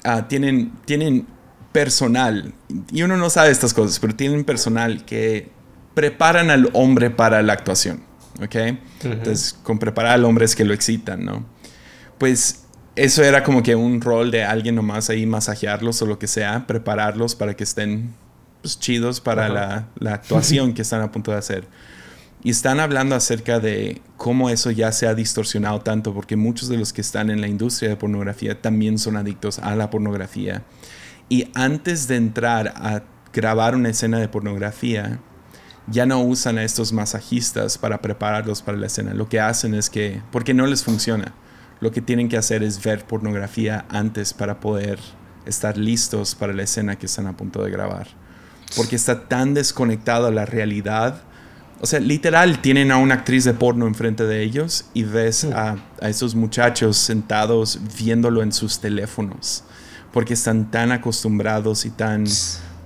uh, 0.06 0.24
tienen, 0.28 0.72
tienen 0.86 1.26
personal, 1.72 2.54
y 2.92 3.02
uno 3.04 3.18
no 3.18 3.30
sabe 3.30 3.52
estas 3.52 3.74
cosas, 3.74 4.00
pero 4.00 4.16
tienen 4.16 4.44
personal 4.44 5.06
que 5.06 5.50
preparan 5.94 6.50
al 6.50 6.70
hombre 6.74 7.10
para 7.10 7.42
la 7.42 7.54
actuación, 7.54 8.04
¿ok? 8.42 8.56
Entonces, 9.04 9.58
con 9.63 9.80
preparar 9.80 10.13
al 10.13 10.26
hombre 10.26 10.46
es 10.46 10.56
que 10.56 10.66
lo 10.66 10.74
excitan, 10.74 11.26
¿no? 11.26 11.46
Pues 12.18 12.63
eso 12.96 13.24
era 13.24 13.44
como 13.44 13.63
que 13.63 13.76
un 13.76 14.02
rol 14.02 14.32
de 14.32 14.44
alguien 14.44 14.76
nomás 14.76 15.10
ahí 15.10 15.26
masajearlos 15.26 16.01
o 16.01 16.06
lo 16.06 16.20
que 16.20 16.28
sea, 16.28 16.68
prepararlos 16.68 17.36
para 17.36 17.56
que 17.56 17.64
estén 17.64 18.14
pues, 18.62 18.80
chidos 18.80 19.20
para 19.20 19.49
la, 19.49 19.88
la, 19.99 20.14
actuación 20.14 20.74
que 20.74 20.84
están 20.84 21.01
a 21.01 21.12
punto 21.12 21.32
de 21.32 21.38
hacer. 21.38 21.68
Y 22.44 22.50
están 22.50 22.80
hablando 22.80 23.16
acerca 23.16 23.60
de 23.60 24.02
cómo 24.18 24.50
eso 24.50 24.70
ya 24.70 24.91
se 24.91 25.08
ha 25.08 25.16
distorsionado 25.16 25.80
tanto, 25.82 26.14
porque 26.14 26.36
muchos 26.36 26.68
de 26.68 26.78
los 26.78 26.91
que 26.91 27.02
están 27.02 27.30
en 27.30 27.39
la 27.39 27.48
industria 27.48 27.89
de 27.89 27.96
pornografía 27.96 28.62
también 28.62 29.00
son 29.00 29.16
adictos 29.16 29.60
a 29.60 29.76
la 29.76 29.89
pornografía. 29.89 30.64
Y 31.30 31.50
antes 31.56 32.08
de 32.08 32.18
entrar 32.18 32.74
a 32.76 33.04
grabar 33.32 33.76
una 33.76 33.89
escena 33.89 34.20
de 34.20 34.28
pornografía, 34.28 35.20
ya 35.88 36.06
no 36.06 36.22
usan 36.22 36.58
a 36.58 36.64
estos 36.64 36.94
masajistas 36.94 37.78
para 37.78 38.02
prepararlos 38.02 38.62
para 38.62 38.78
la 38.78 38.88
escena. 38.88 39.14
Lo 39.14 39.28
que 39.30 39.39
hacen 39.39 39.74
es 39.74 39.89
que, 39.89 40.22
porque 40.32 40.54
no 40.54 40.66
les 40.66 40.84
funciona, 40.84 41.34
lo 41.80 41.91
que 41.91 42.02
tienen 42.02 42.30
que 42.30 42.38
hacer 42.38 42.64
es 42.64 42.82
ver 42.82 43.06
pornografía 43.06 43.86
antes 43.89 44.34
para 44.34 44.60
poder 44.60 45.00
estar 45.46 45.78
listos 45.78 46.36
para 46.36 46.54
la 46.54 46.64
escena 46.64 46.98
que 46.98 47.08
están 47.08 47.28
a 47.28 47.36
punto 47.36 47.64
de 47.64 47.72
grabar. 47.72 48.08
Porque 48.76 48.96
está 48.96 49.28
tan 49.28 49.54
desconectado 49.54 50.28
a 50.28 50.32
la 50.32 50.46
realidad. 50.46 51.24
O 51.84 51.86
sea, 51.86 51.99
literal, 51.99 52.61
tienen 52.61 52.91
a 52.91 52.97
una 52.97 53.15
actriz 53.15 53.43
de 53.43 53.53
porno 53.53 53.88
enfrente 53.88 54.23
de 54.23 54.41
ellos 54.41 54.86
y 54.93 55.03
ves 55.03 55.43
a, 55.43 55.75
a 56.01 56.07
esos 56.07 56.34
muchachos 56.34 56.95
sentados 56.95 57.77
viéndolo 57.97 58.41
en 58.41 58.53
sus 58.53 58.79
teléfonos. 58.79 59.65
Porque 60.13 60.34
están 60.34 60.71
tan 60.71 60.93
acostumbrados 60.93 61.86
y 61.86 61.89
tan 61.89 62.25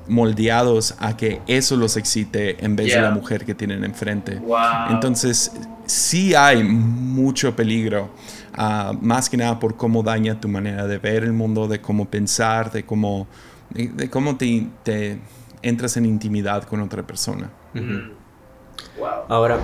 moldeados 0.08 0.96
a 0.98 1.16
que 1.16 1.42
eso 1.46 1.78
los 1.78 1.96
excite 1.96 2.66
en 2.66 2.76
vez 2.76 2.92
de 2.92 3.00
la 3.00 3.12
mujer 3.12 3.46
que 3.46 3.54
tienen 3.54 3.84
enfrente. 3.84 4.42
Entonces, 4.90 5.52
sí 5.86 6.34
hay 6.34 6.64
mucho 6.64 7.56
peligro, 7.56 8.10
ah, 8.56 8.94
más 9.00 9.30
que 9.30 9.38
nada 9.38 9.60
por 9.60 9.78
cómo 9.78 10.02
daña 10.02 10.42
tu 10.42 10.48
manera 10.48 10.88
de 10.88 10.98
ver 10.98 11.24
el 11.24 11.34
mundo, 11.34 11.68
de 11.68 11.82
cómo 11.82 12.10
pensar, 12.10 12.72
de 12.72 12.84
cómo, 12.84 13.28
de, 13.70 14.10
cómo 14.10 14.38
te, 14.38 14.66
te, 14.82 15.20
entras 15.62 15.98
en 15.98 16.08
intimidad 16.08 16.64
con 16.64 16.82
otra 16.82 17.06
persona. 17.06 17.52
Ahora, 19.28 19.60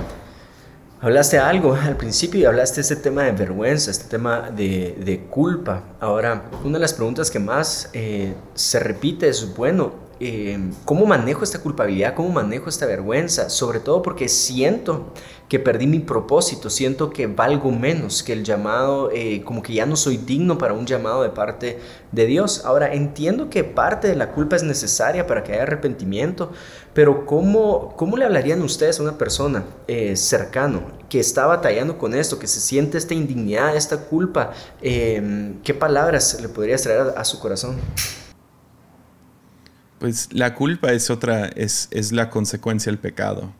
Hablaste 1.03 1.37
algo 1.37 1.73
al 1.75 1.97
principio 1.97 2.39
y 2.39 2.45
hablaste 2.45 2.79
este 2.79 2.95
tema 2.95 3.23
de 3.23 3.33
vergüenza, 3.33 3.91
este 3.91 4.05
tema 4.05 4.49
de, 4.49 4.95
de 5.03 5.25
culpa. 5.25 5.83
Ahora, 5.99 6.45
una 6.63 6.75
de 6.75 6.79
las 6.79 6.93
preguntas 6.93 7.29
que 7.29 7.39
más 7.39 7.89
eh, 7.91 8.33
se 8.53 8.79
repite 8.79 9.27
es, 9.27 9.53
bueno, 9.53 9.91
eh, 10.25 10.57
¿cómo 10.85 11.05
manejo 11.05 11.43
esta 11.43 11.59
culpabilidad? 11.59 12.13
¿Cómo 12.13 12.29
manejo 12.29 12.69
esta 12.69 12.85
vergüenza? 12.85 13.49
Sobre 13.49 13.81
todo 13.81 14.01
porque 14.01 14.29
siento 14.29 15.11
que 15.49 15.59
perdí 15.59 15.85
mi 15.85 15.99
propósito, 15.99 16.69
siento 16.69 17.09
que 17.09 17.27
valgo 17.27 17.71
menos, 17.71 18.23
que 18.23 18.31
el 18.31 18.45
llamado, 18.45 19.11
eh, 19.11 19.41
como 19.43 19.61
que 19.61 19.73
ya 19.73 19.85
no 19.85 19.97
soy 19.97 20.15
digno 20.15 20.57
para 20.57 20.75
un 20.75 20.85
llamado 20.85 21.23
de 21.23 21.29
parte 21.29 21.77
de 22.13 22.25
Dios. 22.25 22.63
Ahora, 22.63 22.93
entiendo 22.93 23.49
que 23.49 23.65
parte 23.65 24.07
de 24.07 24.15
la 24.15 24.31
culpa 24.31 24.55
es 24.55 24.63
necesaria 24.63 25.27
para 25.27 25.43
que 25.43 25.51
haya 25.51 25.63
arrepentimiento, 25.63 26.53
pero 26.93 27.25
¿cómo, 27.25 27.93
cómo 27.97 28.15
le 28.15 28.23
hablarían 28.23 28.61
ustedes 28.61 29.01
a 29.01 29.03
una 29.03 29.17
persona 29.17 29.65
eh, 29.89 30.15
cercano 30.15 30.83
que 31.09 31.19
está 31.19 31.47
batallando 31.47 31.97
con 31.97 32.13
esto, 32.15 32.39
que 32.39 32.47
se 32.47 32.61
siente 32.61 32.97
esta 32.97 33.13
indignidad, 33.13 33.75
esta 33.75 33.97
culpa? 33.97 34.53
¿Qué 34.81 35.75
palabras 35.77 36.39
le 36.41 36.47
podrías 36.47 36.81
traer 36.81 37.13
a 37.17 37.25
su 37.25 37.41
corazón? 37.41 37.75
Pues 40.03 40.27
la 40.33 40.53
culpa 40.53 40.91
es 40.91 41.09
otra, 41.09 41.45
es, 41.45 41.87
es 41.91 42.11
la 42.11 42.29
consecuencia 42.29 42.91
del 42.91 42.99
pecado. 42.99 43.53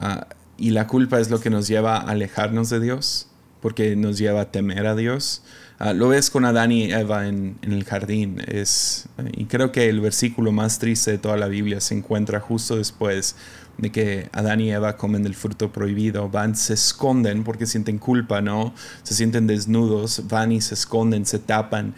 Ah, 0.00 0.26
y 0.56 0.70
la 0.70 0.86
culpa 0.86 1.20
es 1.20 1.28
lo 1.28 1.38
que 1.38 1.50
nos 1.50 1.68
lleva 1.68 1.98
a 1.98 2.12
alejarnos 2.12 2.70
de 2.70 2.80
Dios, 2.80 3.28
porque 3.60 3.94
nos 3.94 4.16
lleva 4.16 4.40
a 4.40 4.50
temer 4.50 4.86
a 4.86 4.94
Dios. 4.96 5.42
Ah, 5.78 5.92
lo 5.92 6.08
ves 6.08 6.30
con 6.30 6.46
Adán 6.46 6.72
y 6.72 6.90
Eva 6.90 7.28
en, 7.28 7.58
el 7.60 7.84
jardín. 7.84 8.42
Es, 8.46 9.10
y 9.32 9.44
creo 9.44 9.70
que 9.70 9.90
el 9.90 10.00
versículo 10.00 10.50
más 10.50 10.78
triste 10.78 11.10
de 11.10 11.18
toda 11.18 11.36
la 11.36 11.46
Biblia 11.46 11.82
se 11.82 11.94
encuentra 11.94 12.40
justo 12.40 12.76
después 12.76 13.36
de 13.76 13.92
que 13.92 14.30
Adán 14.32 14.62
y 14.62 14.72
Eva 14.72 14.96
comen 14.96 15.24
del 15.24 15.34
fruto 15.34 15.72
prohibido. 15.72 16.30
Van, 16.30 16.56
se 16.56 16.72
esconden 16.72 17.44
porque 17.44 17.66
sienten 17.66 17.98
culpa, 17.98 18.40
¿no? 18.40 18.72
Se 19.02 19.12
sienten 19.12 19.46
desnudos, 19.46 20.22
van 20.26 20.52
y 20.52 20.62
se 20.62 20.72
esconden, 20.72 21.26
se 21.26 21.38
tapan 21.38 21.92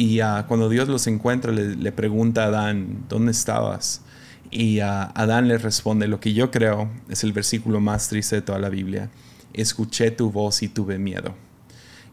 y 0.00 0.20
cuando 0.46 0.68
Dios 0.68 0.86
los 0.86 1.08
encuentra, 1.08 1.50
le, 1.50 1.90
pregunta 1.90 2.44
a 2.44 2.46
Adán, 2.46 3.04
¿dónde 3.08 3.32
estabas? 3.32 4.02
Y 4.48 4.80
uh, 4.80 4.84
Adán 4.84 5.48
le 5.48 5.58
responde, 5.58 6.06
lo 6.06 6.20
que 6.20 6.34
yo 6.34 6.52
creo 6.52 6.88
es 7.08 7.24
el 7.24 7.32
versículo 7.32 7.80
más 7.80 8.08
triste 8.08 8.36
de 8.36 8.42
toda 8.42 8.60
la 8.60 8.68
Biblia. 8.68 9.10
Escuché 9.52 10.12
tu 10.12 10.30
voz 10.30 10.62
y 10.62 10.68
tuve 10.68 10.98
miedo. 10.98 11.34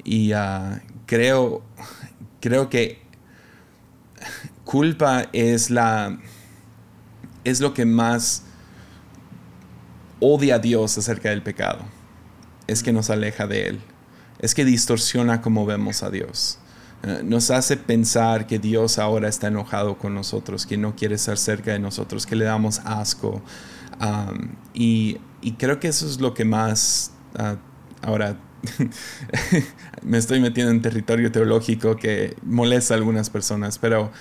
Y 0.03 0.33
uh, 0.33 0.79
creo, 1.05 1.61
creo 2.41 2.71
que 2.71 3.03
culpa 4.63 5.27
es 5.31 5.69
la 5.69 6.17
es 7.43 7.61
lo 7.61 7.75
que 7.75 7.86
más 7.86 8.45
odia 10.19 10.55
a 10.55 10.59
Dios 10.59 10.97
acerca 10.97 11.29
del 11.29 11.43
pecado. 11.43 11.86
Es 12.65 12.81
que 12.81 12.91
nos 12.91 13.11
aleja 13.11 13.45
de 13.45 13.67
Él. 13.67 13.79
Es 14.39 14.55
que 14.55 14.65
distorsiona 14.65 15.43
cómo 15.43 15.67
vemos 15.67 16.01
a 16.01 16.09
Dios. 16.09 16.57
Eh, 17.06 17.22
nos 17.24 17.51
hace 17.51 17.78
pensar 17.78 18.47
que 18.47 18.58
Dios 18.58 18.97
ahora 18.97 19.30
está 19.30 19.47
enojado 19.47 19.97
con 19.97 20.16
nosotros, 20.16 20.66
que 20.66 20.76
no 20.76 20.95
quiere 20.95 21.16
estar 21.16 21.38
cerca 21.38 21.72
de 21.72 21.80
nosotros, 21.80 22.26
que 22.26 22.36
le 22.36 22.45
damos 22.45 22.80
asco. 22.80 23.41
y, 24.74 25.20
creo 25.60 25.80
que 25.80 25.88
eso 25.88 26.08
es 26.08 26.20
lo 26.20 26.34
que 26.34 26.43
más, 26.45 27.12
ah, 27.38 27.58
ahora 28.01 28.38
me 30.03 30.18
estoy 30.18 30.39
metiendo 30.39 30.72
en 30.72 30.82
territorio 30.82 31.32
teológico 31.32 31.95
que 31.95 32.36
molesta 32.43 32.95
a 32.95 32.97
algunas 32.97 33.30
personas, 33.30 33.78
pero 33.78 34.12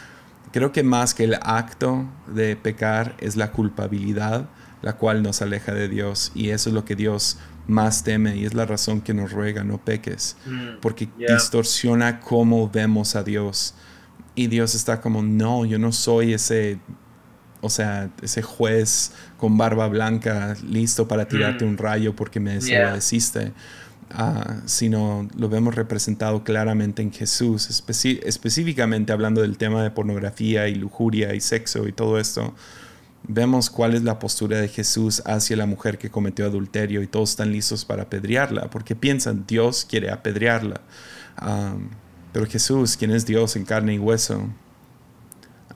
creo 0.53 0.71
que 0.71 0.83
más 0.83 1.15
que 1.15 1.25
el 1.25 1.35
acto 1.43 2.05
de 2.27 2.57
pecar 2.57 3.17
es 3.19 3.37
la 3.37 3.53
culpabilidad, 3.53 4.49
la 4.83 4.93
cual 4.99 5.23
nos 5.23 5.41
aleja 5.41 5.73
de 5.73 5.89
Dios. 5.89 6.31
Y 6.35 6.51
eso 6.51 6.69
es 6.69 6.75
lo 6.75 6.85
que 6.85 6.95
Dios 6.95 7.39
más 7.67 8.05
teme 8.05 8.37
y 8.37 8.45
es 8.45 8.55
la 8.55 8.67
razón 8.67 9.01
que 9.01 9.15
nos 9.15 9.33
ruega 9.33 9.65
no 9.65 9.79
peques, 9.79 10.37
mm, 10.47 10.81
porque 10.81 11.09
distorsiona 11.17 12.21
cómo 12.21 12.69
vemos 12.69 13.17
a 13.17 13.23
Dios. 13.23 13.75
Y 14.35 14.49
Dios 14.49 14.75
está 14.75 15.01
como, 15.01 15.23
no, 15.23 15.65
yo 15.65 15.79
no 15.79 15.93
soy 15.93 16.35
ese, 16.35 16.79
o 17.61 17.71
sea, 17.71 18.11
ese 18.21 18.43
juez 18.43 19.13
con 19.39 19.57
barba 19.57 19.89
blanca 19.89 20.57
listo 20.67 21.07
para 21.07 21.27
tirarte 21.29 21.65
mm. 21.65 21.69
un 21.69 21.79
rayo 21.79 22.17
porque 22.17 22.41
me 22.41 22.55
desobedeciste. 22.55 23.53
Ah, 24.11 24.61
sino 24.67 25.29
lo 25.37 25.49
vemos 25.49 25.75
representado 25.75 26.45
claramente 26.45 27.03
en 27.03 27.11
Jesús, 27.11 27.69
específicamente 27.69 29.13
hablando 29.13 29.41
del 29.41 29.57
tema 29.57 29.83
de 29.83 29.91
pornografía 29.91 30.69
y 30.69 30.75
lujuria 30.75 31.35
y 31.35 31.41
sexo 31.41 31.89
y 31.89 31.93
todo 31.93 32.21
esto 32.21 32.55
vemos 33.27 33.71
cuál 33.71 33.95
es 33.95 34.03
la 34.03 34.19
postura 34.19 34.59
de 34.61 34.69
Jesús 34.69 35.23
hacia 35.25 35.57
la 35.57 35.67
mujer 35.67 35.99
que 35.99 36.11
cometió 36.11 36.45
adulterio 36.45 37.03
y 37.03 37.07
todos 37.07 37.31
están 37.31 37.53
listos 37.53 37.85
para 37.85 38.05
apedrearla, 38.05 38.71
porque 38.71 38.95
piensan, 38.95 39.45
Dios 39.47 39.87
quiere 39.89 40.11
apedrearla. 40.11 40.81
pero 42.33 42.47
Jesús, 42.47 42.97
quien 42.97 43.11
es 43.13 43.27
Dios 43.27 43.57
en 43.57 43.65
carne 43.65 43.95
y 43.95 43.99
hueso, 43.99 44.49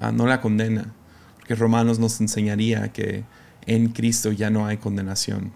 ah, 0.01 0.13
no 0.13 0.27
la 0.27 0.41
condena, 0.41 0.93
porque 1.37 1.55
Romanos 1.55 1.99
nos 1.99 2.21
enseñaría 2.21 2.93
que 2.93 3.25
en 3.67 3.89
Cristo 3.89 4.33
ya 4.33 4.51
no 4.51 4.67
hay 4.67 4.77
condenación. 4.77 5.53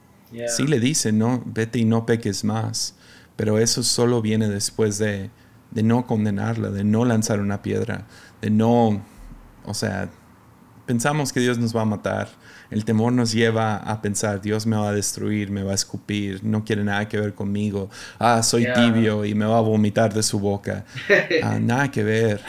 Sí 0.48 0.66
le 0.66 0.80
dice, 0.80 1.12
no, 1.12 1.42
vete 1.44 1.78
y 1.78 1.84
no 1.84 2.06
peques 2.06 2.42
más, 2.42 2.94
pero 3.36 3.58
eso 3.58 3.82
solo 3.82 4.22
viene 4.22 4.48
después 4.48 4.96
de, 4.96 5.30
de 5.70 5.82
no 5.82 6.06
condenarla, 6.06 6.70
de 6.70 6.84
no 6.84 7.04
lanzar 7.04 7.40
una 7.40 7.60
piedra, 7.60 8.06
de 8.40 8.48
no, 8.48 9.02
o 9.66 9.74
sea, 9.74 10.08
pensamos 10.86 11.32
que 11.32 11.40
Dios 11.40 11.58
nos 11.58 11.74
va 11.74 11.82
a 11.82 11.84
matar. 11.84 12.28
El 12.70 12.84
temor 12.84 13.12
nos 13.12 13.32
lleva 13.32 13.76
a 13.76 14.00
pensar, 14.00 14.40
Dios 14.40 14.66
me 14.66 14.76
va 14.76 14.88
a 14.88 14.92
destruir, 14.92 15.50
me 15.50 15.62
va 15.62 15.72
a 15.72 15.74
escupir, 15.74 16.42
no 16.42 16.64
quiere 16.64 16.82
nada 16.82 17.06
que 17.06 17.20
ver 17.20 17.34
conmigo. 17.34 17.90
Ah, 18.18 18.42
soy 18.42 18.66
tibio 18.74 19.26
y 19.26 19.34
me 19.34 19.44
va 19.44 19.58
a 19.58 19.60
vomitar 19.60 20.12
de 20.14 20.22
su 20.22 20.38
boca. 20.38 20.84
Ah, 21.42 21.58
nada 21.58 21.90
que 21.90 22.04
ver. 22.04 22.40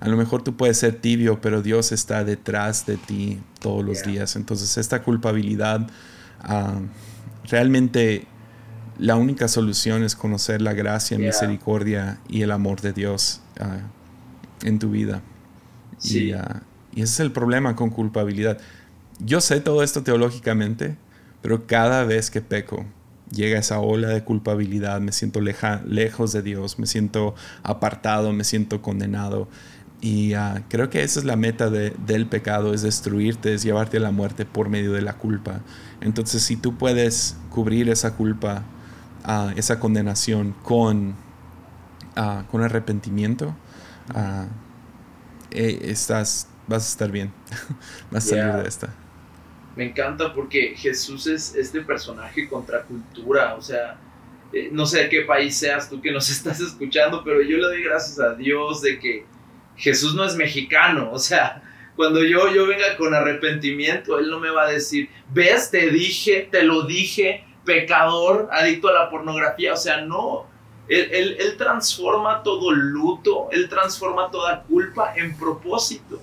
A 0.00 0.08
lo 0.08 0.16
mejor 0.16 0.42
tú 0.42 0.56
puedes 0.56 0.78
ser 0.78 0.94
tibio, 0.94 1.40
pero 1.40 1.62
Dios 1.62 1.92
está 1.92 2.24
detrás 2.24 2.86
de 2.86 2.96
ti 2.96 3.38
todos 3.60 3.84
los 3.84 4.02
días. 4.02 4.34
Entonces 4.34 4.78
esta 4.78 5.02
culpabilidad, 5.02 5.86
ah, 6.40 6.80
realmente 7.44 8.26
la 8.98 9.16
única 9.16 9.46
solución 9.48 10.02
es 10.04 10.16
conocer 10.16 10.62
la 10.62 10.72
gracia, 10.72 11.18
misericordia 11.18 12.18
y 12.28 12.42
el 12.42 12.50
amor 12.50 12.80
de 12.80 12.92
Dios 12.92 13.40
ah, 13.60 13.78
en 14.62 14.78
tu 14.78 14.90
vida. 14.90 15.22
Sí. 15.98 16.30
Y 16.30 16.34
ese 16.94 17.04
es 17.04 17.20
el 17.20 17.32
problema 17.32 17.76
con 17.76 17.90
culpabilidad. 17.90 18.58
Yo 19.18 19.40
sé 19.40 19.60
todo 19.60 19.82
esto 19.82 20.02
teológicamente, 20.02 20.96
pero 21.42 21.66
cada 21.66 22.04
vez 22.04 22.30
que 22.30 22.40
peco, 22.40 22.86
llega 23.30 23.58
esa 23.58 23.80
ola 23.80 24.08
de 24.08 24.24
culpabilidad, 24.24 25.00
me 25.00 25.12
siento 25.12 25.40
lejos 25.40 26.32
de 26.32 26.42
Dios, 26.42 26.78
me 26.78 26.86
siento 26.86 27.34
apartado, 27.62 28.32
me 28.32 28.44
siento 28.44 28.82
condenado. 28.82 29.48
Y 30.00 30.32
ah, 30.32 30.62
creo 30.68 30.88
que 30.88 31.02
esa 31.02 31.20
es 31.20 31.26
la 31.26 31.36
meta 31.36 31.68
del 31.68 32.26
pecado, 32.26 32.72
es 32.72 32.82
destruirte, 32.82 33.54
es 33.54 33.62
llevarte 33.62 33.98
a 33.98 34.00
la 34.00 34.10
muerte 34.10 34.46
por 34.46 34.70
medio 34.70 34.92
de 34.92 35.02
la 35.02 35.14
culpa. 35.14 35.60
Entonces, 36.00 36.42
si 36.42 36.56
tú 36.56 36.78
puedes 36.78 37.36
cubrir 37.50 37.90
esa 37.90 38.14
culpa, 38.14 38.62
uh, 39.28 39.50
esa 39.56 39.78
condenación 39.78 40.54
con, 40.62 41.14
uh, 42.16 42.44
con 42.50 42.62
arrepentimiento, 42.62 43.54
eh, 45.50 45.80
estás 45.82 46.48
vas 46.70 46.86
a 46.86 46.88
estar 46.88 47.10
bien, 47.10 47.32
vas 48.10 48.24
a 48.26 48.28
salir 48.28 48.62
de 48.62 48.68
esta. 48.68 48.94
Me 49.76 49.84
encanta 49.84 50.32
porque 50.32 50.74
Jesús 50.76 51.26
es 51.26 51.54
este 51.54 51.82
personaje 51.82 52.48
contra 52.48 52.82
cultura, 52.82 53.54
o 53.54 53.60
sea, 53.60 53.98
eh, 54.52 54.70
no 54.72 54.86
sé 54.86 55.02
de 55.02 55.08
qué 55.08 55.20
país 55.22 55.56
seas 55.56 55.90
tú 55.90 56.00
que 56.00 56.10
nos 56.10 56.30
estás 56.36 56.60
escuchando, 56.60 57.22
pero 57.22 57.42
yo 57.42 57.58
le 57.58 57.64
doy 57.64 57.82
gracias 57.82 58.18
a 58.18 58.34
Dios 58.34 58.80
de 58.80 58.98
que 58.98 59.26
Jesús 59.76 60.14
no 60.14 60.24
es 60.24 60.34
mexicano, 60.36 61.10
o 61.12 61.18
sea, 61.18 61.62
cuando 61.96 62.24
yo, 62.24 62.50
yo 62.54 62.66
venga 62.66 62.96
con 62.96 63.12
arrepentimiento, 63.12 64.18
Él 64.18 64.30
no 64.30 64.40
me 64.40 64.48
va 64.48 64.62
a 64.62 64.70
decir, 64.70 65.10
ves, 65.34 65.70
te 65.70 65.90
dije, 65.90 66.48
te 66.50 66.62
lo 66.62 66.84
dije, 66.84 67.44
pecador, 67.64 68.48
adicto 68.52 68.88
a 68.88 68.92
la 68.92 69.10
pornografía. 69.10 69.74
O 69.74 69.76
sea, 69.76 70.00
no. 70.00 70.46
Él, 70.88 71.36
él, 71.38 71.56
transforma 71.56 72.42
todo 72.42 72.72
luto, 72.72 73.48
Él 73.52 73.68
transforma 73.68 74.30
toda 74.30 74.62
culpa 74.62 75.12
en 75.14 75.36
propósito. 75.36 76.20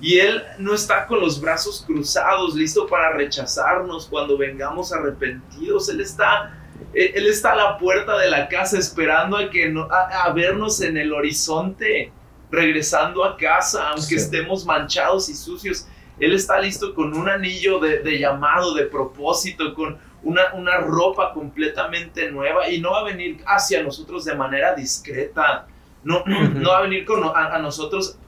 Y 0.00 0.18
Él 0.18 0.42
no 0.58 0.74
está 0.74 1.06
con 1.06 1.20
los 1.20 1.40
brazos 1.40 1.84
cruzados, 1.86 2.54
listo 2.54 2.86
para 2.86 3.12
rechazarnos 3.12 4.06
cuando 4.06 4.38
vengamos 4.38 4.92
arrepentidos. 4.92 5.88
Él 5.90 6.00
está, 6.00 6.58
él, 6.94 7.26
está 7.26 7.52
a 7.52 7.56
la 7.56 7.78
puerta 7.78 8.16
de 8.18 8.30
la 8.30 8.48
casa 8.48 8.78
esperando 8.78 9.36
a, 9.36 9.50
que 9.50 9.72
a, 9.90 10.32
vernos 10.32 10.80
en 10.80 10.96
el 10.96 11.12
horizonte, 11.12 12.12
regresando 12.50 13.24
a 13.24 13.36
casa, 13.36 13.90
aunque 13.90 14.14
estemos 14.14 14.64
manchados 14.64 15.28
y 15.28 15.34
sucios. 15.34 15.86
Él 16.18 16.32
está 16.32 16.58
listo 16.58 16.94
con 16.94 17.14
un 17.14 17.28
anillo 17.28 17.78
de, 17.78 18.00
de 18.00 18.18
llamado, 18.18 18.74
de 18.74 18.86
propósito, 18.86 19.74
con 19.74 19.98
una, 20.22 20.54
una 20.54 20.78
ropa 20.78 21.32
completamente 21.32 22.30
nueva 22.30 22.68
y 22.68 22.80
no 22.80 22.92
va 22.92 23.00
a 23.00 23.04
venir 23.04 23.42
hacia 23.46 23.82
nosotros 23.82 24.24
de 24.24 24.34
manera 24.34 24.74
discreta. 24.74 25.66
No, 26.02 26.24
no 26.24 26.70
va 26.70 26.78
a 26.78 26.82
venir 26.82 27.04
con, 27.04 27.22
a, 27.24 27.58
nosotros 27.58 28.18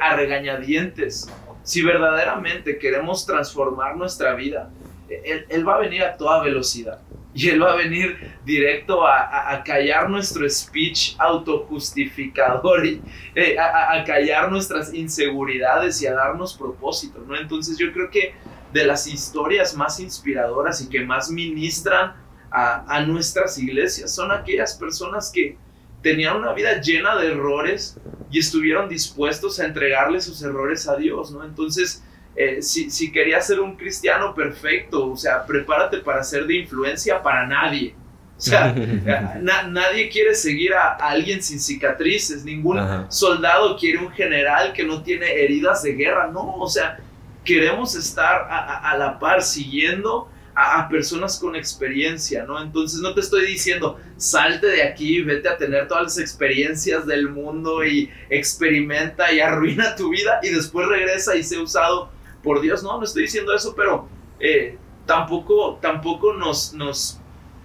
a 0.00 0.16
regañadientes. 0.16 1.30
Si 1.62 1.82
verdaderamente 1.82 2.78
queremos 2.78 3.26
transformar 3.26 3.96
nuestra 3.96 4.34
vida, 4.34 4.70
él, 5.08 5.46
él, 5.48 5.68
va 5.68 5.76
a 5.76 5.80
venir 5.80 6.02
a 6.02 6.16
toda 6.16 6.42
velocidad. 6.42 7.00
Y 7.32 7.48
Él 7.48 7.62
va 7.62 7.72
a 7.72 7.76
venir 7.76 8.16
directo 8.44 9.06
a, 9.06 9.52
a, 9.52 9.62
callar 9.62 10.10
nuestro 10.10 10.48
speech 10.50 11.14
autojustificador 11.16 12.84
y 12.84 13.00
eh, 13.36 13.56
a, 13.56 13.94
a, 13.94 14.04
callar 14.04 14.50
nuestras 14.50 14.92
inseguridades 14.92 16.02
y 16.02 16.08
a 16.08 16.14
darnos 16.14 16.56
propósito, 16.56 17.24
¿no? 17.24 17.36
Entonces 17.36 17.78
yo 17.78 17.92
creo 17.92 18.10
que 18.10 18.34
de 18.72 18.84
las 18.84 19.06
historias 19.06 19.76
más 19.76 20.00
inspiradoras 20.00 20.80
y 20.80 20.88
que 20.88 21.04
más 21.04 21.30
ministran 21.30 22.14
a, 22.50 23.00
nuestras 23.06 23.58
iglesias. 23.58 24.12
Son 24.12 24.32
aquellas 24.32 24.74
personas 24.74 25.30
que 25.32 25.56
tenían 26.02 26.36
una 26.36 26.52
vida 26.52 26.80
llena 26.80 27.16
de 27.16 27.32
errores 27.32 27.98
y 28.30 28.38
estuvieron 28.38 28.88
dispuestos 28.88 29.60
a 29.60 29.66
entregarle 29.66 30.20
sus 30.20 30.42
errores 30.42 30.88
a 30.88 30.96
Dios, 30.96 31.30
¿no? 31.30 31.44
Entonces, 31.44 32.02
eh, 32.36 32.62
si, 32.62 32.90
si 32.90 33.12
querías 33.12 33.46
ser 33.46 33.60
un 33.60 33.76
cristiano 33.76 34.34
perfecto, 34.34 35.10
o 35.10 35.16
sea, 35.16 35.44
prepárate 35.44 35.98
para 35.98 36.22
ser 36.22 36.46
de 36.46 36.56
influencia 36.56 37.22
para 37.22 37.46
nadie. 37.46 37.94
O 38.40 38.42
sea, 38.42 38.74
nadie 39.42 40.08
quiere 40.08 40.34
seguir 40.34 40.72
a, 40.72 40.94
alguien 40.94 41.42
sin 41.42 41.60
cicatrices, 41.60 42.42
ningún 42.44 42.80
soldado 43.10 43.76
quiere 43.76 43.98
un 43.98 44.10
general 44.12 44.72
que 44.72 44.82
no 44.82 45.02
tiene 45.02 45.30
heridas 45.30 45.82
de 45.82 45.92
guerra, 45.92 46.28
no, 46.28 46.54
o 46.54 46.66
sea, 46.66 46.98
queremos 47.44 47.94
estar 47.94 48.46
a, 48.50 48.96
la 48.96 49.18
par 49.18 49.42
siguiendo 49.42 50.30
a, 50.60 50.88
personas 50.88 51.38
con 51.38 51.56
experiencia, 51.56 52.44
¿no? 52.44 52.60
Entonces 52.60 53.00
no 53.00 53.14
te 53.14 53.20
estoy 53.20 53.46
diciendo, 53.46 53.98
salte 54.16 54.66
de 54.66 54.82
aquí, 54.82 55.22
vete 55.22 55.48
a 55.48 55.56
tener 55.56 55.88
todas 55.88 56.04
las 56.04 56.18
experiencias 56.18 57.06
del 57.06 57.28
mundo 57.28 57.84
y 57.84 58.10
experimenta 58.28 59.32
y 59.32 59.40
arruina 59.40 59.96
tu 59.96 60.10
vida 60.10 60.40
y 60.42 60.50
después 60.50 60.86
regresa 60.86 61.36
y 61.36 61.42
sea 61.42 61.62
usado 61.62 62.10
por 62.42 62.60
Dios. 62.60 62.82
No, 62.82 62.98
no 62.98 63.04
estoy 63.04 63.22
diciendo 63.22 63.54
eso, 63.54 63.74
pero 63.74 64.08
eh, 64.38 64.76
tampoco, 65.06 65.78
tampoco 65.80 66.34
nos, 66.34 66.74
nos, 66.74 67.18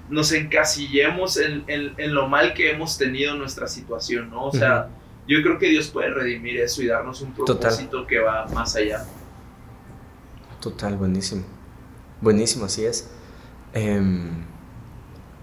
nos 0.09 0.31
encasillemos 0.31 1.37
en, 1.37 1.65
lo 2.13 2.27
mal 2.27 2.53
que 2.53 2.71
hemos 2.71 2.97
tenido 2.97 3.35
nuestra 3.35 3.67
situación, 3.67 4.29
¿no? 4.29 4.45
O 4.45 4.51
sea, 4.51 4.89
yo 5.27 5.41
creo 5.41 5.57
que 5.57 5.67
Dios 5.69 5.87
puede 5.87 6.11
redimir 6.11 6.59
eso 6.59 6.81
y 6.81 6.87
darnos 6.87 7.21
un 7.21 7.33
propósito 7.33 8.05
que 8.05 8.19
va 8.19 8.45
más 8.47 8.75
allá. 8.75 9.05
Total, 10.61 10.95
buenísimo. 10.95 11.54
Buenísimo, 12.21 12.65
así 12.65 12.85
es. 12.85 13.07
Em, 13.73 14.45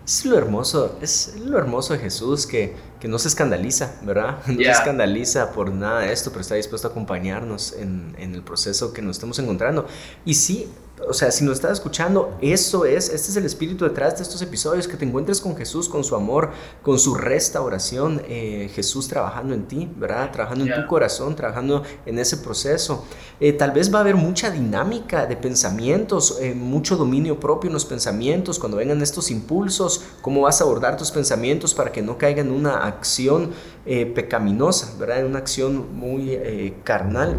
es 0.05 0.25
lo 0.25 0.37
hermoso, 0.37 0.99
es 1.01 1.35
lo 1.39 1.59
hermoso 1.59 1.93
de 1.93 2.01
Jesús 2.01 2.47
que, 2.47 2.75
que 2.99 3.09
no 3.09 3.19
se 3.19 3.29
escandaliza, 3.29 3.95
¿verdad? 4.03 4.39
No 4.47 4.57
se 4.57 4.71
escandaliza 4.71 5.53
por 5.53 5.71
nada 5.73 6.01
de 6.01 6.13
esto, 6.13 6.31
pero 6.31 6.41
está 6.41 6.55
dispuesto 6.57 6.89
a 6.89 6.91
acompañarnos 6.91 7.75
en, 7.75 8.15
en, 8.19 8.35
el 8.35 8.43
proceso 8.43 8.93
que 8.93 9.03
nos 9.03 9.17
estamos 9.17 9.39
encontrando. 9.39 9.87
Y 10.25 10.35
sí, 10.35 10.69
o 11.09 11.15
sea, 11.15 11.31
si 11.31 11.45
nos 11.45 11.55
estás 11.55 11.73
escuchando, 11.73 12.37
eso 12.41 12.85
es, 12.85 13.09
este 13.09 13.31
es 13.31 13.37
el 13.37 13.45
espíritu 13.45 13.85
detrás 13.85 14.17
de 14.17 14.23
estos 14.23 14.41
episodios, 14.43 14.87
que 14.89 14.97
te 14.97 15.05
encuentres 15.05 15.41
con 15.41 15.57
Jesús, 15.57 15.89
con 15.89 16.05
su 16.05 16.15
amor, 16.15 16.51
con 16.83 16.99
su 16.99 17.15
restauración, 17.15 18.23
eh, 18.29 18.71
Jesús 18.75 19.09
trabajando 19.09 19.55
en 19.55 19.67
ti, 19.67 19.91
¿verdad? 19.97 20.31
Trabajando 20.31 20.65
en 20.65 20.75
tu 20.75 20.87
corazón, 20.87 21.35
trabajando 21.35 21.83
en 22.07 22.19
ese 22.19 22.37
proceso. 22.39 23.05
Eh, 23.41 23.53
tal 23.53 23.73
vez 23.73 23.93
va 23.93 23.99
a 23.99 24.01
haber 24.03 24.17
mucha 24.17 24.51
dinámica 24.51 25.27
de 25.27 25.37
pensamientos, 25.37 26.39
eh, 26.41 26.55
mucho 26.55 26.97
dominio 26.97 27.39
propio 27.41 27.69
en 27.69 27.75
los 27.75 27.85
pensamientos, 27.85 28.59
cuando 28.59 28.77
vengan 28.77 29.03
estos 29.03 29.31
impulsos, 29.31 30.05
cómo 30.21 30.43
vas 30.43 30.61
a 30.61 30.65
abordar 30.65 30.97
tus 30.97 31.11
pensamientos 31.11 31.75
para 31.75 31.91
que 31.93 32.03
no 32.03 32.19
caigan 32.19 32.47
en 32.47 32.53
una 32.53 32.87
acción 32.87 33.51
pecaminosa, 33.85 34.95
¿verdad? 34.97 35.21
En 35.21 35.27
una 35.27 35.41
acción 35.41 35.97
muy 35.97 36.73
carnal. 36.85 37.37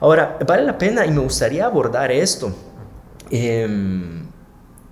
Ahora, 0.00 0.36
vale 0.44 0.64
la 0.64 0.76
pena 0.76 1.06
y 1.06 1.12
me 1.12 1.20
gustaría 1.20 1.64
abordar 1.64 2.10
esto 2.10 2.52
Em, 3.30 4.26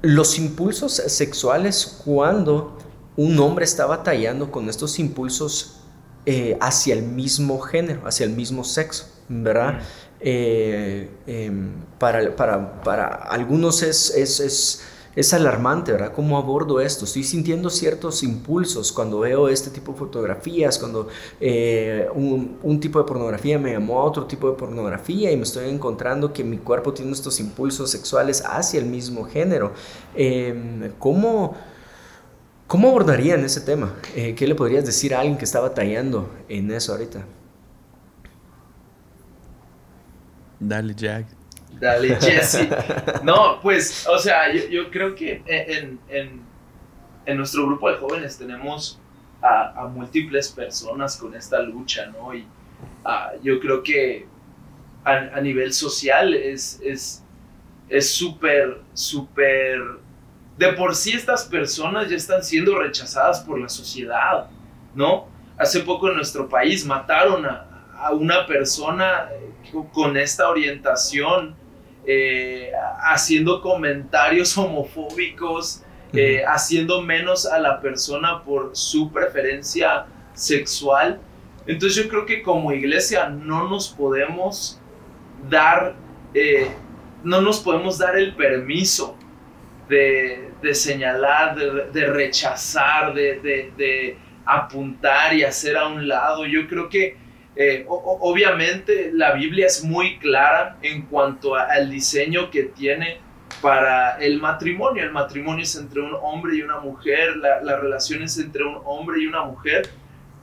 los 0.02 0.38
impulsos 0.38 0.92
sexuales 0.94 2.00
cuando 2.04 2.78
un 3.16 3.38
hombre 3.40 3.64
está 3.64 3.84
batallando 3.84 4.50
con 4.52 4.68
estos 4.68 4.98
impulsos 5.00 5.80
eh, 6.24 6.56
hacia 6.60 6.94
el 6.94 7.02
mismo 7.02 7.58
género, 7.58 8.06
hacia 8.06 8.24
el 8.26 8.32
mismo 8.32 8.62
sexo, 8.62 9.08
¿verdad? 9.28 9.74
Mm. 9.74 9.82
Eh, 10.20 11.10
em, 11.26 11.70
para, 11.98 12.34
para, 12.36 12.82
para, 12.82 13.06
algunos 13.06 13.82
es, 13.82 14.10
es, 14.10 14.40
es 14.40 14.82
es 15.16 15.32
alarmante, 15.34 15.92
¿verdad? 15.92 16.12
¿Cómo 16.14 16.38
abordo 16.38 16.80
esto? 16.80 17.04
Estoy 17.04 17.24
sintiendo 17.24 17.70
ciertos 17.70 18.22
impulsos 18.22 18.92
cuando 18.92 19.20
veo 19.20 19.48
este 19.48 19.70
tipo 19.70 19.92
de 19.92 19.98
fotografías, 19.98 20.78
cuando 20.78 21.08
eh, 21.40 22.08
un, 22.14 22.80
tipo 22.80 22.98
de 22.98 23.04
pornografía 23.04 23.58
me 23.58 23.72
llamó 23.72 24.00
a 24.00 24.04
otro 24.04 24.26
tipo 24.26 24.50
de 24.50 24.56
pornografía 24.56 25.32
y 25.32 25.36
me 25.36 25.42
estoy 25.42 25.68
encontrando 25.68 26.32
que 26.32 26.44
mi 26.44 26.58
cuerpo 26.58 26.92
tiene 26.92 27.12
estos 27.12 27.40
impulsos 27.40 27.90
sexuales 27.90 28.42
hacia 28.46 28.80
el 28.80 28.86
mismo 28.86 29.24
género. 29.24 29.72
Em, 30.14 30.92
¿Cómo... 30.98 31.56
¿Cómo 32.66 32.88
abordarían 32.90 33.42
ese 33.46 33.62
tema? 33.62 33.94
Eh, 34.14 34.34
¿Qué 34.34 34.46
le 34.46 34.54
podrías 34.54 34.84
decir 34.84 35.14
a 35.14 35.20
alguien 35.20 35.38
que 35.38 35.46
está 35.46 35.58
batallando 35.58 36.28
en 36.50 36.70
eso 36.70 36.92
ahorita? 36.92 37.24
Dale, 40.60 40.94
Jack. 40.94 41.37
Dale, 41.72 42.16
Jesse. 42.20 42.68
No, 43.22 43.60
pues, 43.60 44.06
o 44.06 44.18
sea, 44.18 44.52
yo, 44.52 44.90
creo 44.90 45.14
que 45.14 45.42
en, 45.46 45.98
en, 46.08 47.36
nuestro 47.36 47.66
grupo 47.66 47.90
de 47.90 47.96
jóvenes 47.98 48.38
tenemos 48.38 48.98
a, 49.42 49.86
múltiples 49.92 50.48
personas 50.48 51.16
con 51.16 51.34
esta 51.34 51.60
lucha, 51.60 52.06
¿no? 52.06 52.34
Y 52.34 52.46
ah, 53.04 53.32
yo 53.42 53.60
creo 53.60 53.82
que 53.82 54.26
a, 55.04 55.40
nivel 55.40 55.72
social 55.72 56.34
es 56.34 56.80
es 57.88 58.14
súper, 58.14 58.80
súper... 58.92 59.80
De 60.56 60.72
por 60.72 60.94
sí 60.94 61.12
estas 61.12 61.44
personas 61.44 62.08
ya 62.08 62.16
están 62.16 62.42
siendo 62.42 62.78
rechazadas 62.78 63.40
por 63.40 63.58
la 63.60 63.68
sociedad, 63.68 64.48
¿no? 64.94 65.28
Hace 65.56 65.80
poco 65.80 66.08
en 66.08 66.16
nuestro 66.16 66.48
país 66.48 66.84
mataron 66.84 67.46
a, 67.46 67.67
a 67.98 68.12
una 68.12 68.46
persona 68.46 69.28
con 69.92 70.16
esta 70.16 70.48
orientación, 70.48 71.56
eh, 72.06 72.70
haciendo 73.00 73.60
comentarios 73.60 74.56
homofóbicos, 74.58 75.82
eh, 76.12 76.42
haciendo 76.46 77.02
menos 77.02 77.44
a 77.44 77.58
la 77.58 77.80
persona 77.80 78.42
por 78.42 78.70
su 78.74 79.12
preferencia 79.12 80.06
sexual. 80.32 81.20
Entonces 81.66 82.02
yo 82.02 82.08
creo 82.08 82.24
que 82.24 82.42
como 82.42 82.72
iglesia 82.72 83.28
no 83.28 83.68
nos 83.68 83.88
podemos 83.88 84.80
dar, 85.50 85.96
eh, 86.32 86.70
no 87.22 87.42
nos 87.42 87.60
podemos 87.60 87.98
dar 87.98 88.16
el 88.16 88.34
permiso 88.34 89.16
de, 89.88 90.50
señalar, 90.72 91.56
de, 91.92 92.06
rechazar, 92.06 93.12
de, 93.12 93.72
de 93.76 94.16
apuntar 94.46 95.34
y 95.34 95.44
hacer 95.44 95.76
a 95.76 95.88
un 95.88 96.08
lado. 96.08 96.46
Yo 96.46 96.66
creo 96.68 96.88
que 96.88 97.27
eh, 97.60 97.84
obviamente 97.88 99.10
la 99.12 99.32
Biblia 99.32 99.66
es 99.66 99.82
muy 99.82 100.16
clara 100.18 100.78
en 100.80 101.02
cuanto 101.06 101.56
al 101.56 101.90
diseño 101.90 102.52
que 102.52 102.62
tiene 102.62 103.18
para 103.60 104.16
el 104.18 104.38
matrimonio. 104.38 105.02
El 105.02 105.10
matrimonio 105.10 105.64
es 105.64 105.74
entre 105.74 106.00
un 106.00 106.14
hombre 106.22 106.54
y 106.54 106.62
una 106.62 106.78
mujer, 106.78 107.36
la, 107.36 107.76
relación 107.76 108.22
es 108.22 108.38
entre 108.38 108.62
un 108.62 108.78
hombre 108.84 109.20
y 109.20 109.26
una 109.26 109.42
mujer, 109.42 109.90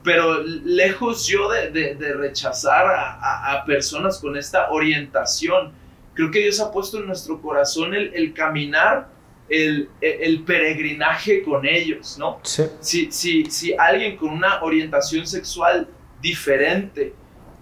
pero 0.04 0.42
lejos 0.42 1.26
yo 1.26 1.48
de, 1.48 1.94
rechazar 2.18 2.84
a, 2.86 3.64
personas 3.64 4.18
con 4.18 4.36
esta 4.36 4.70
orientación, 4.70 5.72
creo 6.12 6.30
que 6.30 6.40
Dios 6.40 6.60
ha 6.60 6.70
puesto 6.70 6.98
en 6.98 7.06
nuestro 7.06 7.40
corazón 7.40 7.94
el, 7.94 8.34
caminar, 8.34 9.08
el, 9.48 9.88
el, 10.02 10.42
peregrinaje 10.42 11.42
con 11.42 11.64
ellos, 11.64 12.18
¿no? 12.18 12.40
Si, 12.42 13.10
si, 13.10 13.46
si 13.46 13.72
alguien 13.72 14.18
con 14.18 14.28
una 14.28 14.62
orientación 14.62 15.26
sexual 15.26 15.88
diferente 16.20 17.14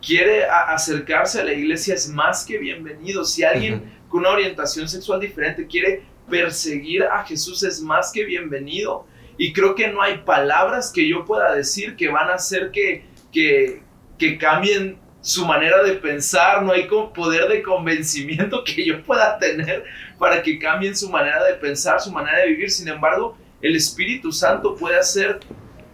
quiere 0.04 0.44
acercarse 0.44 1.40
a 1.40 1.44
la 1.44 1.52
iglesia 1.52 1.94
es 1.94 2.08
más 2.08 2.44
que 2.44 2.58
bienvenido. 2.58 3.24
Si 3.24 3.42
alguien 3.42 3.82
con 4.08 4.20
una 4.20 4.30
orientación 4.30 4.88
sexual 4.88 5.20
diferente 5.20 5.66
quiere 5.66 6.02
perseguir 6.28 7.04
a 7.04 7.24
Jesús 7.24 7.62
es 7.62 7.80
más 7.80 8.12
que 8.12 8.24
bienvenido. 8.24 9.06
Y 9.36 9.52
creo 9.52 9.74
que 9.74 9.88
no 9.88 10.00
hay 10.00 10.18
palabras 10.18 10.92
que 10.92 11.08
yo 11.08 11.24
pueda 11.24 11.54
decir 11.54 11.96
que 11.96 12.08
van 12.08 12.30
a 12.30 12.34
hacer 12.34 12.70
que, 12.70 13.04
que, 13.32 13.82
que 14.18 14.38
cambien 14.38 14.98
su 15.20 15.44
manera 15.46 15.82
de 15.82 15.94
pensar, 15.94 16.62
no 16.62 16.72
hay 16.72 16.86
poder 16.86 17.48
de 17.48 17.62
convencimiento 17.62 18.62
que 18.62 18.84
yo 18.84 19.02
pueda 19.02 19.38
tener 19.38 19.84
para 20.18 20.42
que 20.42 20.58
cambien 20.58 20.94
su 20.94 21.08
manera 21.08 21.42
de 21.44 21.54
pensar, 21.54 22.00
su 22.00 22.12
manera 22.12 22.38
de 22.38 22.48
vivir. 22.48 22.70
Sin 22.70 22.88
embargo, 22.88 23.36
el 23.60 23.74
Espíritu 23.74 24.30
Santo 24.30 24.76
puede 24.76 24.98
hacer 24.98 25.40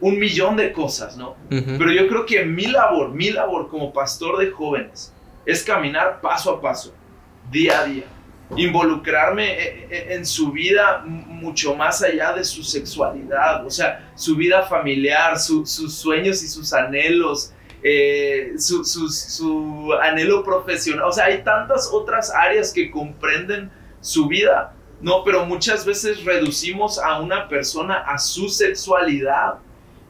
un 0.01 0.19
millón 0.19 0.57
de 0.57 0.73
cosas, 0.73 1.17
¿no? 1.17 1.37
Pero 1.49 1.93
yo 1.93 2.09
creo 2.09 2.27
que 2.27 2.45
mi 2.45 2.67
labor, 2.67 3.11
mi 3.11 3.31
labor 3.31 3.69
como 3.69 3.93
pastor 3.93 4.39
de 4.39 4.51
jóvenes 4.51 5.13
es 5.45 5.63
caminar 5.63 6.21
paso 6.21 6.51
a 6.51 6.61
paso, 6.61 6.95
día 7.51 7.81
a 7.81 7.85
día, 7.85 8.05
involucrarme 8.57 9.53
e, 9.53 9.89
e, 9.91 10.15
en 10.15 10.27
su 10.27 10.53
vida 10.53 11.03
mucho 11.05 11.75
más 11.75 12.03
allá 12.03 12.33
de 12.33 12.45
su 12.45 12.63
sexualidad, 12.63 13.65
o 13.65 13.71
sea, 13.71 14.11
su 14.15 14.37
vida 14.37 14.63
familiar, 14.63 15.39
sus 15.39 15.95
sueños 15.95 16.43
y 16.43 16.49
sus 16.49 16.73
anhelos, 16.73 17.53
eh, 17.83 18.53
su, 18.59 18.85
su, 18.85 19.93
anhelo 20.03 20.45
profesional, 20.45 21.07
o 21.07 21.13
sea, 21.13 21.27
hay 21.27 21.43
tantas 21.43 21.89
otras 21.91 22.31
áreas 22.31 22.73
que 22.73 22.91
comprenden 22.91 23.71
su 24.01 24.29
vida, 24.29 24.75
¿no? 25.01 25.25
Pero 25.25 25.47
muchas 25.47 25.87
veces 25.87 26.25
reducimos 26.25 26.99
a 26.99 27.21
una 27.21 27.49
persona 27.49 27.99
a 28.07 28.19
su 28.19 28.49
sexualidad. 28.49 29.55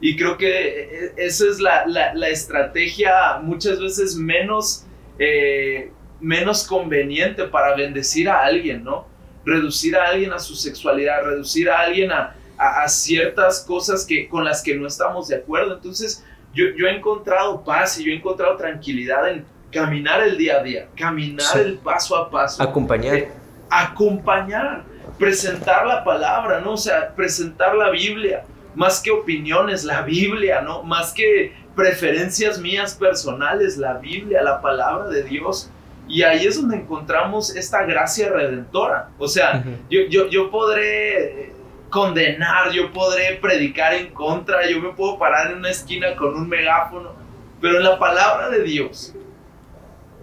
Y 0.01 0.15
creo 0.15 0.35
que 0.35 0.47
eh, 0.49 1.13
esa 1.17 1.45
es 1.47 1.59
la, 1.59 1.85
la, 1.85 2.29
estrategia 2.29 3.37
muchas 3.41 3.79
veces 3.79 4.15
menos, 4.15 4.85
eh, 5.19 5.91
menos 6.19 6.65
conveniente 6.65 7.43
para 7.45 7.75
bendecir 7.75 8.27
a 8.27 8.39
alguien, 8.39 8.83
¿no? 8.83 9.05
Reducir 9.45 9.95
a 9.95 10.09
alguien 10.09 10.33
a 10.33 10.39
su 10.39 10.55
sexualidad, 10.55 11.23
reducir 11.23 11.69
a 11.69 11.81
alguien 11.81 12.11
a, 12.11 12.35
a, 12.57 12.87
ciertas 12.87 13.61
cosas 13.61 14.03
que, 14.03 14.27
con 14.27 14.43
las 14.43 14.63
que 14.63 14.75
no 14.75 14.87
estamos 14.87 15.27
de 15.27 15.35
acuerdo. 15.35 15.75
Entonces, 15.75 16.25
yo, 16.53 16.65
yo, 16.75 16.87
he 16.87 16.95
encontrado 16.95 17.63
paz 17.63 17.99
y 17.99 18.03
yo 18.03 18.11
he 18.11 18.15
encontrado 18.15 18.57
tranquilidad 18.57 19.29
en 19.29 19.45
caminar 19.71 20.21
el 20.21 20.37
día 20.37 20.57
a 20.57 20.63
día, 20.63 20.87
caminar 20.97 21.57
el 21.59 21.77
paso 21.77 22.15
a 22.15 22.29
paso. 22.29 22.61
Acompañar. 22.61 23.15
Eh, 23.15 23.31
acompañar, 23.69 24.83
presentar 25.17 25.85
la 25.85 26.03
palabra, 26.03 26.59
¿no? 26.59 26.73
O 26.73 26.77
sea, 26.77 27.13
presentar 27.15 27.75
la 27.75 27.89
Biblia, 27.89 28.43
más 28.75 29.01
que 29.01 29.11
opiniones, 29.11 29.83
la 29.83 30.01
Biblia, 30.01 30.61
¿no? 30.61 30.83
Más 30.83 31.13
que 31.13 31.53
preferencias 31.75 32.59
mías 32.59 32.95
personales, 32.95 33.77
la 33.77 33.95
Biblia, 33.95 34.41
la 34.41 34.61
palabra 34.61 35.07
de 35.09 35.23
Dios. 35.23 35.69
Y 36.07 36.23
ahí 36.23 36.45
es 36.45 36.59
donde 36.59 36.77
encontramos 36.77 37.55
esta 37.55 37.83
gracia 37.83 38.29
redentora. 38.29 39.09
O 39.17 39.27
sea, 39.27 39.63
yo, 39.89 40.01
yo, 40.09 40.27
yo 40.27 40.49
podré 40.49 41.53
condenar, 41.89 42.71
yo 42.71 42.91
podré 42.91 43.37
predicar 43.41 43.93
en 43.93 44.07
contra, 44.07 44.67
yo 44.67 44.79
me 44.79 44.89
puedo 44.93 45.19
parar 45.19 45.51
en 45.51 45.57
una 45.57 45.69
esquina 45.69 46.15
con 46.15 46.35
un 46.35 46.49
megáfono, 46.49 47.11
pero 47.59 47.77
en 47.77 47.83
la 47.83 47.99
palabra 47.99 48.49
de 48.49 48.63
Dios 48.63 49.13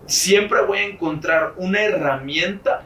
siempre 0.08 0.62
voy 0.62 0.78
a 0.78 0.86
encontrar 0.86 1.52
una 1.56 1.82
herramienta 1.82 2.82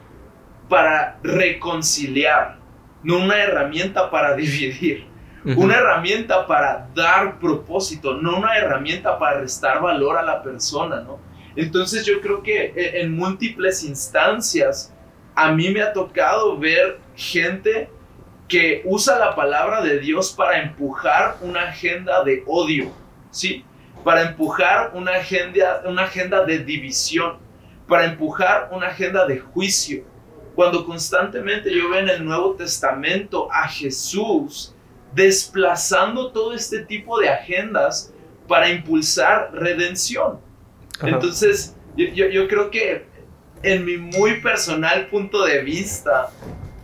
para 0.68 1.18
reconciliar, 1.22 2.58
no 3.02 3.18
una 3.18 3.38
herramienta 3.38 4.10
para 4.10 4.34
dividir, 4.36 5.06
una 5.44 5.76
herramienta 5.76 6.46
para 6.46 6.88
dar 6.94 7.38
propósito, 7.38 8.14
no 8.14 8.38
una 8.38 8.56
herramienta 8.56 9.18
para 9.18 9.40
restar 9.40 9.80
valor 9.80 10.16
a 10.16 10.22
la 10.22 10.42
persona, 10.42 11.00
¿no? 11.00 11.18
Entonces 11.56 12.06
yo 12.06 12.20
creo 12.20 12.42
que 12.42 12.72
e, 12.76 13.00
en 13.00 13.14
múltiples 13.16 13.84
instancias 13.84 14.94
a 15.34 15.52
mí 15.52 15.70
me 15.70 15.82
ha 15.82 15.92
tocado 15.92 16.58
ver 16.58 16.98
gente 17.16 17.90
que 18.48 18.82
usa 18.84 19.18
la 19.18 19.34
palabra 19.34 19.80
de 19.80 19.98
Dios 19.98 20.32
para 20.32 20.62
empujar 20.62 21.38
una 21.40 21.62
agenda 21.70 22.22
de 22.22 22.44
odio, 22.46 22.92
¿sí? 23.30 23.64
Para 24.04 24.22
empujar 24.22 24.92
una 24.94 25.12
agenda, 25.12 25.82
una 25.86 26.04
agenda 26.04 26.44
de 26.44 26.58
división, 26.58 27.38
para 27.88 28.04
empujar 28.04 28.68
una 28.72 28.88
agenda 28.88 29.26
de 29.26 29.38
juicio, 29.38 30.04
cuando 30.54 30.84
constantemente 30.84 31.74
yo 31.74 31.88
veo 31.88 32.00
en 32.00 32.10
el 32.10 32.24
Nuevo 32.24 32.54
Testamento 32.54 33.48
a 33.50 33.66
Jesús 33.68 34.71
desplazando 35.14 36.32
todo 36.32 36.54
este 36.54 36.84
tipo 36.84 37.18
de 37.18 37.28
agendas 37.28 38.12
para 38.48 38.70
impulsar 38.70 39.50
redención. 39.52 40.40
Entonces, 41.02 41.76
yo, 41.96 42.26
yo, 42.28 42.48
creo 42.48 42.70
que 42.70 43.06
en 43.62 43.84
mi 43.84 43.96
muy 43.96 44.40
personal 44.40 45.06
punto 45.08 45.44
de 45.44 45.62
vista, 45.62 46.30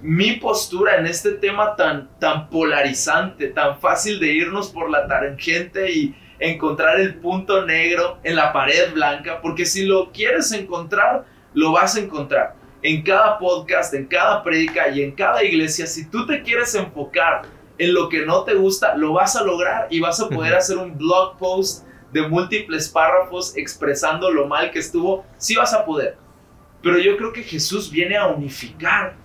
mi 0.02 0.32
postura 0.32 0.96
en 0.96 1.06
este 1.06 1.32
tema 1.32 1.76
tan, 1.76 2.08
tan 2.18 2.48
polarizante, 2.50 3.48
tan 3.48 3.80
fácil 3.80 4.20
de 4.20 4.32
irnos 4.32 4.70
por 4.70 4.90
la 4.90 5.06
tangente 5.06 5.90
y 5.90 6.14
encontrar 6.38 7.00
el 7.00 7.16
punto 7.16 7.64
negro 7.64 8.18
en 8.22 8.36
la 8.36 8.52
pared 8.52 8.92
blanca, 8.92 9.40
porque 9.40 9.66
si 9.66 9.86
lo 9.86 10.12
quieres 10.12 10.52
encontrar, 10.52 11.24
lo 11.54 11.72
vas 11.72 11.96
a 11.96 12.00
encontrar 12.00 12.54
en 12.82 13.02
cada 13.02 13.38
podcast, 13.38 13.92
en 13.94 14.06
cada 14.06 14.42
predica 14.42 14.88
y 14.88 15.02
en 15.02 15.12
cada 15.12 15.42
iglesia, 15.42 15.86
si 15.86 16.08
tú 16.08 16.26
te 16.26 16.42
quieres 16.42 16.74
enfocar 16.74 17.42
en 17.78 17.94
lo 17.94 18.08
que 18.08 18.26
no 18.26 18.44
te 18.44 18.54
gusta, 18.54 18.96
lo 18.96 19.12
vas 19.12 19.36
a 19.36 19.44
lograr 19.44 19.86
y 19.90 20.00
vas 20.00 20.20
a 20.20 20.28
poder 20.28 20.54
hacer 20.54 20.76
un 20.78 20.96
blog 20.98 21.38
post 21.38 21.86
de 22.12 22.26
múltiples 22.26 22.88
párrafos 22.88 23.56
expresando 23.56 24.30
lo 24.30 24.46
mal 24.46 24.70
que 24.70 24.80
estuvo, 24.80 25.24
sí 25.36 25.54
vas 25.54 25.72
a 25.72 25.84
poder. 25.84 26.16
Pero 26.82 26.98
yo 26.98 27.16
creo 27.16 27.32
que 27.32 27.42
Jesús 27.42 27.90
viene 27.90 28.16
a 28.16 28.26
unificar 28.26 29.16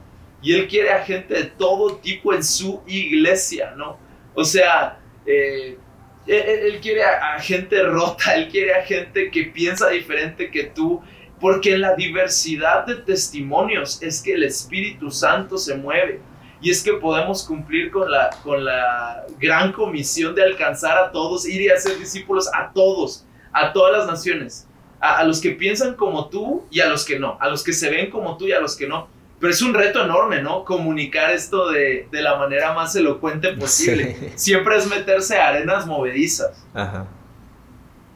y 0.41 0.53
Él 0.53 0.67
quiere 0.67 0.91
a 0.91 1.03
gente 1.03 1.33
de 1.33 1.43
todo 1.45 1.97
tipo 1.97 2.33
en 2.33 2.43
su 2.43 2.81
iglesia, 2.85 3.73
¿no? 3.75 3.97
O 4.35 4.43
sea, 4.43 4.99
eh, 5.25 5.77
él, 6.25 6.79
quiere 6.81 7.03
a 7.03 7.39
gente 7.39 7.81
rota, 7.83 8.35
Él 8.35 8.49
quiere 8.49 8.73
a 8.73 8.83
gente 8.83 9.29
que 9.29 9.45
piensa 9.45 9.89
diferente 9.89 10.51
que 10.51 10.65
tú, 10.65 11.01
porque 11.39 11.73
en 11.73 11.81
la 11.81 11.95
diversidad 11.95 12.85
de 12.85 12.95
testimonios 12.95 14.01
es 14.01 14.21
que 14.21 14.33
el 14.33 14.43
Espíritu 14.43 15.11
Santo 15.11 15.57
se 15.57 15.75
mueve. 15.75 16.21
Y 16.63 16.71
es 16.71 16.81
que 16.81 16.93
podemos 16.93 17.43
cumplir 17.43 17.91
con 17.91 18.09
la, 18.09 18.29
con 18.41 18.63
la 18.63 19.25
gran 19.37 19.73
comisión 19.73 20.33
de 20.33 20.43
alcanzar 20.43 20.97
a 20.97 21.11
todos, 21.11 21.45
ir 21.45 21.61
y 21.61 21.69
hacer 21.69 21.99
discípulos 21.99 22.49
a 22.53 22.71
todos, 22.71 23.25
a 23.51 23.73
todas 23.73 23.91
las 23.97 24.07
naciones, 24.07 24.65
a, 25.01 25.25
los 25.25 25.41
que 25.41 25.51
piensan 25.51 25.95
como 25.95 26.29
tú 26.29 26.63
y 26.71 26.79
a 26.79 26.87
los 26.87 27.03
que 27.03 27.19
no, 27.19 27.37
a 27.41 27.49
los 27.49 27.65
que 27.65 27.73
se 27.73 27.89
ven 27.89 28.09
como 28.09 28.37
tú 28.37 28.47
y 28.47 28.53
a 28.53 28.61
los 28.61 28.77
que 28.77 28.87
no. 28.87 29.09
Pero 29.41 29.51
es 29.51 29.61
un 29.61 29.73
reto 29.73 30.05
enorme, 30.05 30.41
¿no? 30.41 30.63
Comunicar 30.63 31.31
esto 31.31 31.69
de, 31.69 32.07
de 32.09 32.21
la 32.21 32.37
manera 32.37 32.71
más 32.73 32.95
elocuente 32.95 33.49
posible. 33.57 34.31
Siempre 34.35 34.77
es 34.77 34.87
meterse 34.87 35.37
a 35.37 35.49
arenas 35.49 35.85
movedizas. 35.85 36.65
Ajá. 36.73 37.07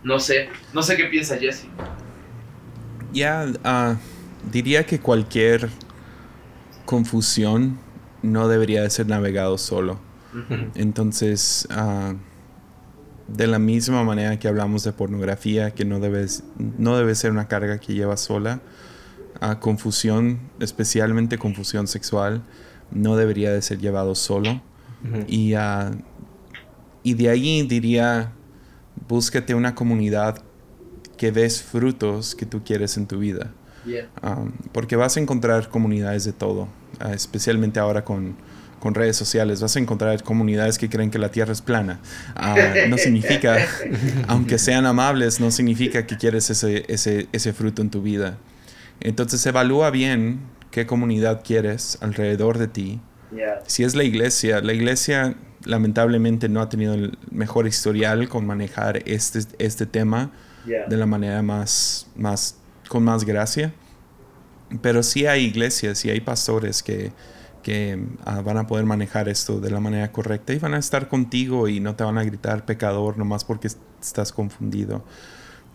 No 0.04 0.22
sé, 0.22 0.48
no 0.72 0.82
sé 0.82 0.96
qué 0.96 1.04
piensa 1.04 1.36
Jesse. 1.38 1.66
Ya, 3.12 3.46
ah, 3.66 3.98
diría 4.50 4.86
que 4.86 5.02
cualquier 5.02 5.68
confusión 6.86 7.78
no 8.32 8.48
debería 8.48 8.82
de 8.82 8.90
ser 8.90 9.08
navegado 9.08 9.58
solo. 9.58 10.00
Entonces, 10.76 11.68
uh, 11.72 12.16
de 13.28 13.48
la 13.48 13.60
misma 13.60 14.04
manera 14.04 14.38
que 14.38 14.48
hablamos 14.48 14.84
de 14.84 14.94
pornografía, 14.94 15.72
que 15.72 15.84
no, 15.84 16.00
debes, 16.00 16.44
no 16.78 16.96
debe 16.96 17.16
ser 17.16 17.32
una 17.32 17.48
carga 17.48 17.80
que 17.80 17.94
lleva 17.94 18.18
sola, 18.18 18.62
a 19.40 19.60
confusión, 19.60 20.40
especialmente 20.60 21.38
confusión 21.38 21.88
sexual, 21.88 22.44
no 22.92 23.16
debería 23.16 23.52
de 23.52 23.62
ser 23.62 23.80
llevado 23.80 24.16
solo. 24.16 24.62
y, 25.28 25.56
uh, 25.56 25.92
y 27.04 27.14
de 27.14 27.30
ahí 27.30 27.66
diría, 27.68 28.34
búscate 29.08 29.56
una 29.56 29.74
comunidad 29.74 30.44
que 31.18 31.32
des 31.32 31.64
frutos 31.64 32.36
que 32.36 32.46
tú 32.46 32.64
quieres 32.64 32.98
en 32.98 33.08
tu 33.08 33.18
vida. 33.18 33.52
Um, 34.22 34.52
porque 34.72 34.96
vas 34.96 35.18
a 35.18 35.20
encontrar 35.20 35.70
comunidades 35.70 36.26
de 36.26 36.34
todo, 36.34 36.68
uh, 37.04 37.14
especialmente 37.14 37.80
ahora 37.80 38.04
con, 38.04 38.36
con, 38.80 38.94
redes 38.94 39.16
sociales. 39.16 39.62
Vas 39.62 39.76
a 39.76 39.80
encontrar 39.80 40.22
comunidades 40.24 40.78
que 40.78 40.90
creen 40.90 41.12
que 41.12 41.20
la 41.20 41.30
tierra 41.30 41.54
es 41.54 41.62
plana. 41.62 42.00
Uh, 42.36 42.90
no 42.90 42.98
significa, 42.98 43.58
aunque 44.28 44.58
sean 44.58 44.86
amables, 44.86 45.40
no 45.40 45.52
significa 45.52 46.06
que 46.06 46.18
quieres 46.18 46.50
ese, 46.50 46.86
ese, 46.88 47.28
ese 47.32 47.54
fruto 47.54 47.82
en 47.82 47.90
tu 47.90 48.02
vida. 48.02 48.38
Entonces 49.00 49.46
evalúa 49.46 49.92
bien 49.92 50.40
qué 50.72 50.86
comunidad 50.86 51.42
quieres 51.44 51.98
alrededor 52.02 52.58
de 52.58 52.68
ti. 52.68 53.00
Si 53.66 53.84
es 53.84 53.94
la 53.94 54.04
iglesia, 54.04 54.62
la 54.62 54.74
iglesia 54.74 55.36
lamentablemente 55.66 56.50
no 56.50 56.62
ha 56.62 56.70
tenido 56.70 56.94
el 56.94 57.18
mejor 57.30 57.68
historial 57.68 58.30
con 58.30 58.46
manejar 58.46 59.04
este, 59.06 59.40
este 59.60 59.86
tema 59.86 60.32
de 60.66 60.98
la 60.98 61.06
manera 61.06 61.42
más, 61.42 62.08
más, 62.16 62.58
con 62.88 63.04
más 63.04 63.26
gracia. 63.26 63.74
Pero 64.82 65.04
sí 65.04 65.26
hay 65.26 65.46
iglesias 65.46 66.04
y 66.04 66.10
hay 66.10 66.20
pastores 66.20 66.84
que, 66.84 67.12
que 67.64 68.04
ah, 68.26 68.42
van 68.42 68.58
a 68.58 68.68
poder 68.68 68.86
manejar 68.86 69.30
esto 69.30 69.60
de 69.60 69.72
la 69.72 69.80
manera 69.80 70.12
correcta 70.12 70.54
y 70.54 70.60
van 70.60 70.74
a 70.74 70.78
estar 70.78 71.08
contigo 71.08 71.68
y 71.68 71.80
no 71.80 71.96
te 71.96 72.04
van 72.04 72.18
a 72.18 72.24
gritar 72.24 72.66
pecador 72.66 73.18
nomás 73.18 73.46
porque 73.46 73.70
estás 74.02 74.34
confundido. 74.34 75.06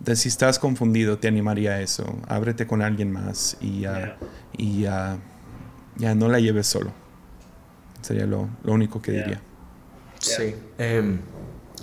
de 0.01 0.17
si 0.17 0.29
estás 0.29 0.59
confundido, 0.59 1.19
te 1.19 1.29
animaría 1.29 1.73
a 1.73 1.81
eso. 1.81 2.05
Ábrete 2.29 2.67
con 2.67 2.83
alguien 2.83 3.11
más 3.13 3.57
y, 3.63 3.85
y 4.59 4.83
ya 4.83 5.19
no 6.15 6.29
la 6.29 6.39
lleves 6.39 6.67
solo. 6.67 6.93
Sería 8.03 8.27
lo, 8.27 8.49
único 8.65 9.01
que 9.01 9.13
diría. 9.13 9.41
Sí. 10.19 10.55
Em, 10.77 11.19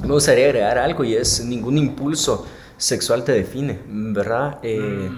me 0.02 0.14
gustaría 0.14 0.46
agregar 0.46 0.78
algo 0.78 1.04
y 1.04 1.16
es 1.16 1.44
ningún 1.44 1.78
impulso 1.78 2.46
sexual 2.80 3.24
te 3.24 3.34
define, 3.34 3.80
¿verdad? 3.88 4.58
Eh, 4.64 5.10
mm. 5.12 5.18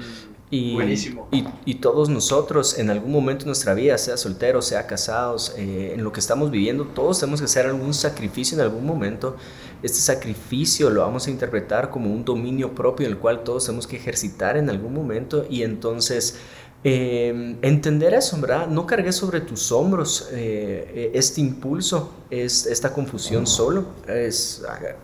Y, 0.54 0.74
Buenísimo. 0.74 1.30
Y, 1.32 1.76
todos 1.76 2.10
nosotros 2.10 2.78
en 2.78 2.90
algún 2.90 3.14
momento 3.14 3.46
de 3.46 3.48
nuestra 3.48 3.74
vida, 3.74 3.98
sea 3.98 4.18
solteros, 4.18 4.66
sea 4.66 4.86
casados, 4.86 5.56
eh, 5.58 5.94
en 5.96 6.04
lo 6.04 6.12
que 6.12 6.20
estamos 6.20 6.52
viviendo, 6.52 6.84
todos 6.84 7.22
tenemos 7.22 7.40
que 7.40 7.46
hacer 7.46 7.68
algún 7.68 7.94
sacrificio 7.94 8.56
en 8.58 8.62
algún 8.62 8.86
momento. 8.86 9.38
Este 9.82 10.00
sacrificio 10.00 10.90
lo 10.90 11.02
vamos 11.02 11.26
a 11.28 11.32
interpretar 11.32 11.90
como 11.90 12.14
un 12.14 12.26
dominio 12.26 12.76
propio 12.76 13.08
en 13.08 13.14
el 13.14 13.18
cual 13.18 13.46
todos 13.46 13.66
tenemos 13.66 13.88
que 13.88 13.96
ejercitar 13.96 14.58
en 14.58 14.70
algún 14.70 14.94
momento 14.94 15.46
y 15.50 15.64
entonces 15.64 16.38
eh, 16.84 17.58
entender 17.62 18.14
eso, 18.16 18.40
¿verdad? 18.42 18.68
No 18.68 18.88
cargues 18.88 19.16
sobre 19.16 19.42
tus 19.42 19.72
hombros 19.72 20.30
eh, 20.32 21.12
este 21.14 21.40
impulso, 21.40 22.12
es, 22.32 22.66
esta 22.66 22.92
confusión 22.92 23.46
solo. 23.46 23.86
Es, 24.08 24.64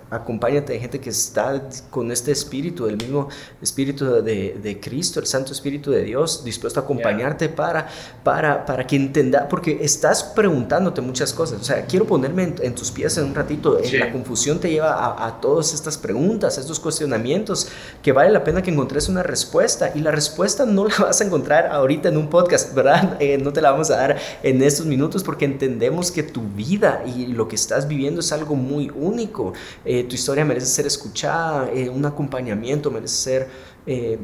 acompáñate 0.09 0.73
de 0.73 0.79
gente 0.79 0.99
que 0.99 1.11
está 1.11 1.61
con 1.91 2.11
este 2.11 2.31
espíritu, 2.31 2.87
el 2.87 2.97
mismo 2.97 3.27
espíritu 3.61 4.05
de, 4.23 4.57
de 4.61 4.79
Cristo, 4.79 5.19
el 5.19 5.27
Santo 5.27 5.51
Espíritu 5.51 5.91
de 5.91 6.03
Dios, 6.03 6.43
dispuesto 6.43 6.79
a 6.79 6.83
acompañarte 6.83 7.49
para, 7.49 7.87
para, 8.23 8.65
para 8.65 8.87
que 8.87 8.95
entienda, 8.95 9.47
porque 9.47 9.77
estás 9.81 10.23
preguntándote 10.23 11.01
muchas 11.01 11.33
cosas. 11.33 11.61
O 11.61 11.63
sea, 11.63 11.85
quiero 11.85 12.07
ponerme 12.07 12.55
en, 12.61 12.73
tus 12.73 12.89
pies 12.91 13.17
en 13.17 13.25
un 13.25 13.35
ratito. 13.35 13.77
Eh, 13.77 13.99
la 13.99 14.11
confusión 14.11 14.59
te 14.59 14.71
lleva 14.71 14.93
a, 14.93 15.27
a 15.27 15.41
todas 15.41 15.73
estas 15.73 15.97
preguntas, 15.97 16.57
a 16.57 16.61
estos 16.61 16.79
cuestionamientos, 16.79 17.67
que 18.01 18.13
vale 18.13 18.31
la 18.31 18.43
pena 18.43 18.63
que 18.63 18.71
encontres 18.71 19.09
una 19.09 19.21
respuesta 19.21 19.91
y 19.93 19.99
la 19.99 20.11
respuesta 20.11 20.65
no 20.65 20.85
la 20.85 20.95
vas 20.97 21.21
a 21.21 21.25
encontrar 21.25 21.66
ahorita 21.69 22.09
en 22.09 22.17
un 22.17 22.29
podcast, 22.29 22.73
¿verdad? 22.73 23.17
Eh, 23.27 23.37
no 23.37 23.51
te 23.51 23.61
la 23.61 23.71
vamos 23.71 23.89
a 23.89 23.97
dar 23.97 24.17
en 24.43 24.61
estos 24.61 24.85
minutos 24.85 25.23
porque 25.23 25.45
entendemos 25.45 26.11
que 26.11 26.23
tu 26.23 26.41
vida 26.41 27.03
y 27.05 27.27
lo 27.27 27.47
que 27.47 27.55
estás 27.55 27.87
viviendo 27.87 28.19
es 28.21 28.31
algo 28.31 28.55
muy 28.55 28.91
único. 28.95 29.53
Eh, 29.83 30.03
tu 30.03 30.15
historia 30.15 30.45
merece 30.45 30.67
ser 30.67 30.85
escuchada, 30.85 31.69
eh, 31.73 31.89
un 31.89 32.05
acompañamiento 32.05 32.91
merece 32.91 33.15
ser... 33.15 33.47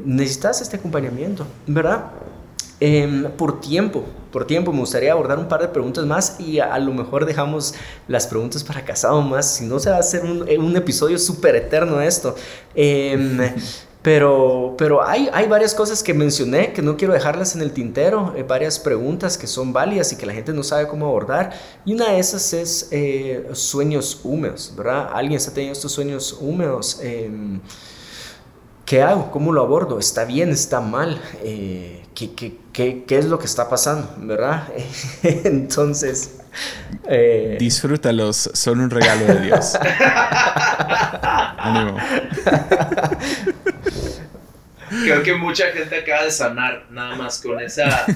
necesitas 0.04 0.60
este 0.60 0.76
acompañamiento, 0.76 1.46
¿verdad? 1.66 2.12
Em, 2.80 3.30
por 3.32 3.60
tiempo, 3.60 4.04
por 4.32 4.46
tiempo, 4.46 4.72
me 4.72 4.80
gustaría 4.80 5.12
abordar 5.12 5.38
un 5.38 5.48
par 5.48 5.60
de 5.60 5.68
preguntas 5.68 6.04
más 6.04 6.40
y 6.40 6.58
a, 6.58 6.76
lo 6.78 6.92
mejor 6.92 7.24
dejamos 7.24 7.74
las 8.08 8.26
preguntas 8.26 8.64
para 8.64 8.84
casado 8.84 9.22
más, 9.22 9.54
si 9.54 9.64
no 9.64 9.78
se 9.78 9.90
va 9.90 9.96
a 9.96 10.00
hacer 10.00 10.24
un, 10.24 10.46
un 10.58 10.76
episodio 10.76 11.18
súper 11.18 11.54
eterno 11.56 12.00
esto. 12.00 12.34
Em, 12.74 13.38
pero, 14.04 14.74
pero 14.76 15.02
hay, 15.02 15.30
hay 15.32 15.48
varias 15.48 15.74
cosas 15.74 16.02
que 16.02 16.12
mencioné 16.12 16.74
que 16.74 16.82
no 16.82 16.98
quiero 16.98 17.14
dejarlas 17.14 17.54
en 17.54 17.62
el 17.62 17.72
tintero, 17.72 18.34
eh, 18.36 18.42
varias 18.42 18.78
preguntas 18.78 19.38
que 19.38 19.46
son 19.46 19.72
válidas 19.72 20.12
y 20.12 20.16
que 20.16 20.26
la 20.26 20.34
gente 20.34 20.52
no 20.52 20.62
sabe 20.62 20.86
cómo 20.88 21.06
abordar. 21.06 21.52
Y 21.86 21.94
una 21.94 22.10
de 22.10 22.18
esas 22.18 22.52
es 22.52 22.88
eh, 22.90 23.48
sueños 23.54 24.20
húmedos, 24.22 24.74
¿verdad? 24.76 25.08
Alguien 25.10 25.38
está 25.38 25.54
teniendo 25.54 25.72
estos 25.72 25.92
sueños 25.92 26.36
húmedos. 26.38 27.00
Em, 27.02 27.62
¿Qué 28.84 29.00
hago? 29.00 29.30
¿Cómo 29.30 29.52
lo 29.52 29.62
abordo? 29.62 29.98
¿Está 29.98 30.26
bien? 30.26 30.50
¿Está 30.50 30.82
mal? 30.82 31.18
Eh, 31.42 32.04
¿qué, 32.14 32.34
qué, 32.34 32.58
qué, 32.74 33.04
qué, 33.06 33.18
es 33.18 33.24
lo 33.24 33.38
que 33.38 33.46
está 33.46 33.70
pasando? 33.70 34.06
¿Verdad? 34.18 34.68
Entonces... 35.22 36.40
Eh... 37.08 37.56
Disfrútalos, 37.58 38.50
son 38.52 38.80
un 38.80 38.90
regalo 38.90 39.24
de 39.24 39.40
Dios. 39.40 39.72
Ánimo. 41.56 41.96
Creo 45.02 45.22
que 45.22 45.34
mucha 45.34 45.66
gente 45.72 45.96
acaba 45.96 46.24
de 46.24 46.30
sanar 46.30 46.86
nada 46.90 47.16
más 47.16 47.40
con 47.40 47.60
esa, 47.60 48.06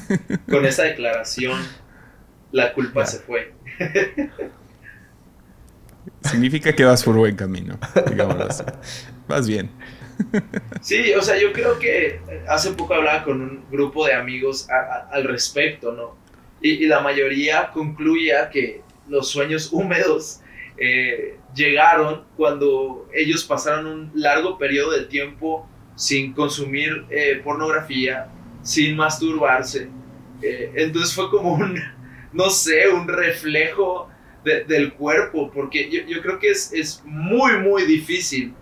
con 0.49 0.65
esa 0.65 0.85
declaración. 0.85 1.61
La 2.53 2.73
culpa 2.73 3.05
se 3.05 3.19
fue. 3.19 3.53
Significa 6.23 6.73
que 6.73 6.85
vas 6.85 7.03
por 7.03 7.17
buen 7.17 7.37
camino, 7.37 7.79
digamos 8.11 8.63
Vas 9.29 9.47
bien. 9.47 9.71
Sí, 10.81 11.13
o 11.15 11.23
sea, 11.23 11.39
yo 11.39 11.53
creo 11.53 11.79
que 11.79 12.21
hace 12.49 12.73
poco 12.73 12.95
hablaba 12.95 13.25
con 13.25 13.41
un 13.41 13.65
grupo 13.71 14.07
de 14.07 14.15
amigos 14.15 14.67
al 14.71 15.25
respecto, 15.25 15.93
¿no? 15.93 16.17
Y, 16.61 16.87
la 16.87 17.01
mayoría 17.01 17.71
concluía 17.71 18.51
que 18.51 18.83
los 19.09 19.29
sueños 19.29 19.69
húmedos 19.73 20.41
eh, 20.77 21.39
llegaron 21.55 22.25
cuando 22.37 23.09
ellos 23.15 23.45
pasaron 23.45 23.87
un 23.87 24.11
largo 24.15 24.59
periodo 24.59 24.91
de 24.91 25.05
tiempo 25.05 25.69
sin 25.99 26.33
consumir 26.33 27.05
eh, 27.11 27.41
pornografía, 27.43 28.29
sin 28.63 28.97
masturbarse. 28.97 29.89
Eh, 30.41 30.71
entonces 30.77 31.13
fue 31.13 31.29
como 31.29 31.55
un, 31.55 31.77
no 32.33 32.51
sé, 32.51 32.89
un 32.89 33.09
reflejo 33.09 34.09
del 34.45 34.95
cuerpo, 34.95 35.51
porque 35.51 35.91
yo, 35.91 36.03
yo, 36.07 36.23
creo 36.23 36.39
que 36.39 36.51
es, 36.51 36.73
es 36.73 37.03
muy, 37.05 37.59
muy 37.59 37.83
difícil 37.83 38.55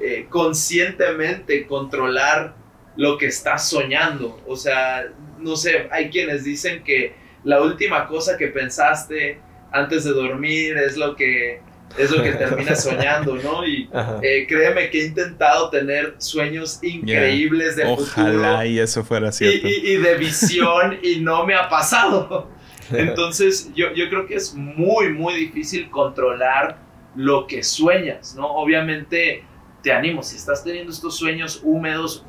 eh, 0.00 0.26
conscientemente 0.28 1.66
controlar 1.66 2.56
lo 2.96 3.16
que 3.16 3.26
estás 3.26 3.68
soñando. 3.68 4.42
O 4.46 4.56
sea, 4.56 5.04
no 5.38 5.56
sé, 5.56 5.88
hay 5.92 6.10
quienes 6.10 6.44
dicen 6.44 6.82
que 6.82 7.14
la 7.44 7.62
última 7.62 8.06
cosa 8.08 8.36
que 8.36 8.48
pensaste 8.48 9.38
antes 9.72 10.04
de 10.04 10.10
dormir 10.10 10.76
es 10.76 10.96
lo 10.96 11.14
que 11.14 11.62
es 11.98 12.10
lo 12.10 12.22
que 12.22 12.32
terminas 12.32 12.82
soñando, 12.82 13.36
¿no? 13.36 13.66
Y 13.66 13.88
eh, 14.22 14.46
créeme 14.48 14.90
que 14.90 15.02
he 15.02 15.06
intentado 15.06 15.70
tener 15.70 16.14
sueños 16.18 16.78
increíbles 16.82 17.76
de 17.76 17.84
Ojalá 17.86 18.66
y 18.66 18.78
eso 18.78 19.04
fuera 19.04 19.32
cierto. 19.32 19.66
Y, 19.66 19.96
de 19.96 20.14
visión 20.16 20.98
y 21.02 21.20
no 21.20 21.44
me 21.44 21.54
ha 21.54 21.68
pasado. 21.68 22.48
Entonces 22.92 23.70
yo, 23.74 23.92
yo 23.94 24.08
creo 24.08 24.26
que 24.26 24.34
es 24.34 24.54
muy, 24.54 25.12
muy 25.12 25.34
difícil 25.34 25.90
controlar 25.90 26.78
lo 27.14 27.46
que 27.46 27.62
sueñas, 27.62 28.34
¿no? 28.36 28.46
Obviamente 28.46 29.44
te 29.82 29.92
animo, 29.92 30.22
si 30.22 30.36
estás 30.36 30.62
teniendo 30.62 30.92
estos 30.92 31.16
sueños 31.16 31.60
húmedos, 31.64 32.24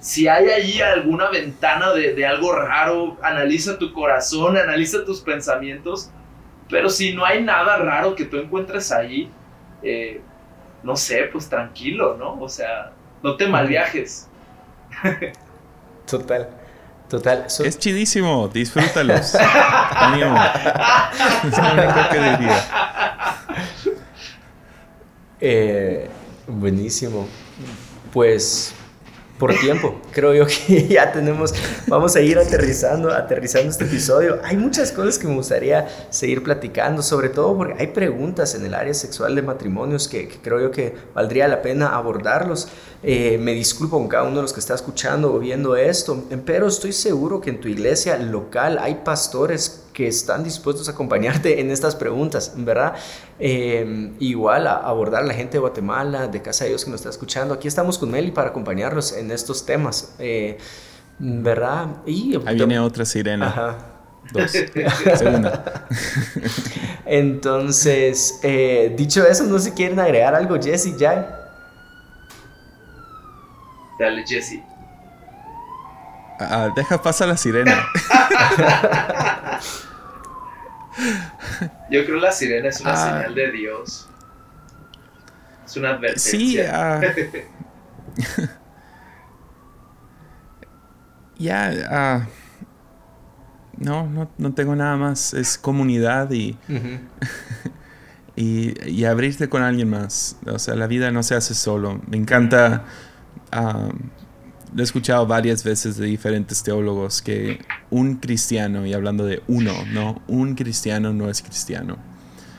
si 0.00 0.28
hay 0.28 0.50
allí 0.50 0.80
alguna 0.80 1.30
ventana 1.30 1.92
de, 1.92 2.14
de 2.14 2.26
algo 2.26 2.52
raro, 2.52 3.16
analiza 3.22 3.78
tu 3.78 3.92
corazón, 3.92 4.56
analiza 4.56 5.04
tus 5.04 5.20
pensamientos 5.20 6.10
pero 6.74 6.90
si 6.90 7.14
no 7.14 7.24
hay 7.24 7.40
nada 7.40 7.76
raro 7.76 8.16
que 8.16 8.24
tú 8.24 8.36
encuentres 8.36 8.90
ahí, 8.90 9.30
eh, 9.80 10.20
no 10.82 10.96
sé, 10.96 11.28
pues 11.30 11.48
tranquilo, 11.48 12.16
¿no? 12.18 12.34
O 12.40 12.48
sea, 12.48 12.90
no 13.22 13.36
te 13.36 13.46
malviajes. 13.46 14.28
Total. 16.04 16.48
Total. 17.08 17.46
Es 17.46 17.78
chidísimo, 17.78 18.48
disfrútalos. 18.48 19.36
Ánimo. 19.90 20.36
es 21.44 21.58
lo 21.58 21.72
único 21.74 22.08
que 22.10 22.18
diría. 22.18 22.64
Eh, 25.40 26.10
buenísimo. 26.48 27.28
Pues 28.12 28.74
por 29.38 29.54
tiempo. 29.58 29.94
Creo 30.12 30.34
yo 30.34 30.46
que 30.46 30.86
ya 30.88 31.12
tenemos, 31.12 31.54
vamos 31.86 32.14
a 32.16 32.20
ir 32.20 32.38
aterrizando, 32.38 33.10
aterrizando 33.12 33.70
este 33.70 33.84
episodio. 33.84 34.40
Hay 34.44 34.56
muchas 34.56 34.92
cosas 34.92 35.18
que 35.18 35.26
me 35.26 35.34
gustaría 35.34 35.88
seguir 36.10 36.42
platicando, 36.42 37.02
sobre 37.02 37.28
todo 37.28 37.56
porque 37.56 37.74
hay 37.78 37.88
preguntas 37.88 38.54
en 38.54 38.64
el 38.64 38.74
área 38.74 38.94
sexual 38.94 39.34
de 39.34 39.42
matrimonios 39.42 40.08
que, 40.08 40.28
creo 40.42 40.60
yo 40.60 40.70
que 40.70 40.94
valdría 41.14 41.48
la 41.48 41.62
pena 41.62 41.94
abordarlos. 41.96 42.68
Eh, 43.02 43.38
me 43.38 43.52
disculpo 43.52 43.98
con 43.98 44.08
cada 44.08 44.24
uno 44.24 44.36
de 44.36 44.42
los 44.42 44.52
que 44.52 44.60
está 44.60 44.74
escuchando 44.74 45.34
o 45.34 45.38
viendo 45.38 45.76
esto, 45.76 46.24
pero 46.46 46.68
estoy 46.68 46.92
seguro 46.92 47.40
que 47.40 47.50
en 47.50 47.60
tu 47.60 47.68
iglesia 47.68 48.16
local 48.16 48.78
hay 48.80 48.96
pastores 49.04 49.83
que 49.94 50.08
están 50.08 50.42
dispuestos 50.42 50.88
a 50.88 50.92
acompañarte 50.92 51.60
en 51.60 51.70
estas 51.70 51.94
preguntas, 51.94 52.52
¿verdad? 52.56 52.94
Eh, 53.38 54.12
igual 54.18 54.66
a 54.66 54.76
abordar 54.78 55.22
a 55.22 55.26
la 55.26 55.32
gente 55.32 55.52
de 55.52 55.60
Guatemala, 55.60 56.26
de 56.26 56.42
Casa 56.42 56.64
de 56.64 56.70
Dios 56.70 56.84
que 56.84 56.90
nos 56.90 57.00
está 57.00 57.10
escuchando. 57.10 57.54
Aquí 57.54 57.68
estamos 57.68 57.96
con 57.96 58.10
Meli 58.10 58.32
para 58.32 58.50
acompañarnos 58.50 59.12
en 59.12 59.30
estos 59.30 59.64
temas, 59.64 60.16
eh, 60.18 60.58
¿verdad? 61.18 61.86
Y, 62.04 62.36
Ahí 62.44 62.56
viene 62.56 62.78
otra 62.80 63.04
sirena. 63.04 63.46
Ajá. 63.46 63.78
Dos. 64.32 64.50
Segunda. 65.16 65.86
Entonces, 67.06 68.40
eh, 68.42 68.92
dicho 68.96 69.24
eso, 69.24 69.44
no 69.44 69.58
sé 69.58 69.66
si 69.66 69.70
quieren 69.72 70.00
agregar 70.00 70.34
algo, 70.34 70.60
Jesse, 70.60 70.96
ya. 70.98 71.40
Dale, 73.98 74.24
Jesse. 74.26 74.60
Ah, 76.38 76.70
deja 76.74 77.00
pasar 77.00 77.28
la 77.28 77.36
sirena. 77.36 77.86
Yo 81.90 82.04
creo 82.04 82.16
que 82.16 82.20
la 82.20 82.32
sirena 82.32 82.68
es 82.68 82.80
una 82.80 82.92
ah. 82.92 82.96
señal 82.96 83.34
de 83.34 83.52
Dios. 83.52 84.08
Es 85.64 85.76
una 85.76 85.90
advertencia. 85.90 87.00
Sí, 87.14 87.28
uh, 88.32 88.46
ya, 91.38 92.28
no, 93.78 94.28
no, 94.38 94.54
tengo 94.54 94.76
nada 94.76 94.96
más. 94.96 95.34
Es 95.34 95.58
comunidad 95.58 96.30
y, 96.32 96.56
y, 98.36 98.90
y, 98.90 99.04
abrirte 99.04 99.48
con 99.48 99.62
alguien 99.62 99.90
más. 99.90 100.36
O 100.46 100.58
sea, 100.58 100.74
la 100.74 100.86
vida 100.86 101.10
no 101.10 101.22
se 101.22 101.34
hace 101.34 101.54
solo. 101.54 102.00
Me 102.06 102.16
encanta 102.16 102.84
he 104.82 104.84
escuchado 104.84 105.26
varias 105.26 105.62
veces 105.62 105.96
de 105.96 106.06
diferentes 106.06 106.62
teólogos 106.62 107.22
que 107.22 107.60
un 107.90 108.16
cristiano, 108.16 108.86
y 108.86 108.92
hablando 108.92 109.24
de 109.24 109.42
uno, 109.46 109.72
¿no? 109.92 110.22
Un 110.26 110.54
cristiano 110.54 111.12
no 111.12 111.30
es 111.30 111.42
cristiano. 111.42 111.98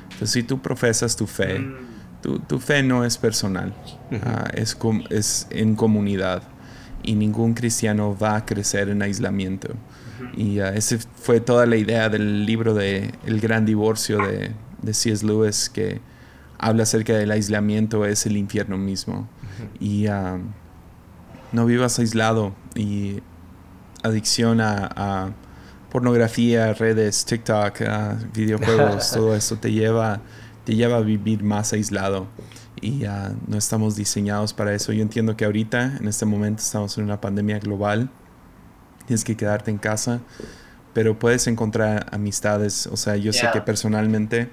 Entonces, 0.04 0.32
si 0.32 0.44
tú 0.44 0.62
profesas 0.62 1.16
tu 1.16 1.28
fe, 1.28 1.60
mm. 1.60 2.48
tu, 2.48 2.60
fe 2.60 2.84
no 2.84 3.04
es 3.04 3.18
personal, 3.18 3.74
ah, 4.24 4.50
es, 4.54 4.78
es 5.10 5.48
en 5.50 5.76
comunidad. 5.76 6.44
Y 7.04 7.16
ningún 7.16 7.54
cristiano 7.54 8.18
va 8.18 8.38
a 8.38 8.46
crecer 8.46 8.90
en 8.90 9.02
aislamiento. 9.02 9.76
Y 10.36 10.60
uh, 10.60 10.68
esa 10.68 10.98
fue 11.16 11.40
toda 11.40 11.66
la 11.66 11.76
idea 11.76 12.10
del 12.10 12.46
libro 12.46 12.74
de 12.74 13.14
El 13.26 13.42
Gran 13.42 13.66
Divorcio 13.66 14.26
de, 14.26 14.52
de 14.82 14.94
C.S. 14.94 15.26
Lewis, 15.26 15.70
que 15.70 16.00
habla 16.58 16.84
acerca 16.84 17.14
del 17.14 17.32
aislamiento 17.32 18.06
es 18.06 18.26
el 18.26 18.38
infierno 18.38 18.78
mismo. 18.78 19.28
Y 19.80 20.08
uh, 20.08 20.40
no 21.52 21.66
vivas 21.66 22.00
aislado 22.00 22.54
y 22.76 23.22
adicción 24.04 24.62
a, 24.62 25.34
pornografía, 25.92 26.74
redes, 26.74 27.24
TikTok, 27.24 27.80
videojuegos, 28.34 29.12
todo 29.14 29.34
eso 29.34 29.56
te 29.56 29.72
lleva, 29.72 30.20
te 30.66 30.76
lleva 30.76 30.98
a 30.98 31.00
vivir 31.00 31.42
más 31.42 31.72
aislado. 31.72 32.28
Y 32.82 33.06
no 33.48 33.58
estamos 33.58 33.96
diseñados 33.96 34.54
para 34.54 34.74
eso. 34.74 34.92
Yo 34.92 35.02
entiendo 35.02 35.38
que 35.38 35.46
ahorita, 35.46 35.98
en 35.98 36.08
este 36.10 36.26
momento, 36.26 36.62
estamos 36.62 36.98
en 36.98 37.06
una 37.06 37.22
pandemia 37.22 37.60
global, 37.60 38.10
tienes 39.06 39.24
que 39.24 39.38
quedarte 39.38 39.72
en 39.72 39.78
casa, 39.78 40.20
pero 40.94 41.18
puedes 41.18 41.48
encontrar 41.48 42.08
amistades, 42.12 42.88
o 42.88 42.98
sea, 42.98 43.16
yo 43.16 43.32
sé 43.32 43.48
que 43.54 43.62
personalmente 43.62 44.50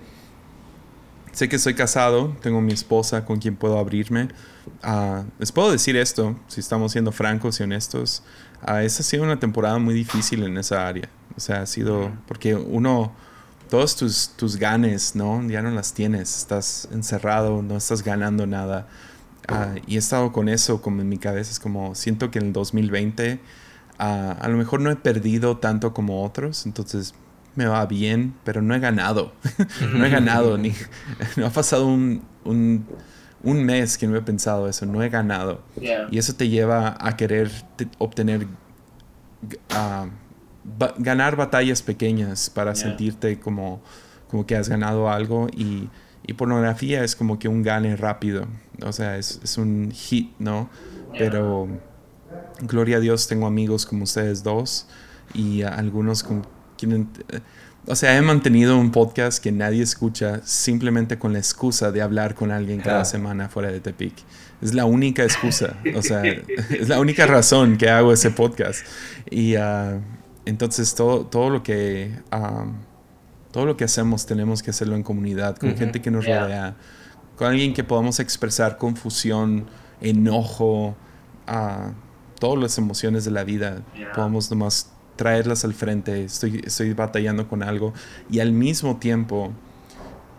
sé 1.32 1.48
que 1.48 1.58
soy 1.58 1.74
casado, 1.74 2.36
tengo 2.42 2.60
mi 2.60 2.72
esposa 2.72 3.24
con 3.24 3.38
quien 3.38 3.56
puedo 3.56 3.78
abrirme. 3.78 4.28
Uh, 4.84 5.24
les 5.38 5.50
puedo 5.50 5.72
decir 5.72 5.96
esto, 5.96 6.36
si 6.46 6.60
estamos 6.60 6.92
siendo 6.92 7.10
francos 7.10 7.58
y 7.58 7.62
honestos, 7.64 8.22
uh, 8.68 8.76
esa 8.76 9.00
ha 9.00 9.04
sido 9.04 9.24
una 9.24 9.40
temporada 9.40 9.78
muy 9.78 9.94
difícil 9.94 10.44
en 10.44 10.56
esa 10.58 10.86
área. 10.86 11.08
O 11.36 11.40
sea, 11.40 11.62
ha 11.62 11.66
sido 11.66 12.12
porque 12.28 12.54
uno, 12.54 13.12
todos 13.70 13.96
tus, 13.96 14.30
tus 14.36 14.56
ganes, 14.56 15.16
¿no? 15.16 15.42
Ya 15.48 15.62
no 15.62 15.70
las 15.70 15.94
tienes, 15.94 16.36
estás 16.36 16.88
encerrado, 16.92 17.62
no 17.62 17.76
estás 17.76 18.02
ganando 18.02 18.46
nada. 18.46 18.86
Uh, 19.50 19.80
y 19.86 19.96
he 19.96 19.98
estado 19.98 20.32
con 20.32 20.48
eso 20.48 20.82
como 20.82 21.00
en 21.00 21.08
mi 21.08 21.18
cabeza, 21.18 21.50
es 21.50 21.58
como, 21.58 21.94
siento 21.94 22.30
que 22.30 22.38
en 22.38 22.46
el 22.46 22.52
2020 22.52 23.40
a 23.98 24.48
lo 24.48 24.56
mejor 24.56 24.80
no 24.80 24.90
he 24.90 24.96
perdido 24.96 25.58
tanto 25.58 25.94
como 25.94 26.24
otros, 26.24 26.66
entonces 26.66 27.14
me 27.54 27.66
va 27.66 27.84
bien, 27.86 28.34
pero 28.44 28.62
no 28.62 28.74
he 28.74 28.80
ganado. 28.80 29.32
no 29.94 30.04
he 30.04 30.10
ganado, 30.10 30.58
ni 30.58 30.72
no 31.36 31.46
ha 31.46 31.50
pasado 31.50 31.86
un, 31.86 32.22
un, 32.44 32.86
un, 33.42 33.64
mes 33.64 33.98
que 33.98 34.06
no 34.06 34.16
he 34.16 34.22
pensado 34.22 34.68
eso, 34.68 34.86
no 34.86 35.02
he 35.02 35.08
ganado. 35.08 35.60
Y 36.10 36.18
eso 36.18 36.34
te 36.34 36.48
lleva 36.48 36.96
a 36.98 37.16
querer 37.16 37.50
obtener, 37.98 38.46
ganar 40.98 41.36
batallas 41.36 41.82
pequeñas 41.82 42.50
para 42.50 42.74
sentirte 42.74 43.38
como, 43.38 43.82
como 44.30 44.46
que 44.46 44.56
has 44.56 44.68
ganado 44.68 45.10
algo 45.10 45.48
y, 45.52 45.88
y, 46.26 46.32
pornografía 46.34 47.04
es 47.04 47.16
como 47.16 47.38
que 47.38 47.48
un 47.48 47.62
gane 47.62 47.96
rápido, 47.96 48.46
o 48.84 48.92
sea, 48.92 49.18
es, 49.18 49.40
es 49.42 49.58
un 49.58 49.90
hit, 49.92 50.32
¿no? 50.38 50.70
Pero 51.18 51.68
gloria 52.60 52.98
a 52.98 53.00
Dios 53.00 53.26
tengo 53.26 53.46
amigos 53.46 53.84
como 53.86 54.04
ustedes 54.04 54.42
dos 54.42 54.86
y 55.34 55.62
algunos 55.62 56.22
con 56.22 56.46
o 57.86 57.96
sea, 57.96 58.16
he 58.16 58.22
mantenido 58.22 58.78
un 58.78 58.92
podcast 58.92 59.42
que 59.42 59.50
nadie 59.50 59.82
escucha 59.82 60.40
simplemente 60.44 61.18
con 61.18 61.32
la 61.32 61.38
excusa 61.38 61.90
de 61.90 62.02
hablar 62.02 62.34
con 62.34 62.50
alguien 62.50 62.80
cada 62.80 63.04
semana 63.04 63.48
fuera 63.48 63.72
de 63.72 63.80
Tepic. 63.80 64.14
Es 64.60 64.74
la 64.74 64.84
única 64.84 65.24
excusa, 65.24 65.76
o 65.96 66.02
sea, 66.02 66.22
es 66.70 66.88
la 66.88 67.00
única 67.00 67.26
razón 67.26 67.76
que 67.76 67.90
hago 67.90 68.12
ese 68.12 68.30
podcast. 68.30 68.86
Y 69.30 69.56
uh, 69.56 70.00
entonces 70.44 70.94
todo, 70.94 71.26
todo 71.26 71.50
lo 71.50 71.62
que... 71.62 72.12
Um, 72.32 72.92
todo 73.52 73.66
lo 73.66 73.76
que 73.76 73.84
hacemos 73.84 74.24
tenemos 74.24 74.62
que 74.62 74.70
hacerlo 74.70 74.96
en 74.96 75.02
comunidad, 75.02 75.58
con 75.58 75.76
gente 75.76 76.00
que 76.00 76.10
nos 76.10 76.24
rodea, 76.24 76.74
con 77.36 77.48
alguien 77.48 77.74
que 77.74 77.84
podamos 77.84 78.18
expresar 78.18 78.78
confusión, 78.78 79.66
enojo, 80.00 80.96
uh, 81.48 81.92
todas 82.40 82.58
las 82.58 82.78
emociones 82.78 83.24
de 83.24 83.30
la 83.30 83.44
vida. 83.44 83.82
Podamos 84.14 84.50
nomás 84.50 84.91
traerlas 85.16 85.64
al 85.64 85.74
frente, 85.74 86.24
estoy, 86.24 86.62
estoy 86.64 86.92
batallando 86.92 87.48
con 87.48 87.62
algo 87.62 87.92
y 88.30 88.40
al 88.40 88.52
mismo 88.52 88.98
tiempo 88.98 89.52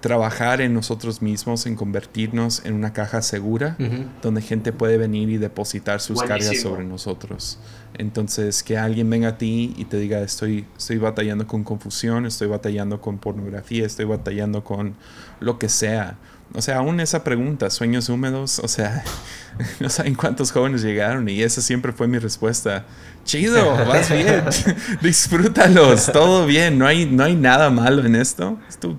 trabajar 0.03 0.59
en 0.59 0.73
nosotros 0.73 1.21
mismos, 1.21 1.65
en 1.65 1.77
convertirnos 1.77 2.65
en 2.65 2.73
una 2.73 2.91
caja 2.91 3.21
segura 3.21 3.77
donde 4.21 4.41
gente 4.41 4.73
puede 4.73 4.97
venir 4.97 5.29
y 5.29 5.37
depositar 5.37 6.01
sus 6.01 6.21
cargas 6.21 6.59
sobre 6.59 6.83
nosotros. 6.83 7.57
Entonces, 7.93 8.63
que 8.63 8.77
alguien 8.77 9.09
venga 9.09 9.29
a 9.29 9.37
ti 9.37 9.73
y 9.77 9.85
te 9.85 9.97
diga, 9.97 10.19
estoy, 10.19 10.65
estoy 10.77 10.97
batallando 10.97 11.47
con 11.47 11.63
confusión, 11.63 12.25
estoy 12.25 12.49
batallando 12.49 12.99
con 12.99 13.17
pornografía, 13.17 13.85
estoy 13.85 14.03
batallando 14.03 14.65
con 14.65 14.95
lo 15.39 15.57
que 15.57 15.69
sea. 15.69 16.17
O 16.55 16.61
sea, 16.61 16.77
aún 16.77 16.99
esa 16.99 17.23
pregunta, 17.23 17.69
sueños 17.71 18.09
húmedos, 18.09 18.59
o 18.59 18.67
sea, 18.67 19.03
no 19.79 19.89
saben 19.89 20.13
cuántos 20.13 20.51
jóvenes 20.51 20.83
llegaron 20.83 21.27
y 21.27 21.41
esa 21.41 21.61
siempre 21.61 21.91
fue 21.91 22.07
mi 22.07 22.19
respuesta. 22.19 22.85
Chido, 23.25 23.75
vas 23.87 24.09
bien, 24.11 24.43
disfrútalos, 25.01 26.11
todo 26.11 26.45
bien, 26.45 26.77
no 26.77 26.85
hay, 26.85 27.05
no 27.07 27.23
hay 27.23 27.35
nada 27.35 27.69
malo 27.71 28.05
en 28.05 28.15
esto, 28.15 28.59
es 28.69 28.77
tu 28.77 28.97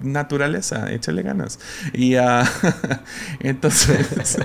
naturaleza, 0.00 0.90
échale 0.92 1.22
ganas. 1.22 1.58
Y 1.92 2.16
uh, 2.16 2.42
entonces, 3.40 4.38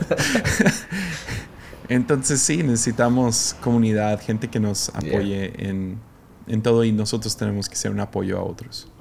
entonces 1.87 2.41
sí, 2.41 2.57
necesitamos 2.57 3.55
comunidad, 3.61 4.21
gente 4.21 4.49
que 4.49 4.59
nos 4.59 4.89
apoye 4.89 5.53
en, 5.57 5.99
en, 6.47 6.61
todo 6.61 6.83
y 6.83 6.91
nosotros 6.91 7.37
tenemos 7.37 7.69
que 7.69 7.75
ser 7.75 7.91
un 7.91 7.99
apoyo 7.99 8.37
a 8.37 8.43
otros. 8.43 8.91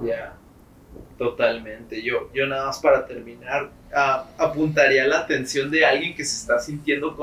Totalmente. 1.18 2.00
Yo, 2.00 2.30
yo 2.32 2.46
nada 2.46 2.66
más 2.66 2.78
para 2.78 3.04
terminar, 3.04 3.72
apuntaría 4.38 5.04
la 5.06 5.18
atención 5.18 5.68
de 5.68 5.84
alguien 5.84 6.14
que 6.14 6.24
se 6.24 6.36
está 6.36 6.60
sintiendo 6.60 7.16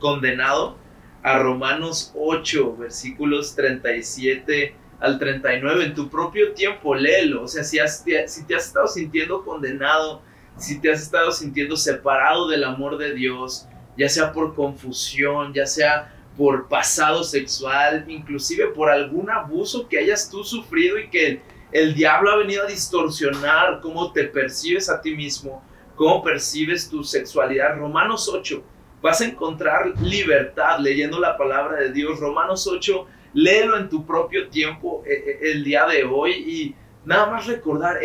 condenado 0.00 0.76
a 1.22 1.38
Romanos 1.38 2.12
8, 2.16 2.76
versículos 2.76 3.54
37 3.54 4.74
al 4.98 5.20
39. 5.20 5.84
En 5.84 5.94
tu 5.94 6.10
propio 6.10 6.52
tiempo, 6.52 6.96
léelo. 6.96 7.44
O 7.44 7.48
sea, 7.48 7.62
si, 7.62 7.78
si 8.26 8.44
te 8.44 8.56
has 8.56 8.66
estado 8.66 8.88
sintiendo 8.88 9.44
condenado, 9.44 10.20
si 10.56 10.80
te 10.80 10.90
has 10.90 11.00
estado 11.00 11.30
sintiendo 11.30 11.76
separado 11.76 12.48
del 12.48 12.64
amor 12.64 12.98
de 12.98 13.14
Dios, 13.14 13.68
ya 13.96 14.08
sea 14.08 14.32
por 14.32 14.56
confusión, 14.56 15.52
ya 15.54 15.66
sea 15.66 16.12
por 16.36 16.68
pasado 16.68 17.22
sexual, 17.22 18.04
inclusive 18.08 18.66
por 18.68 18.90
algún 18.90 19.30
abuso 19.30 19.88
que 19.88 19.98
hayas 19.98 20.28
tú 20.28 20.42
sufrido 20.42 20.98
y 20.98 21.08
que 21.08 21.40
el 21.72 21.94
diablo 21.94 22.30
ha 22.30 22.36
venido 22.36 22.64
a 22.64 22.66
distorsionar 22.66 23.80
cómo 23.80 24.12
te 24.12 24.24
percibes 24.24 24.88
a 24.88 25.00
ti 25.00 25.14
mismo, 25.14 25.62
cómo 25.96 26.22
percibes 26.22 26.88
tu 26.88 27.04
sexualidad. 27.04 27.76
Romanos 27.76 28.30
8, 28.32 28.62
vas 29.02 29.20
a 29.20 29.26
encontrar 29.26 29.92
libertad 30.00 30.78
leyendo 30.80 31.20
la 31.20 31.36
palabra 31.36 31.80
de 31.80 31.92
Dios. 31.92 32.18
Romanos 32.20 32.66
8, 32.66 33.06
léelo 33.34 33.76
en 33.76 33.88
tu 33.88 34.06
propio 34.06 34.48
tiempo 34.48 35.02
eh, 35.06 35.12
eh, 35.12 35.38
el 35.52 35.64
día 35.64 35.86
de 35.86 36.04
hoy 36.04 36.32
y 36.32 36.74
nada 37.04 37.26
más 37.26 37.46
recordar, 37.46 37.98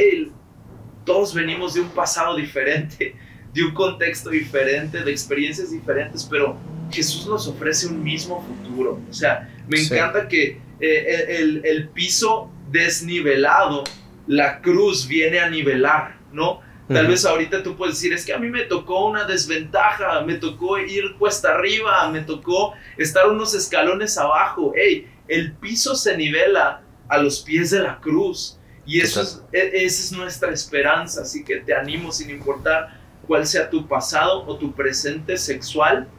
todos 1.05 1.33
venimos 1.33 1.73
de 1.73 1.81
un 1.81 1.89
pasado 1.89 2.35
diferente, 2.35 3.15
de 3.53 3.63
un 3.63 3.73
contexto 3.73 4.29
diferente, 4.29 5.03
de 5.03 5.11
experiencias 5.11 5.71
diferentes, 5.71 6.27
pero 6.29 6.57
Jesús 6.91 7.27
nos 7.27 7.47
ofrece 7.47 7.87
un 7.87 8.03
mismo 8.03 8.41
futuro. 8.41 8.99
O 9.09 9.13
sea, 9.13 9.49
me 9.67 9.81
encanta 9.81 10.27
que 10.27 10.59
eh, 10.79 11.37
el, 11.39 11.61
el 11.65 11.89
piso 11.89 12.49
desnivelado, 12.73 13.83
la 14.27 14.59
cruz 14.61 15.07
viene 15.07 15.39
a 15.39 15.49
nivelar, 15.49 16.17
¿no? 16.33 16.61
Tal 16.89 17.07
vez 17.07 17.25
ahorita 17.25 17.63
tú 17.63 17.77
puedes 17.77 17.95
decir, 17.95 18.11
es 18.13 18.25
que 18.25 18.33
a 18.33 18.37
mí 18.37 18.49
me 18.49 18.63
tocó 18.63 19.05
una 19.05 19.23
desventaja, 19.23 20.21
me 20.21 20.35
tocó 20.35 20.77
ir 20.77 21.15
cuesta 21.17 21.53
arriba, 21.53 22.09
me 22.09 22.21
tocó 22.21 22.73
estar 22.97 23.29
unos 23.29 23.55
escalones 23.55 24.17
abajo. 24.17 24.73
Hey, 24.75 25.07
el 25.27 25.53
piso 25.53 25.95
se 25.95 26.17
nivela 26.17 26.81
a 27.07 27.17
los 27.19 27.39
pies 27.39 27.71
de 27.71 27.79
la 27.79 27.99
cruz. 27.99 28.59
Y 28.85 28.99
eso 28.99 29.21
es, 29.21 29.41
e, 29.53 29.85
esa 29.85 30.03
es 30.03 30.11
nuestra 30.11 30.51
esperanza. 30.51 31.21
Así 31.21 31.43
que 31.43 31.61
te 31.61 31.73
animo, 31.73 32.11
sin 32.11 32.29
importar 32.29 32.99
cuál 33.25 33.47
sea 33.47 33.69
tu 33.69 33.87
pasado 33.87 34.45
o 34.45 34.57
tu 34.57 34.73
presente 34.73 35.37
sexual, 35.37 36.09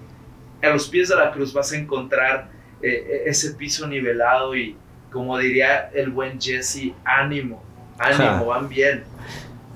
a 0.63 0.71
los 0.71 0.89
pies 0.89 1.11
de 1.11 1.17
la 1.17 1.31
cruz 1.31 1.53
vas 1.53 1.73
a 1.73 1.77
encontrar 1.77 2.51
eh, 2.83 3.23
e, 3.27 3.31
ese 3.31 3.53
piso 3.53 3.87
nivelado 3.87 4.57
y, 4.57 4.77
como 5.15 5.39
diría 5.39 5.91
el 5.95 6.11
buen 6.11 6.41
Jesse, 6.41 6.93
ánimo, 7.05 7.63
ánimo, 7.99 8.47
van 8.47 8.69
bien. 8.69 9.05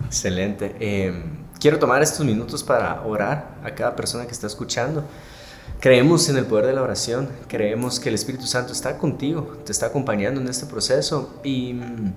Excelente. 0.04 0.74
Em, 0.80 1.46
quiero 1.60 1.78
tomar 1.78 2.02
estos 2.02 2.26
minutos 2.26 2.64
para 2.64 3.00
orar 3.02 3.54
a 3.62 3.70
cada 3.70 3.94
persona 3.94 4.26
que 4.26 4.32
está 4.32 4.48
escuchando. 4.48 5.04
Creemos 5.78 6.28
en 6.28 6.38
el 6.38 6.44
poder 6.44 6.66
de 6.66 6.72
la 6.72 6.82
oración, 6.82 7.28
creemos 7.46 8.00
que 8.00 8.08
el 8.08 8.16
Espíritu 8.16 8.46
Santo 8.46 8.72
está 8.72 8.98
contigo, 8.98 9.58
te 9.64 9.70
está 9.70 9.86
acompañando 9.86 10.40
en 10.40 10.48
este 10.48 10.66
proceso 10.66 11.38
y 11.44 11.74
mm, 11.74 12.14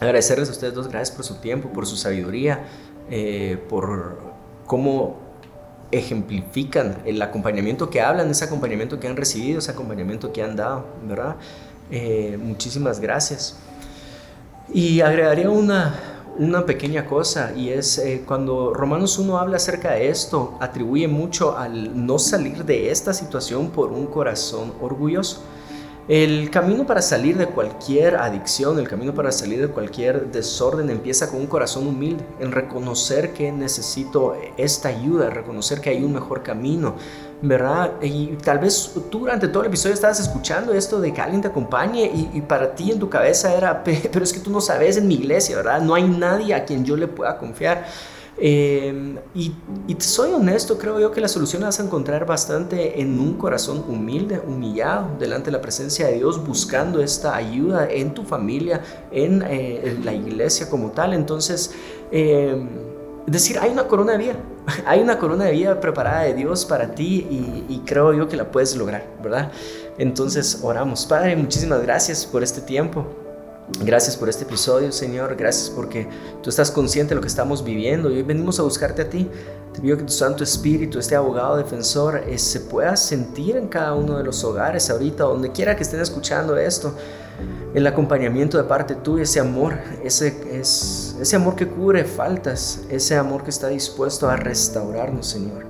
agradecerles 0.00 0.50
a 0.50 0.52
ustedes 0.52 0.74
dos, 0.74 0.88
gracias 0.88 1.16
por 1.16 1.24
su 1.24 1.36
tiempo, 1.36 1.72
por 1.72 1.86
su 1.86 1.96
sabiduría, 1.96 2.66
eh, 3.10 3.58
por 3.70 4.20
cómo 4.66 5.22
ejemplifican 5.90 6.98
el 7.06 7.22
acompañamiento 7.22 7.88
que 7.88 8.02
hablan, 8.02 8.30
ese 8.30 8.44
acompañamiento 8.44 9.00
que 9.00 9.08
han 9.08 9.16
recibido, 9.16 9.60
ese 9.60 9.70
acompañamiento 9.70 10.34
que 10.34 10.42
han 10.42 10.54
dado, 10.54 10.84
¿verdad? 11.02 11.36
Eh, 11.90 12.38
muchísimas 12.42 13.00
gracias. 13.00 13.56
Y 14.72 15.00
agregaría 15.00 15.50
una, 15.50 15.94
una 16.38 16.66
pequeña 16.66 17.06
cosa 17.06 17.52
y 17.56 17.70
es 17.70 17.98
eh, 17.98 18.22
cuando 18.26 18.72
Romanos 18.74 19.18
1 19.18 19.38
habla 19.38 19.56
acerca 19.56 19.92
de 19.92 20.08
esto, 20.08 20.56
atribuye 20.60 21.08
mucho 21.08 21.56
al 21.56 22.06
no 22.06 22.18
salir 22.18 22.64
de 22.64 22.90
esta 22.90 23.12
situación 23.12 23.70
por 23.70 23.92
un 23.92 24.06
corazón 24.06 24.72
orgulloso. 24.80 25.42
El 26.08 26.48
camino 26.48 26.86
para 26.86 27.02
salir 27.02 27.36
de 27.36 27.48
cualquier 27.48 28.16
adicción, 28.16 28.78
el 28.78 28.88
camino 28.88 29.12
para 29.12 29.30
salir 29.30 29.60
de 29.60 29.68
cualquier 29.68 30.32
desorden 30.32 30.88
empieza 30.88 31.28
con 31.28 31.40
un 31.40 31.46
corazón 31.46 31.86
humilde, 31.86 32.24
en 32.40 32.50
reconocer 32.50 33.34
que 33.34 33.52
necesito 33.52 34.34
esta 34.56 34.88
ayuda, 34.88 35.28
reconocer 35.28 35.82
que 35.82 35.90
hay 35.90 36.02
un 36.02 36.14
mejor 36.14 36.42
camino, 36.42 36.94
¿verdad? 37.40 37.92
Y 38.02 38.36
tal 38.36 38.58
vez 38.58 38.92
tú 39.10 39.20
durante 39.20 39.48
todo 39.48 39.62
el 39.62 39.68
episodio 39.68 39.94
estabas 39.94 40.18
escuchando 40.20 40.72
esto 40.72 41.00
de 41.00 41.12
que 41.12 41.20
alguien 41.20 41.40
te 41.40 41.48
acompañe 41.48 42.30
y, 42.32 42.40
para 42.42 42.74
ti 42.74 42.90
en 42.90 42.98
tu 42.98 43.08
cabeza 43.08 43.54
era, 43.54 43.82
pero 43.84 44.24
es 44.24 44.32
que 44.32 44.40
tú 44.40 44.50
no 44.50 44.60
sabes 44.60 44.96
en 44.96 45.06
mi 45.06 45.14
iglesia, 45.14 45.56
¿verdad? 45.56 45.80
No 45.80 45.94
hay 45.94 46.04
nadie 46.04 46.54
a 46.54 46.64
quien 46.64 46.84
yo 46.84 46.96
le 46.96 47.06
pueda 47.06 47.38
confiar. 47.38 47.86
Eh, 48.40 49.16
y, 49.34 49.52
soy 49.98 50.32
honesto, 50.32 50.78
creo 50.78 51.00
yo 51.00 51.10
que 51.10 51.20
la 51.20 51.26
solución 51.26 51.62
la 51.62 51.68
vas 51.68 51.80
a 51.80 51.82
encontrar 51.82 52.24
bastante 52.24 53.00
en 53.00 53.18
un 53.18 53.34
corazón 53.34 53.84
humilde, 53.88 54.40
humillado, 54.46 55.10
delante 55.18 55.46
de 55.46 55.52
la 55.52 55.60
presencia 55.60 56.06
de 56.06 56.14
Dios, 56.14 56.44
buscando 56.46 57.02
esta 57.02 57.34
ayuda 57.34 57.88
en 57.90 58.14
tu 58.14 58.22
familia, 58.22 58.80
en, 59.10 59.44
eh, 59.48 59.98
la 60.04 60.12
iglesia 60.12 60.70
como 60.70 60.92
tal. 60.92 61.14
Entonces, 61.14 61.72
eh, 62.12 62.64
decir, 63.32 63.58
hay 63.58 63.70
una 63.70 63.86
corona 63.86 64.12
de 64.12 64.18
vida, 64.18 64.36
hay 64.86 65.00
una 65.00 65.18
corona 65.18 65.44
de 65.44 65.52
vida 65.52 65.80
preparada 65.80 66.22
de 66.22 66.34
Dios 66.34 66.64
para 66.64 66.94
ti 66.94 67.26
y, 67.68 67.82
creo 67.86 68.12
yo 68.12 68.28
que 68.28 68.36
la 68.36 68.50
puedes 68.50 68.76
lograr, 68.76 69.06
¿verdad? 69.22 69.50
Entonces 69.98 70.60
oramos. 70.62 71.06
Padre, 71.06 71.36
muchísimas 71.36 71.82
gracias 71.82 72.26
por 72.26 72.42
este 72.42 72.60
tiempo. 72.60 73.06
Gracias 73.84 74.16
por 74.16 74.28
este 74.28 74.44
episodio, 74.44 74.90
Señor. 74.92 75.36
Gracias 75.36 75.68
porque 75.68 76.08
tú 76.42 76.48
estás 76.48 76.70
consciente 76.70 77.10
de 77.10 77.16
lo 77.16 77.20
que 77.20 77.28
estamos 77.28 77.62
viviendo 77.62 78.10
y 78.10 78.16
hoy 78.16 78.22
venimos 78.22 78.58
a 78.58 78.62
buscarte 78.62 79.02
a 79.02 79.10
ti. 79.10 79.28
Te 79.74 79.80
pido 79.80 79.96
que 79.98 80.04
tu 80.04 80.12
Santo 80.12 80.42
Espíritu, 80.42 80.98
este 80.98 81.14
abogado 81.14 81.56
defensor, 81.56 82.22
eh, 82.26 82.38
se 82.38 82.60
pueda 82.60 82.96
sentir 82.96 83.56
en 83.56 83.68
cada 83.68 83.94
uno 83.94 84.16
de 84.16 84.24
los 84.24 84.42
hogares 84.42 84.88
ahorita, 84.88 85.24
donde 85.24 85.52
quiera 85.52 85.76
que 85.76 85.82
estén 85.82 86.00
escuchando 86.00 86.56
esto 86.56 86.94
el 87.74 87.86
acompañamiento 87.86 88.56
de 88.58 88.64
parte 88.64 88.94
tuya, 88.94 89.22
ese 89.22 89.40
amor, 89.40 89.78
ese, 90.02 90.36
es, 90.58 91.16
ese 91.20 91.36
amor 91.36 91.54
que 91.54 91.66
cubre 91.68 92.04
faltas, 92.04 92.80
ese 92.90 93.16
amor 93.16 93.44
que 93.44 93.50
está 93.50 93.68
dispuesto 93.68 94.28
a 94.28 94.36
restaurarnos, 94.36 95.26
Señor. 95.26 95.66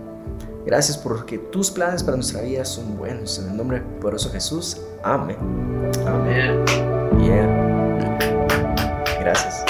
Gracias 0.64 0.98
porque 0.98 1.38
tus 1.38 1.70
planes 1.70 2.02
para 2.02 2.16
nuestra 2.16 2.42
vida 2.42 2.64
son 2.64 2.98
buenos. 2.98 3.38
En 3.38 3.50
el 3.50 3.56
nombre 3.56 3.80
poderoso 4.00 4.28
de 4.28 4.34
Jesús. 4.34 4.76
Amén. 5.02 5.36
Amén. 6.06 6.64
Yeah. 7.18 7.68
Gracias. 9.18 9.67